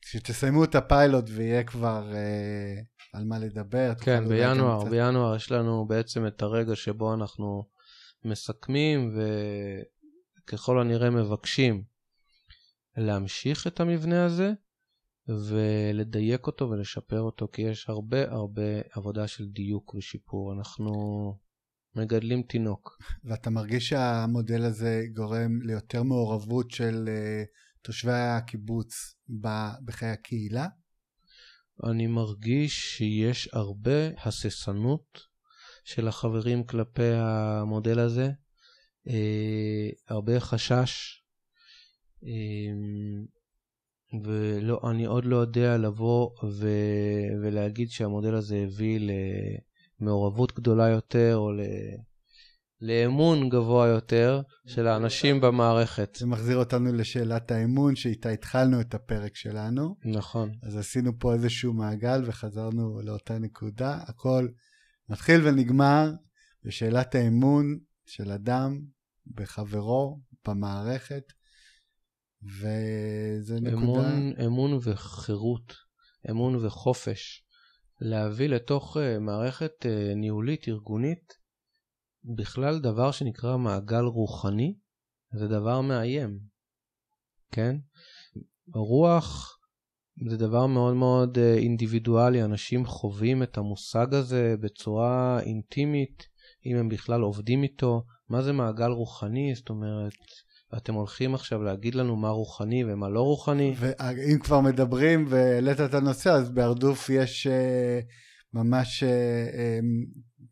כשתסיימו 0.00 0.64
את 0.64 0.74
הפיילוט 0.74 1.24
ויהיה 1.28 1.64
כבר 1.64 2.12
אה, 2.14 2.80
על 3.12 3.24
מה 3.24 3.38
לדבר. 3.38 3.92
כן, 4.00 4.28
בינואר, 4.28 4.80
קצת... 4.80 4.90
בינואר 4.90 5.36
יש 5.36 5.52
לנו 5.52 5.86
בעצם 5.86 6.26
את 6.26 6.42
הרגע 6.42 6.76
שבו 6.76 7.14
אנחנו 7.14 7.68
מסכמים 8.24 9.16
וככל 10.44 10.80
הנראה 10.80 11.10
מבקשים 11.10 11.84
להמשיך 12.96 13.66
את 13.66 13.80
המבנה 13.80 14.24
הזה 14.24 14.52
ולדייק 15.28 16.46
אותו 16.46 16.70
ולשפר 16.70 17.20
אותו, 17.20 17.48
כי 17.52 17.62
יש 17.62 17.88
הרבה 17.88 18.30
הרבה 18.32 18.80
עבודה 18.92 19.26
של 19.26 19.48
דיוק 19.48 19.94
ושיפור. 19.94 20.52
אנחנו 20.52 20.92
מגדלים 21.96 22.42
תינוק. 22.42 22.98
ואתה 23.24 23.50
מרגיש 23.50 23.88
שהמודל 23.88 24.62
הזה 24.62 25.02
גורם 25.14 25.62
ליותר 25.62 26.02
מעורבות 26.02 26.70
של... 26.70 27.08
Uh, 27.08 27.62
תושבי 27.82 28.12
הקיבוץ 28.12 29.14
בחיי 29.84 30.08
הקהילה? 30.08 30.66
אני 31.90 32.06
מרגיש 32.06 32.96
שיש 32.96 33.48
הרבה 33.52 34.08
הססנות 34.24 35.20
של 35.84 36.08
החברים 36.08 36.64
כלפי 36.66 37.12
המודל 37.14 37.98
הזה, 37.98 38.30
אה, 39.08 39.88
הרבה 40.08 40.40
חשש, 40.40 41.22
אה, 44.14 44.18
ואני 44.84 45.04
עוד 45.04 45.24
לא 45.24 45.36
יודע 45.36 45.76
לבוא 45.76 46.30
ו, 46.44 46.68
ולהגיד 47.42 47.90
שהמודל 47.90 48.34
הזה 48.34 48.56
הביא 48.56 49.10
למעורבות 50.00 50.54
גדולה 50.54 50.88
יותר 50.88 51.36
או 51.36 51.52
ל... 51.52 51.60
לאמון 52.82 53.48
גבוה 53.48 53.86
יותר 53.86 54.42
של 54.66 54.86
האנשים 54.86 55.40
במערכת. 55.40 56.16
זה 56.18 56.26
מחזיר 56.26 56.56
אותנו 56.56 56.92
לשאלת 56.92 57.50
האמון 57.50 57.96
שאיתה 57.96 58.28
התחלנו 58.28 58.80
את 58.80 58.94
הפרק 58.94 59.36
שלנו. 59.36 59.96
נכון. 60.04 60.52
אז 60.62 60.76
עשינו 60.76 61.18
פה 61.18 61.32
איזשהו 61.32 61.72
מעגל 61.72 62.22
וחזרנו 62.26 63.00
לאותה 63.02 63.38
נקודה. 63.38 63.98
הכל 64.06 64.48
מתחיל 65.08 65.40
ונגמר 65.48 66.10
בשאלת 66.64 67.14
האמון 67.14 67.78
של 68.06 68.30
אדם 68.30 68.80
בחברו, 69.34 70.20
במערכת, 70.46 71.22
וזה 72.44 73.60
נקודה... 73.60 73.72
אמון, 73.74 74.32
אמון 74.46 74.78
וחירות, 74.82 75.74
אמון 76.30 76.66
וחופש. 76.66 77.44
להביא 78.00 78.48
לתוך 78.48 78.96
אה, 78.96 79.18
מערכת 79.18 79.86
אה, 79.86 80.14
ניהולית, 80.14 80.68
ארגונית, 80.68 81.32
בכלל 82.36 82.78
דבר 82.78 83.10
שנקרא 83.10 83.56
מעגל 83.56 84.04
רוחני 84.04 84.74
זה 85.32 85.48
דבר 85.48 85.80
מאיים, 85.80 86.38
כן? 87.50 87.76
רוח 88.74 89.58
זה 90.30 90.36
דבר 90.36 90.66
מאוד 90.66 90.94
מאוד 90.94 91.38
אה, 91.38 91.54
אינדיבידואלי, 91.54 92.44
אנשים 92.44 92.86
חווים 92.86 93.42
את 93.42 93.58
המושג 93.58 94.14
הזה 94.14 94.54
בצורה 94.60 95.40
אינטימית, 95.40 96.22
אם 96.66 96.76
הם 96.76 96.88
בכלל 96.88 97.20
עובדים 97.20 97.62
איתו. 97.62 98.02
מה 98.28 98.42
זה 98.42 98.52
מעגל 98.52 98.90
רוחני? 98.90 99.54
זאת 99.54 99.68
אומרת, 99.68 100.14
אתם 100.76 100.94
הולכים 100.94 101.34
עכשיו 101.34 101.62
להגיד 101.62 101.94
לנו 101.94 102.16
מה 102.16 102.28
רוחני 102.28 102.84
ומה 102.84 103.08
לא 103.08 103.20
רוחני. 103.20 103.74
ואם 103.78 104.38
כבר 104.38 104.60
מדברים 104.60 105.26
והעלית 105.28 105.80
את 105.80 105.94
הנושא, 105.94 106.30
אז 106.30 106.50
בהרדוף 106.50 107.10
יש 107.10 107.46
uh, 107.46 108.06
ממש 108.54 109.02
uh, 109.02 109.06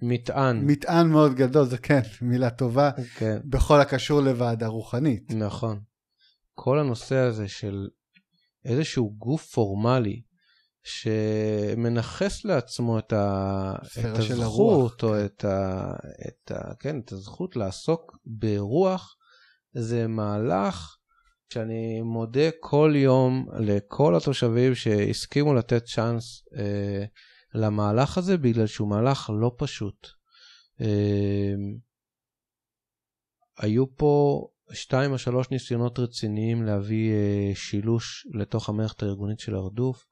מטען. 0.02 0.66
מטען 0.66 1.08
מאוד 1.08 1.34
גדול, 1.34 1.66
זה 1.66 1.78
כן, 1.78 2.00
מילה 2.22 2.50
טובה, 2.50 2.90
כן. 3.16 3.38
בכל 3.44 3.80
הקשור 3.80 4.20
לוועדה 4.20 4.66
רוחנית. 4.66 5.32
נכון. 5.32 5.80
כל 6.54 6.78
הנושא 6.78 7.16
הזה 7.16 7.48
של 7.48 7.88
איזשהו 8.64 9.14
גוף 9.18 9.46
פורמלי 9.52 10.22
שמנכס 10.82 12.44
לעצמו 12.44 12.98
את, 12.98 13.12
ה... 13.12 13.74
את 13.98 14.04
הזכות, 14.04 14.42
הרוח, 14.42 14.92
או 15.02 15.08
כן. 15.08 15.24
את, 15.24 15.44
ה... 15.44 15.92
את, 16.28 16.50
ה... 16.50 16.74
כן, 16.74 17.00
את 17.00 17.12
הזכות 17.12 17.56
לעסוק 17.56 18.18
ברוח, 18.26 19.16
זה 19.72 20.06
מהלך 20.06 20.96
שאני 21.52 22.02
מודה 22.02 22.50
כל 22.60 22.92
יום 22.96 23.46
לכל 23.60 24.16
התושבים 24.16 24.74
שהסכימו 24.74 25.54
לתת 25.54 25.84
צ'אנס 25.84 26.48
אה, 26.56 27.04
למהלך 27.54 28.18
הזה, 28.18 28.36
בגלל 28.36 28.66
שהוא 28.66 28.88
מהלך 28.88 29.30
לא 29.40 29.52
פשוט. 29.58 30.08
אמ, 30.80 31.76
היו 33.58 33.96
פה 33.96 34.46
שתיים 34.72 35.12
או 35.12 35.18
שלוש 35.18 35.50
ניסיונות 35.50 35.98
רציניים 35.98 36.62
להביא 36.62 37.12
אה, 37.12 37.50
שילוש 37.54 38.26
לתוך 38.34 38.68
המערכת 38.68 39.02
הארגונית 39.02 39.40
של 39.40 39.54
הרדוף, 39.54 40.06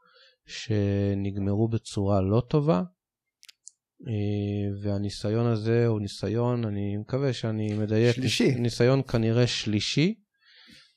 שנגמרו 0.47 1.69
בצורה 1.69 2.21
לא 2.21 2.43
טובה. 2.49 2.83
אה, 4.07 4.81
והניסיון 4.83 5.47
הזה 5.47 5.87
הוא 5.87 6.01
ניסיון, 6.01 6.65
אני 6.65 6.97
מקווה 6.97 7.33
שאני 7.33 7.75
מדייק, 7.75 8.15
שלישי. 8.15 8.55
ניסיון 8.55 9.03
כנראה 9.03 9.47
שלישי, 9.47 10.15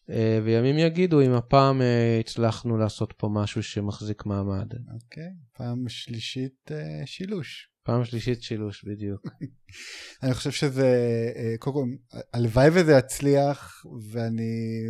אה, 0.09 0.39
וימים 0.43 0.77
יגידו 0.77 1.21
אם 1.21 1.31
הפעם 1.31 1.81
אה, 1.81 2.19
הצלחנו 2.19 2.77
לעשות 2.77 3.13
פה 3.17 3.29
משהו 3.33 3.63
שמחזיק 3.63 4.25
מעמד. 4.25 4.67
אוקיי, 4.93 5.29
פעם 5.53 5.89
שלישית 5.89 6.71
שילוש. 7.05 7.67
פעם 7.83 8.05
שלישית 8.05 8.41
שילוש, 8.41 8.85
בדיוק. 8.85 9.21
אני 10.23 10.33
חושב 10.33 10.51
שזה, 10.51 10.89
קודם 11.59 11.75
כל, 11.75 12.17
הלוואי 12.33 12.69
וזה 12.73 12.91
יצליח, 12.91 13.85
ואני 14.11 14.81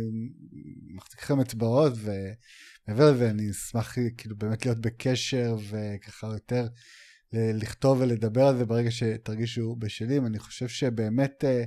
מחזיק 0.96 1.22
לכם 1.22 1.40
אצבעות, 1.40 1.92
ומעבר 1.96 3.12
לזה 3.12 3.30
אני 3.30 3.50
אשמח 3.50 3.94
כאילו 4.16 4.36
באמת 4.36 4.66
להיות 4.66 4.78
בקשר, 4.78 5.56
וככה 5.70 6.26
יותר 6.26 6.66
לכתוב 7.32 8.00
ולדבר 8.00 8.46
על 8.46 8.58
זה 8.58 8.64
ברגע 8.64 8.90
שתרגישו 8.90 9.76
בשלים. 9.78 10.26
אני 10.26 10.38
חושב 10.38 10.68
שבאמת, 10.68 11.44
אה, 11.44 11.64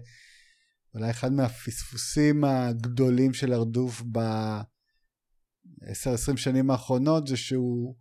אולי 0.94 1.10
אחד 1.10 1.34
מהפספוסים 1.34 2.44
הגדולים 2.44 3.34
של 3.34 3.54
הרדוף 3.54 4.04
ב-10-20 4.12 6.38
שנים 6.38 6.72
האחרונות, 6.72 7.28
זה 7.28 7.38
שהוא 7.38 7.96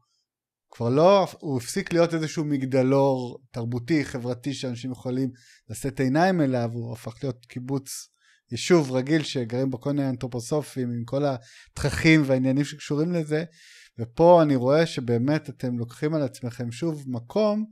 כבר 0.71 0.89
לא, 0.89 1.27
הוא 1.41 1.59
הפסיק 1.59 1.93
להיות 1.93 2.15
איזשהו 2.15 2.45
מגדלור 2.45 3.39
תרבותי, 3.51 4.05
חברתי, 4.05 4.55
שאנשים 4.55 4.93
יכולים 4.93 5.31
לשאת 5.71 6.01
עיניים 6.01 6.41
אליו, 6.41 6.71
הוא 6.73 6.93
הפך 6.93 7.15
להיות 7.23 7.47
קיבוץ, 7.47 8.09
יישוב 8.51 8.93
רגיל 8.93 9.23
שגרים 9.23 9.71
בו 9.71 9.81
כל 9.81 9.93
מיני 9.93 10.09
אנתרופוסופים 10.09 10.91
עם 10.91 11.05
כל 11.05 11.23
התככים 11.25 12.23
והעניינים 12.27 12.65
שקשורים 12.65 13.13
לזה, 13.13 13.45
ופה 13.99 14.43
אני 14.43 14.57
רואה 14.57 14.87
שבאמת 14.87 15.49
אתם 15.49 15.79
לוקחים 15.79 16.15
על 16.15 16.23
עצמכם 16.23 16.73
שוב 16.73 17.05
מקום 17.07 17.65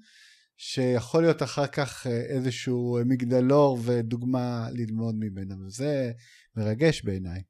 שיכול 0.56 1.22
להיות 1.22 1.42
אחר 1.42 1.66
כך 1.66 2.06
איזשהו 2.06 2.98
מגדלור 3.06 3.78
ודוגמה 3.84 4.68
ללמוד 4.72 5.14
ממנו, 5.18 5.66
וזה 5.66 6.12
מרגש 6.56 7.02
בעיניי. 7.04 7.42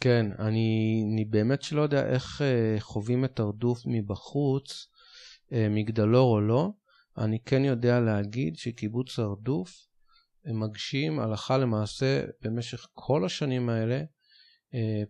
כן, 0.00 0.26
אני, 0.38 1.02
אני 1.12 1.24
באמת 1.24 1.62
שלא 1.62 1.82
יודע 1.82 2.06
איך 2.06 2.42
אה, 2.42 2.80
חווים 2.80 3.24
את 3.24 3.40
הרדוף 3.40 3.82
מבחוץ, 3.86 4.86
אה, 5.52 5.68
מגדלור 5.70 6.34
או 6.34 6.40
לא. 6.40 6.70
אני 7.18 7.38
כן 7.44 7.64
יודע 7.64 8.00
להגיד 8.00 8.56
שקיבוץ 8.56 9.18
הרדוף 9.18 9.86
מגשים 10.46 11.20
הלכה 11.20 11.58
למעשה 11.58 12.22
במשך 12.42 12.86
כל 12.92 13.24
השנים 13.24 13.68
האלה 13.68 13.94
אה, 13.94 14.04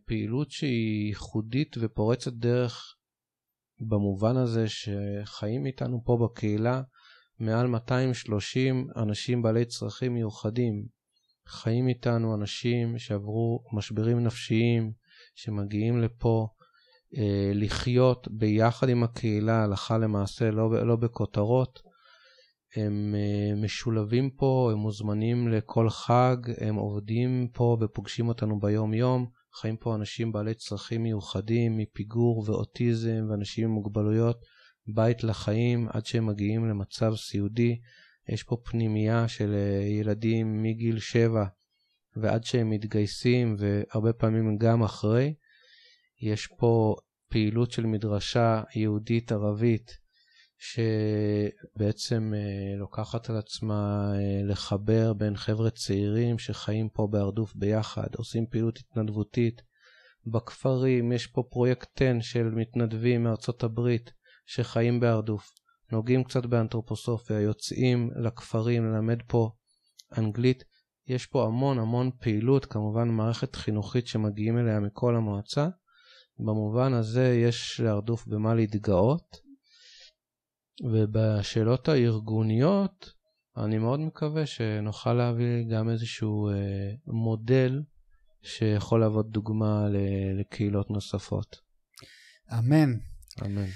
פעילות 0.06 0.50
שהיא 0.50 1.08
ייחודית 1.08 1.76
ופורצת 1.80 2.32
דרך 2.32 2.94
במובן 3.80 4.36
הזה 4.36 4.64
שחיים 4.68 5.66
איתנו 5.66 6.02
פה 6.04 6.18
בקהילה 6.24 6.82
מעל 7.38 7.66
230 7.66 8.86
אנשים 8.96 9.42
בעלי 9.42 9.64
צרכים 9.64 10.14
מיוחדים, 10.14 10.86
חיים 11.46 11.88
איתנו 11.88 12.34
אנשים 12.34 12.98
שעברו 12.98 13.64
משברים 13.72 14.24
נפשיים, 14.24 14.92
שמגיעים 15.34 16.00
לפה 16.00 16.48
אה, 17.16 17.52
לחיות 17.54 18.28
ביחד 18.30 18.88
עם 18.88 19.02
הקהילה, 19.02 19.64
הלכה 19.64 19.98
למעשה, 19.98 20.50
לא, 20.50 20.86
לא 20.86 20.96
בכותרות. 20.96 21.80
הם 22.76 23.14
אה, 23.14 23.62
משולבים 23.62 24.30
פה, 24.30 24.68
הם 24.72 24.78
מוזמנים 24.78 25.48
לכל 25.48 25.90
חג, 25.90 26.36
הם 26.60 26.74
עובדים 26.74 27.48
פה 27.52 27.76
ופוגשים 27.80 28.28
אותנו 28.28 28.60
ביום-יום. 28.60 29.39
חיים 29.54 29.76
פה 29.76 29.94
אנשים 29.94 30.32
בעלי 30.32 30.54
צרכים 30.54 31.02
מיוחדים, 31.02 31.76
מפיגור 31.76 32.44
ואוטיזם, 32.46 33.26
ואנשים 33.30 33.64
עם 33.64 33.70
מוגבלויות, 33.70 34.44
בית 34.94 35.24
לחיים 35.24 35.88
עד 35.88 36.06
שהם 36.06 36.26
מגיעים 36.26 36.68
למצב 36.68 37.12
סיעודי. 37.16 37.80
יש 38.28 38.42
פה 38.42 38.56
פנימייה 38.64 39.28
של 39.28 39.54
אה, 39.54 39.86
ילדים 39.86 40.62
מגיל 40.62 40.98
7 40.98 41.44
ועד 42.16 42.44
שהם 42.44 42.70
מתגייסים, 42.70 43.56
והרבה 43.58 44.12
פעמים 44.12 44.56
גם 44.58 44.82
אחרי. 44.82 45.34
יש 46.20 46.46
פה 46.46 46.96
פעילות 47.28 47.70
של 47.70 47.86
מדרשה 47.86 48.62
יהודית-ערבית, 48.74 49.99
שבעצם 50.60 52.32
אה, 52.36 52.76
לוקחת 52.78 53.30
על 53.30 53.36
עצמה 53.36 54.12
אה, 54.14 54.42
לחבר 54.44 55.12
בין 55.12 55.36
חבר'ה 55.36 55.70
צעירים 55.70 56.38
שחיים 56.38 56.88
פה 56.88 57.08
בהרדוף 57.10 57.54
ביחד, 57.54 58.06
עושים 58.16 58.46
פעילות 58.46 58.78
התנדבותית. 58.78 59.62
בכפרים 60.26 61.12
יש 61.12 61.26
פה 61.26 61.42
פרויקט 61.50 62.02
10 62.02 62.20
של 62.20 62.44
מתנדבים 62.44 63.24
מארצות 63.24 63.62
הברית 63.62 64.12
שחיים 64.46 65.00
בהרדוף. 65.00 65.50
נוגעים 65.92 66.24
קצת 66.24 66.46
באנתרופוסופיה, 66.46 67.40
יוצאים 67.40 68.10
לכפרים 68.24 68.84
ללמד 68.84 69.18
פה 69.26 69.50
אנגלית. 70.18 70.64
יש 71.06 71.26
פה 71.26 71.46
המון 71.46 71.78
המון 71.78 72.10
פעילות, 72.20 72.66
כמובן 72.66 73.08
מערכת 73.08 73.56
חינוכית 73.56 74.06
שמגיעים 74.06 74.58
אליה 74.58 74.80
מכל 74.80 75.16
המועצה. 75.16 75.68
במובן 76.38 76.92
הזה 76.92 77.34
יש 77.34 77.80
להרדוף 77.84 78.26
במה 78.26 78.54
להתגאות. 78.54 79.49
ובשאלות 80.80 81.88
הארגוניות, 81.88 83.12
אני 83.56 83.78
מאוד 83.78 84.00
מקווה 84.00 84.46
שנוכל 84.46 85.12
להביא 85.12 85.64
גם 85.72 85.90
איזשהו 85.90 86.48
אה, 86.48 86.54
מודל 87.06 87.82
שיכול 88.42 89.00
להוות 89.00 89.30
דוגמה 89.30 89.86
לקהילות 90.40 90.90
נוספות. 90.90 91.56
אמן. 92.58 92.92
אמן. 93.42 93.66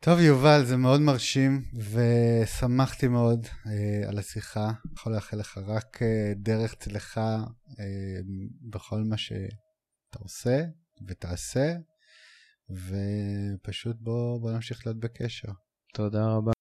טוב, 0.00 0.20
יובל, 0.20 0.64
זה 0.64 0.76
מאוד 0.76 1.00
מרשים, 1.00 1.62
ושמחתי 1.74 3.08
מאוד 3.08 3.46
אה, 3.66 4.08
על 4.08 4.18
השיחה. 4.18 4.72
יכול 4.92 5.14
לאחל 5.14 5.36
לך 5.36 5.58
רק 5.66 6.02
אה, 6.02 6.32
דרך 6.36 6.74
צלחה 6.74 7.36
אה, 7.80 8.20
בכל 8.70 9.02
מה 9.08 9.16
שאתה 9.16 10.18
עושה 10.18 10.64
ותעשה, 11.08 11.74
ופשוט 12.70 13.96
בוא, 14.00 14.40
בוא 14.40 14.52
נמשיך 14.52 14.86
להיות 14.86 15.00
בקשר. 15.00 15.52
תודה 15.94 16.26
רבה. 16.26 16.52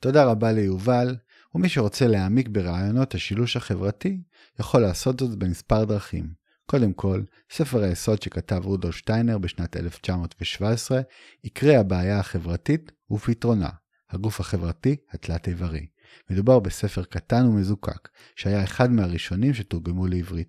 תודה 0.00 0.24
רבה 0.24 0.52
ליובל. 0.52 1.16
ומי 1.54 1.68
שרוצה 1.68 2.06
להעמיק 2.06 2.48
ברעיונות 2.48 3.14
השילוש 3.14 3.56
החברתי, 3.56 4.22
יכול 4.60 4.80
לעשות 4.80 5.20
זאת 5.20 5.38
במספר 5.38 5.84
דרכים. 5.84 6.34
קודם 6.66 6.92
כל, 6.92 7.22
ספר 7.50 7.82
היסוד 7.82 8.22
שכתב 8.22 8.60
רודולף 8.64 8.94
שטיינר 8.96 9.38
בשנת 9.38 9.76
1917, 9.76 11.00
עיקרי 11.42 11.76
הבעיה 11.76 12.20
החברתית 12.20 12.92
ופתרונה, 13.10 13.70
הגוף 14.10 14.40
החברתי 14.40 14.96
התלת-איברי. 15.10 15.86
מדובר 16.30 16.58
בספר 16.58 17.04
קטן 17.04 17.46
ומזוקק, 17.46 18.08
שהיה 18.36 18.64
אחד 18.64 18.90
מהראשונים 18.90 19.54
שתורגמו 19.54 20.06
לעברית. 20.06 20.48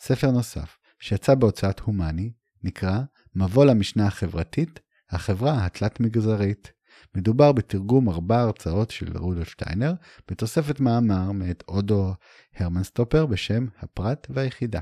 ספר 0.00 0.30
נוסף, 0.30 0.78
שיצא 0.98 1.34
בהוצאת 1.34 1.80
הומני, 1.80 2.32
נקרא 2.62 3.00
מבוא 3.34 3.64
למשנה 3.64 4.06
החברתית, 4.06 4.80
החברה 5.10 5.66
התלת-מגזרית. 5.66 6.72
מדובר 7.14 7.52
בתרגום 7.52 8.08
ארבע 8.08 8.40
הרצאות 8.40 8.90
של 8.90 9.16
רודולף 9.16 9.48
שטיינר, 9.48 9.92
בתוספת 10.30 10.80
מאמר 10.80 11.32
מאת 11.32 11.64
אודו 11.68 12.14
הרמנסטופר 12.56 13.26
בשם 13.26 13.66
הפרט 13.78 14.26
והיחידה. 14.30 14.80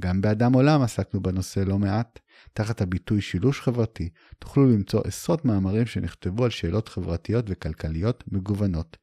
גם 0.00 0.20
באדם 0.20 0.52
עולם 0.52 0.82
עסקנו 0.82 1.22
בנושא 1.22 1.60
לא 1.60 1.78
מעט. 1.78 2.18
תחת 2.54 2.80
הביטוי 2.80 3.20
שילוש 3.20 3.60
חברתי 3.60 4.08
תוכלו 4.38 4.64
למצוא 4.70 5.00
עשרות 5.04 5.44
מאמרים 5.44 5.86
שנכתבו 5.86 6.44
על 6.44 6.50
שאלות 6.50 6.88
חברתיות 6.88 7.44
וכלכליות 7.48 8.24
מגוונות. 8.32 8.96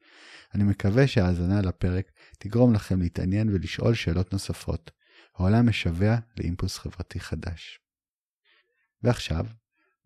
אני 0.54 0.64
מקווה 0.64 1.06
שההאזנה 1.06 1.60
לפרק 1.60 2.10
תגרום 2.38 2.74
לכם 2.74 3.00
להתעניין 3.00 3.48
ולשאול 3.48 3.94
שאלות 3.94 4.32
נוספות. 4.32 4.90
העולם 5.36 5.68
משווע 5.68 6.16
לאימפוס 6.38 6.78
חברתי 6.78 7.20
חדש. 7.20 7.80
ועכשיו, 9.02 9.46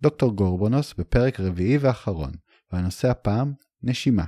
דוקטור 0.03 0.33
גורבונוס 0.33 0.95
בפרק 0.99 1.41
רביעי 1.41 1.79
ואחרון, 1.79 2.33
והנושא 2.73 3.11
הפעם, 3.11 3.53
נשימה. 3.83 4.25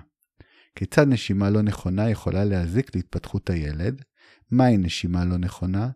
כיצד 0.75 1.09
נשימה 1.09 1.51
לא 1.51 1.63
נכונה 1.63 2.11
יכולה 2.11 2.45
להזיק 2.45 2.97
להתפתחות 2.97 3.51
הילד, 3.51 4.03
מהי 4.51 4.77
נשימה 4.77 5.25
לא 5.25 5.37
נכונה, 5.37 5.91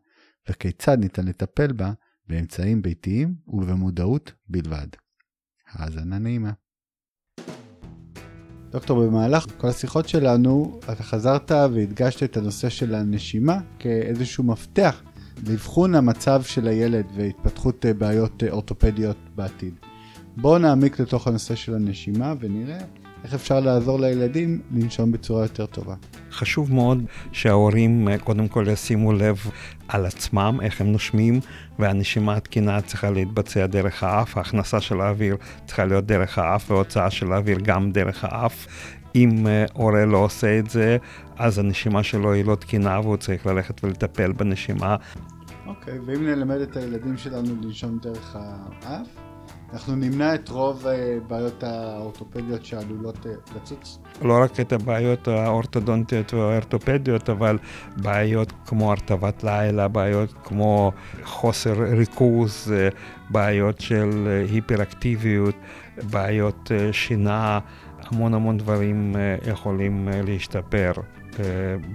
וכיצד 0.49 0.99
ניתן 0.99 1.27
לטפל 1.27 1.73
בה 1.73 1.93
באמצעים 2.33 2.83
ביתיים 2.83 3.35
ובמודעות 3.49 4.33
בלבד. 4.49 4.87
האזנה 5.73 6.19
נעימה. 6.19 6.53
דוקטור, 8.71 9.07
במהלך 9.07 9.47
כל 9.59 9.69
השיחות 9.69 10.09
שלנו, 10.09 10.81
אתה 10.93 11.03
חזרת 11.03 11.51
והדגשת 11.51 12.23
את 12.23 12.37
הנושא 12.37 12.69
של 12.69 12.95
הנשימה 12.95 13.59
כאיזשהו 13.79 14.45
מפתח 14.45 15.03
לאבחון 15.49 15.95
המצב 15.95 16.43
של 16.43 16.69
הילד 16.69 17.07
והתפתחות 17.17 17.87
אה, 17.87 17.95
בעיות 17.95 18.43
אה, 18.43 18.51
אורתופדיות 18.51 19.17
בעתיד. 19.35 19.75
בואו 20.37 20.59
נעמיק 20.59 21.01
לתוך 21.01 21.27
הנושא 21.27 21.55
של 21.55 21.75
הנשימה 21.75 22.35
ונראה 22.41 22.85
איך 23.25 23.35
אפשר 23.35 23.61
לעזור 23.61 24.01
לילדים 24.01 24.61
לנשום 24.75 25.13
בצורה 25.13 25.43
יותר 25.43 25.67
טובה. 25.67 25.95
חשוב 26.33 26.75
מאוד 26.75 27.05
שההורים 27.33 28.09
אה, 28.09 28.19
קודם 28.19 28.49
כל 28.49 28.65
ישימו 28.69 29.13
לב 29.13 29.39
על 29.89 30.07
עצמם, 30.07 30.59
איך 30.63 30.81
הם 30.81 30.93
נושמים, 30.93 31.41
והנשימה 31.79 32.37
התקינה 32.37 32.81
צריכה 32.81 33.11
להתבצע 33.11 33.67
דרך 33.67 34.03
האף, 34.03 34.37
ההכנסה 34.37 34.81
של 34.81 35.01
האוויר 35.01 35.37
צריכה 35.67 35.85
להיות 35.85 36.07
דרך 36.07 36.39
האף 36.39 36.71
והוצאה 36.71 37.11
של 37.11 37.33
האוויר 37.33 37.59
גם 37.63 37.93
דרך 37.93 38.25
האף. 38.25 38.67
אם 39.15 39.47
אה, 39.47 39.65
הורה 39.73 40.05
לא 40.05 40.19
עושה 40.19 40.59
את 40.59 40.71
זה, 40.71 40.97
אז 41.39 41.59
הנשימה 41.59 42.03
שלו 42.03 42.33
היא 42.33 42.45
לא 42.45 42.55
תקינה 42.55 43.01
והוא 43.01 43.17
צריך 43.17 43.47
ללכת 43.47 43.85
ולטפל 43.85 44.33
בנשימה. 44.33 44.97
אוקיי, 45.67 45.99
ואם 45.99 46.27
נלמד 46.27 46.61
את 46.61 46.77
הילדים 46.77 47.17
שלנו 47.17 47.49
לנשום 47.63 47.99
דרך 48.03 48.37
האף, 48.37 49.07
אנחנו 49.73 49.95
נמנע 49.97 50.35
את 50.35 50.49
רוב 50.49 50.87
אה, 50.87 51.19
בעיות 51.29 51.63
האורתופדיות 51.63 52.65
שעלולות 52.65 53.27
אה, 53.27 53.33
לצוץ. 53.57 53.99
לא 54.23 54.43
רק 54.43 54.61
את 54.61 54.73
הבעיות 54.73 55.29
האורתודונטיות 55.29 56.35
והאורתופדיות, 56.35 57.31
אבל 57.31 57.59
בעיות 57.97 58.53
כמו 58.67 58.91
הרטבת 58.91 59.45
לילה, 59.45 59.89
בעיות 59.89 60.35
כמו 60.45 60.93
חוסר 61.25 61.73
ריכוז, 61.73 62.73
אה, 62.77 62.89
בעיות 63.31 63.81
של 63.81 64.43
היפראקטיביות, 64.51 65.55
בעיות 66.11 66.71
שינה, 66.93 67.59
המון 67.99 68.35
המון 68.35 68.59
דברים 68.59 69.17
יכולים 69.51 70.09
להשתפר 70.27 70.93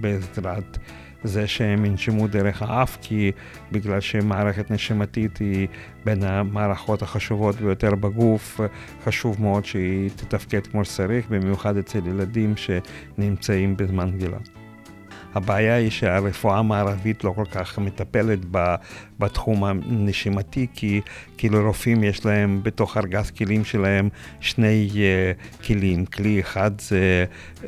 בעזרת 0.00 0.78
זה 1.24 1.46
שהם 1.46 1.84
ינשמו 1.84 2.28
דרך 2.28 2.62
האף, 2.62 2.98
כי 3.02 3.32
בגלל 3.72 4.00
שמערכת 4.00 4.70
נשימתית 4.70 5.38
היא 5.38 5.68
בין 6.04 6.22
המערכות 6.22 7.02
החשובות 7.02 7.56
ביותר 7.56 7.94
בגוף, 7.94 8.60
חשוב 9.04 9.42
מאוד 9.42 9.64
שהיא 9.64 10.10
תתפקד 10.16 10.66
כמו 10.66 10.84
שצריך, 10.84 11.28
במיוחד 11.28 11.76
אצל 11.76 12.06
ילדים 12.06 12.54
שנמצאים 12.56 13.76
בזמן 13.76 14.10
גדילה. 14.10 14.38
הבעיה 15.38 15.74
היא 15.74 15.90
שהרפואה 15.90 16.58
המערבית 16.58 17.24
לא 17.24 17.32
כל 17.36 17.44
כך 17.44 17.78
מטפלת 17.78 18.38
בתחום 19.18 19.64
הנשימתי, 19.64 20.66
כי 20.74 21.00
כאילו 21.38 21.66
רופאים 21.66 22.04
יש 22.04 22.26
להם 22.26 22.60
בתוך 22.62 22.96
ארגז 22.96 23.30
כלים 23.30 23.64
שלהם 23.64 24.08
שני 24.40 24.90
uh, 24.92 25.64
כלים. 25.66 26.06
כלי 26.06 26.40
אחד 26.40 26.70
זה 26.80 27.24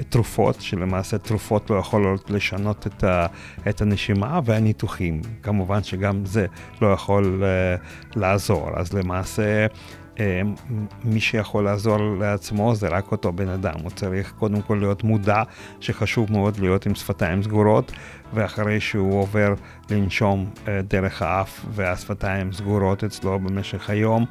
תרופות, 0.08 0.60
שלמעשה 0.60 1.18
תרופות 1.18 1.70
לא 1.70 1.76
יכולות 1.76 2.30
לשנות 2.30 2.86
את, 2.86 3.04
ה, 3.04 3.26
את 3.68 3.80
הנשימה, 3.80 4.40
והניתוחים. 4.44 5.20
כמובן 5.42 5.82
שגם 5.82 6.26
זה 6.26 6.46
לא 6.82 6.92
יכול 6.92 7.42
uh, 7.42 8.18
לעזור. 8.18 8.70
אז 8.74 8.92
למעשה... 8.92 9.66
אה, 10.18 10.42
מי 11.04 11.20
שיכול 11.20 11.64
לעזור 11.64 11.96
לעצמו 12.18 12.74
זה 12.74 12.88
רק 12.88 13.12
אותו 13.12 13.32
בן 13.32 13.48
אדם. 13.48 13.74
הוא 13.82 13.90
צריך 13.90 14.32
קודם 14.38 14.62
כל 14.62 14.74
להיות 14.80 15.04
מודע 15.04 15.42
שחשוב 15.80 16.32
מאוד 16.32 16.58
להיות 16.58 16.86
עם 16.86 16.94
שפתיים 16.94 17.42
סגורות, 17.42 17.92
ואחרי 18.34 18.80
שהוא 18.80 19.20
עובר 19.20 19.54
לנשום 19.90 20.50
אה, 20.68 20.82
דרך 20.82 21.22
האף 21.22 21.64
והשפתיים 21.70 22.52
סגורות 22.52 23.04
אצלו 23.04 23.38
במשך 23.38 23.90
היום, 23.90 24.26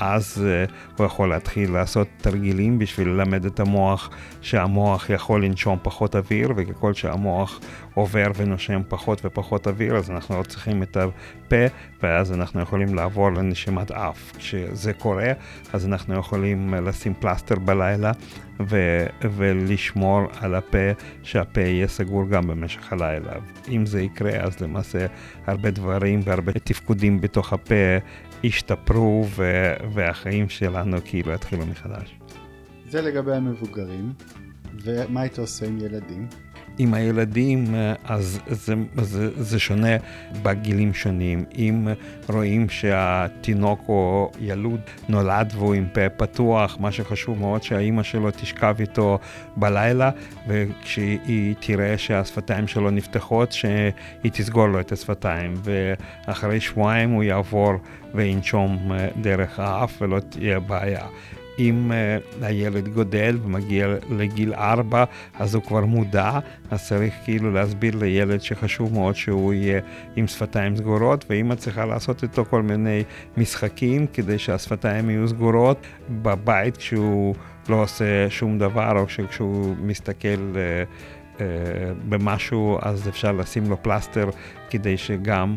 אז 0.00 0.44
uh, 0.68 0.72
הוא 0.96 1.06
יכול 1.06 1.28
להתחיל 1.28 1.72
לעשות 1.72 2.08
תרגילים 2.16 2.78
בשביל 2.78 3.08
ללמד 3.08 3.44
את 3.44 3.60
המוח 3.60 4.10
שהמוח 4.40 5.10
יכול 5.10 5.44
לנשום 5.44 5.78
פחות 5.82 6.16
אוויר, 6.16 6.52
וככל 6.56 6.94
שהמוח 6.94 7.60
עובר 7.94 8.26
ונושם 8.36 8.80
פחות 8.88 9.24
ופחות 9.24 9.66
אוויר, 9.66 9.96
אז 9.96 10.10
אנחנו 10.10 10.38
לא 10.38 10.42
צריכים 10.42 10.82
את 10.82 10.96
הפה, 10.96 11.56
ואז 12.02 12.32
אנחנו 12.32 12.60
יכולים 12.60 12.94
לעבור 12.94 13.30
לנשימת 13.30 13.90
אף. 13.90 14.32
כשזה 14.38 14.92
קורה, 14.92 15.32
אז 15.72 15.86
אנחנו 15.86 16.14
יכולים 16.14 16.74
לשים 16.74 17.14
פלסטר 17.20 17.54
בלילה 17.54 18.12
ו- 18.60 19.06
ולשמור 19.30 20.20
על 20.40 20.54
הפה, 20.54 20.92
שהפה 21.22 21.60
יהיה 21.60 21.88
סגור 21.88 22.28
גם 22.28 22.46
במשך 22.46 22.92
הלילה. 22.92 23.32
אם 23.68 23.86
זה 23.86 24.02
יקרה, 24.02 24.30
אז 24.30 24.60
למעשה 24.60 25.06
הרבה 25.46 25.70
דברים 25.70 26.20
והרבה 26.24 26.52
תפקודים 26.52 27.20
בתוך 27.20 27.52
הפה 27.52 27.74
השתפרו 28.44 29.26
ו- 29.36 29.74
והחיים 29.94 30.48
שלנו 30.48 30.96
כאילו 31.04 31.32
התחילו 31.34 31.66
מחדש. 31.66 32.18
זה 32.88 33.02
לגבי 33.02 33.32
המבוגרים, 33.34 34.12
ומה 34.82 35.20
היית 35.20 35.38
עושה 35.38 35.66
עם 35.66 35.78
ילדים? 35.78 36.28
עם 36.82 36.94
הילדים 36.94 37.74
אז 38.04 38.40
זה, 38.46 38.74
זה, 38.96 39.42
זה 39.42 39.58
שונה 39.58 39.96
בגילים 40.42 40.94
שונים. 40.94 41.44
אם 41.58 41.88
רואים 42.28 42.68
שהתינוק 42.68 43.84
או 43.88 44.30
ילוד 44.40 44.80
נולד 45.08 45.52
והוא 45.54 45.74
עם 45.74 45.86
פה 45.92 46.08
פתוח, 46.08 46.76
מה 46.80 46.92
שחשוב 46.92 47.38
מאוד 47.38 47.62
שהאימא 47.62 48.02
שלו 48.02 48.30
תשכב 48.30 48.76
איתו 48.80 49.18
בלילה, 49.56 50.10
וכשהיא 50.48 51.54
תראה 51.60 51.98
שהשפתיים 51.98 52.68
שלו 52.68 52.90
נפתחות, 52.90 53.52
שהיא 53.52 54.30
תסגור 54.32 54.66
לו 54.66 54.80
את 54.80 54.92
השפתיים, 54.92 55.54
ואחרי 55.64 56.60
שבועיים 56.60 57.10
הוא 57.10 57.22
יעבור 57.22 57.72
וינשום 58.14 58.92
אה, 58.92 59.08
דרך 59.20 59.60
האף 59.60 60.02
ולא 60.02 60.20
תהיה 60.20 60.60
בעיה. 60.60 61.06
אם 61.60 61.92
uh, 61.92 62.44
הילד 62.44 62.88
גודל 62.88 63.38
ומגיע 63.44 63.88
לגיל 64.10 64.54
4, 64.54 65.04
אז 65.38 65.54
הוא 65.54 65.62
כבר 65.62 65.84
מודע, 65.84 66.38
אז 66.70 66.88
צריך 66.88 67.14
כאילו 67.24 67.52
להסביר 67.52 67.96
לילד 67.96 68.40
שחשוב 68.40 68.92
מאוד 68.92 69.16
שהוא 69.16 69.52
יהיה 69.52 69.80
עם 70.16 70.26
שפתיים 70.26 70.76
סגורות, 70.76 71.24
ואמא 71.30 71.54
צריכה 71.54 71.84
לעשות 71.84 72.22
איתו 72.22 72.44
כל 72.44 72.62
מיני 72.62 73.04
משחקים 73.36 74.06
כדי 74.06 74.38
שהשפתיים 74.38 75.10
יהיו 75.10 75.28
סגורות 75.28 75.86
בבית 76.10 76.76
כשהוא 76.76 77.34
לא 77.68 77.82
עושה 77.82 78.30
שום 78.30 78.58
דבר, 78.58 78.98
או 78.98 79.06
כשהוא 79.30 79.76
מסתכל... 79.80 80.54
uh, 80.54 81.36
uh, 81.36 81.40
במשהו, 82.08 82.78
אז 82.82 83.08
אפשר 83.08 83.32
לשים 83.32 83.70
לו 83.70 83.82
פלסטר 83.82 84.28
כדי 84.70 84.96
שגם 84.96 85.56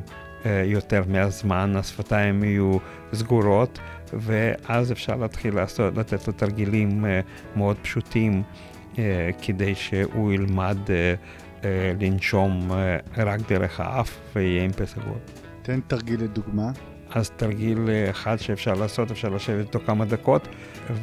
יותר 0.65 1.03
מהזמן 1.07 1.75
השפתיים 1.75 2.43
יהיו 2.43 2.77
סגורות. 3.13 3.79
ואז 4.19 4.91
אפשר 4.91 5.15
להתחיל 5.15 5.55
לעשות, 5.55 5.97
לתת 5.97 6.27
לו 6.27 6.33
תרגילים 6.33 7.05
uh, 7.05 7.57
מאוד 7.57 7.77
פשוטים 7.81 8.43
uh, 8.93 8.97
כדי 9.41 9.75
שהוא 9.75 10.33
ילמד 10.33 10.77
uh, 10.85 11.65
לנשום 11.99 12.71
רק 13.17 13.39
דרך 13.49 13.79
האף 13.79 14.19
ויהיה 14.35 14.63
עם 14.63 14.71
פה 14.71 14.85
סגור. 14.85 15.17
תן 15.61 15.79
תרגיל 15.87 16.23
לדוגמה. 16.23 16.71
אז 17.15 17.29
תרגיל 17.29 17.89
אחד 18.09 18.35
שאפשר 18.39 18.73
לעשות, 18.73 19.11
אפשר 19.11 19.29
לשבת 19.29 19.65
איתו 19.65 19.79
כמה 19.85 20.05
דקות 20.05 20.47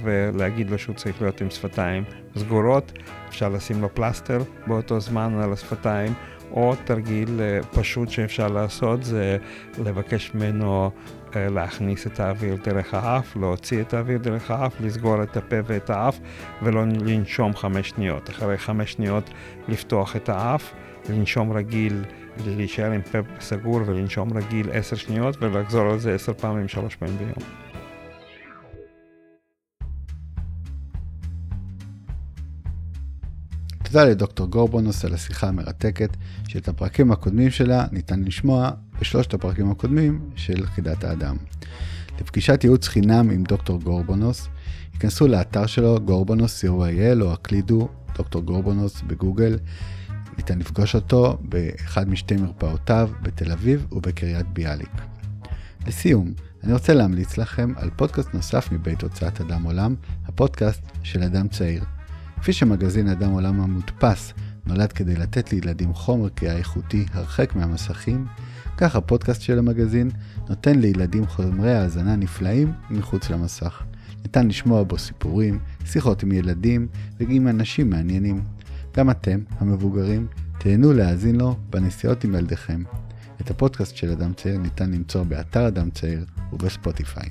ולהגיד 0.02 0.70
לו 0.70 0.78
שהוא 0.78 0.94
צריך 0.94 1.22
להיות 1.22 1.40
עם 1.40 1.50
שפתיים 1.50 2.04
סגורות, 2.36 2.92
אפשר 3.28 3.48
לשים 3.48 3.80
לו 3.80 3.94
פלסטר 3.94 4.42
באותו 4.66 5.00
זמן 5.00 5.40
על 5.42 5.52
השפתיים, 5.52 6.12
או 6.52 6.74
תרגיל 6.84 7.40
פשוט 7.72 8.08
שאפשר 8.08 8.48
לעשות 8.48 9.04
זה 9.04 9.36
לבקש 9.84 10.30
ממנו 10.34 10.84
אה, 10.84 10.88
להכניס 11.36 12.06
את 12.06 12.20
האוויר 12.20 12.56
דרך 12.64 12.94
האף, 12.94 13.36
להוציא 13.36 13.80
את 13.80 13.94
האוויר 13.94 14.18
דרך 14.18 14.50
האף, 14.50 14.80
לסגור 14.80 15.22
את 15.22 15.36
הפה 15.36 15.56
ואת 15.64 15.90
האף 15.90 16.18
ולא 16.62 16.84
לנשום 16.86 17.56
חמש 17.56 17.88
שניות. 17.88 18.30
אחרי 18.30 18.58
חמש 18.58 18.92
שניות 18.92 19.30
לפתוח 19.68 20.16
את 20.16 20.28
האף, 20.28 20.72
לנשום 21.08 21.52
רגיל, 21.52 22.04
להישאר 22.46 22.90
עם 22.90 23.02
פה 23.02 23.18
סגור 23.40 23.80
ולנשום 23.86 24.36
רגיל 24.36 24.70
עשר 24.72 24.96
שניות 24.96 25.42
ולחזור 25.42 25.90
על 25.90 25.98
זה 25.98 26.14
עשר 26.14 26.34
פעמים, 26.34 26.68
שלוש 26.68 26.96
פעמים 26.96 27.16
ביום. 27.18 27.59
תודה 33.93 34.05
לדוקטור 34.05 34.47
גורבונוס 34.47 35.05
על 35.05 35.14
השיחה 35.14 35.49
המרתקת, 35.49 36.16
שאת 36.49 36.68
הפרקים 36.68 37.12
הקודמים 37.12 37.51
שלה 37.51 37.86
ניתן 37.93 38.22
לשמוע 38.22 38.70
בשלושת 39.01 39.34
הפרקים 39.34 39.70
הקודמים 39.70 40.30
של 40.36 40.66
חידת 40.66 41.05
האדם. 41.05 41.36
לפגישת 42.20 42.64
ייעוץ 42.64 42.88
חינם 42.88 43.30
עם 43.30 43.43
דוקטור 43.45 43.80
גורבונוס, 43.80 44.49
היכנסו 44.93 45.28
לאתר 45.28 45.66
שלו 45.66 46.01
גורבונוס 46.05 46.64
co.il 46.64 47.22
או 47.22 47.32
הקלידו 47.32 47.88
דוקטור 48.16 48.43
גורבונוס 48.43 49.03
בגוגל. 49.07 49.59
ניתן 50.36 50.59
לפגוש 50.59 50.95
אותו 50.95 51.38
באחד 51.43 52.09
משתי 52.09 52.36
מרפאותיו 52.36 53.11
בתל 53.22 53.53
אביב 53.53 53.86
ובקריית 53.93 54.47
ביאליק. 54.53 54.93
לסיום, 55.86 56.32
אני 56.64 56.72
רוצה 56.72 56.95
להמליץ 56.95 57.38
לכם 57.38 57.72
על 57.76 57.91
פודקאסט 57.97 58.34
נוסף 58.34 58.72
מבית 58.72 59.03
הוצאת 59.03 59.41
אדם 59.41 59.62
עולם, 59.62 59.95
הפודקאסט 60.26 60.82
של 61.03 61.22
אדם 61.22 61.49
צעיר. 61.49 61.84
כפי 62.41 62.53
שמגזין 62.53 63.09
אדם 63.09 63.30
עולם 63.30 63.61
המודפס 63.61 64.32
נולד 64.66 64.93
כדי 64.93 65.16
לתת 65.16 65.53
לילדים 65.53 65.95
חומר 65.95 66.28
קריאה 66.28 66.57
איכותי 66.57 67.07
הרחק 67.12 67.57
מהמסכים, 67.57 68.26
כך 68.76 68.97
הפודקאסט 68.97 69.43
של 69.43 69.59
המגזין 69.59 70.11
נותן 70.49 70.78
לילדים 70.78 71.26
חומרי 71.26 71.74
האזנה 71.74 72.16
נפלאים 72.16 72.72
מחוץ 72.91 73.30
למסך. 73.30 73.82
ניתן 74.22 74.49
לשמוע 74.49 74.82
בו 74.82 74.99
סיפורים, 74.99 75.59
שיחות 75.84 76.22
עם 76.22 76.32
ילדים 76.32 76.86
ועם 77.20 77.49
אנשים 77.49 77.91
מעניינים. 77.91 78.43
גם 78.97 79.11
אתם, 79.11 79.41
המבוגרים, 79.59 80.26
תהנו 80.59 80.93
להאזין 80.93 81.36
לו 81.36 81.57
בנסיעות 81.70 82.24
עם 82.24 82.34
ילדיכם. 82.34 82.82
את 83.41 83.51
הפודקאסט 83.51 83.97
של 83.97 84.11
אדם 84.11 84.32
צעיר 84.32 84.59
ניתן 84.59 84.91
למצוא 84.91 85.22
באתר 85.22 85.68
אדם 85.68 85.91
צעיר 85.91 86.24
ובספוטיפיי. 86.53 87.28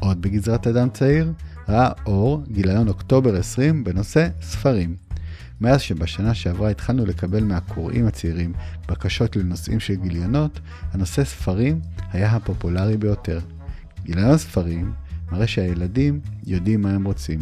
עוד 0.00 0.22
בגזרת 0.22 0.66
אדם 0.66 0.88
צעיר, 0.90 1.32
ראה 1.68 1.90
אור 2.06 2.42
גיליון 2.52 2.88
אוקטובר 2.88 3.36
20 3.36 3.84
בנושא 3.84 4.28
ספרים. 4.42 4.96
מאז 5.60 5.80
שבשנה 5.80 6.34
שעברה 6.34 6.70
התחלנו 6.70 7.06
לקבל 7.06 7.44
מהקוראים 7.44 8.06
הצעירים 8.06 8.52
בקשות 8.88 9.36
לנושאים 9.36 9.80
של 9.80 9.94
גיליונות, 9.94 10.60
הנושא 10.92 11.24
ספרים 11.24 11.80
היה 12.12 12.36
הפופולרי 12.36 12.96
ביותר. 12.96 13.40
גיליון 14.02 14.38
ספרים 14.38 14.92
מראה 15.32 15.46
שהילדים 15.46 16.20
יודעים 16.46 16.82
מה 16.82 16.90
הם 16.90 17.04
רוצים, 17.04 17.38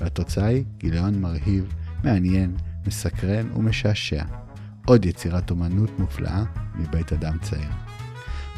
והתוצאה 0.00 0.46
היא 0.46 0.64
גיליון 0.78 1.20
מרהיב 1.20 1.72
מעניין, 2.04 2.56
מסקרן 2.86 3.46
ומשעשע. 3.56 4.24
עוד 4.86 5.04
יצירת 5.04 5.50
אומנות 5.50 5.98
מופלאה 5.98 6.44
מבית 6.78 7.12
אדם 7.12 7.38
צעיר. 7.42 7.70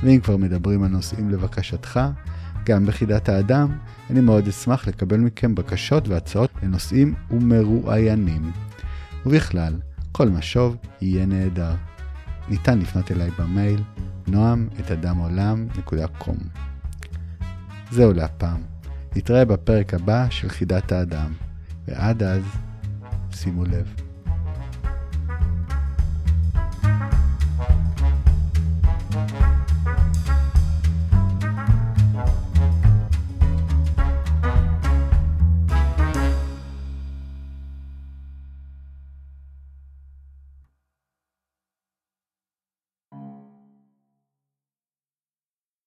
ואם 0.02 0.20
כבר 0.20 0.36
מדברים 0.36 0.82
על 0.82 0.90
נושאים 0.90 1.30
לבקשתך, 1.30 2.00
גם 2.64 2.86
בחידת 2.86 3.28
האדם, 3.28 3.72
אני 4.10 4.20
מאוד 4.20 4.48
אשמח 4.48 4.88
לקבל 4.88 5.16
מכם 5.16 5.54
בקשות 5.54 6.08
והצעות 6.08 6.50
לנושאים 6.62 7.14
ומרואיינים. 7.30 8.52
ובכלל, 9.26 9.74
כל 10.12 10.28
משוב 10.28 10.76
יהיה 11.00 11.26
נהדר. 11.26 11.74
ניתן 12.48 12.78
לפנות 12.78 13.12
אליי 13.12 13.30
במייל 13.38 13.82
נועם 14.26 14.68
את 14.80 14.90
אדמעולם.com 14.90 16.36
זהו 17.90 18.12
להפעם. 18.12 18.62
נתראה 19.16 19.44
בפרק 19.44 19.94
הבא 19.94 20.26
של 20.30 20.48
חידת 20.48 20.92
האדם, 20.92 21.32
ועד 21.88 22.22
אז, 22.22 22.42
שימו 23.32 23.64
לב. 23.64 24.01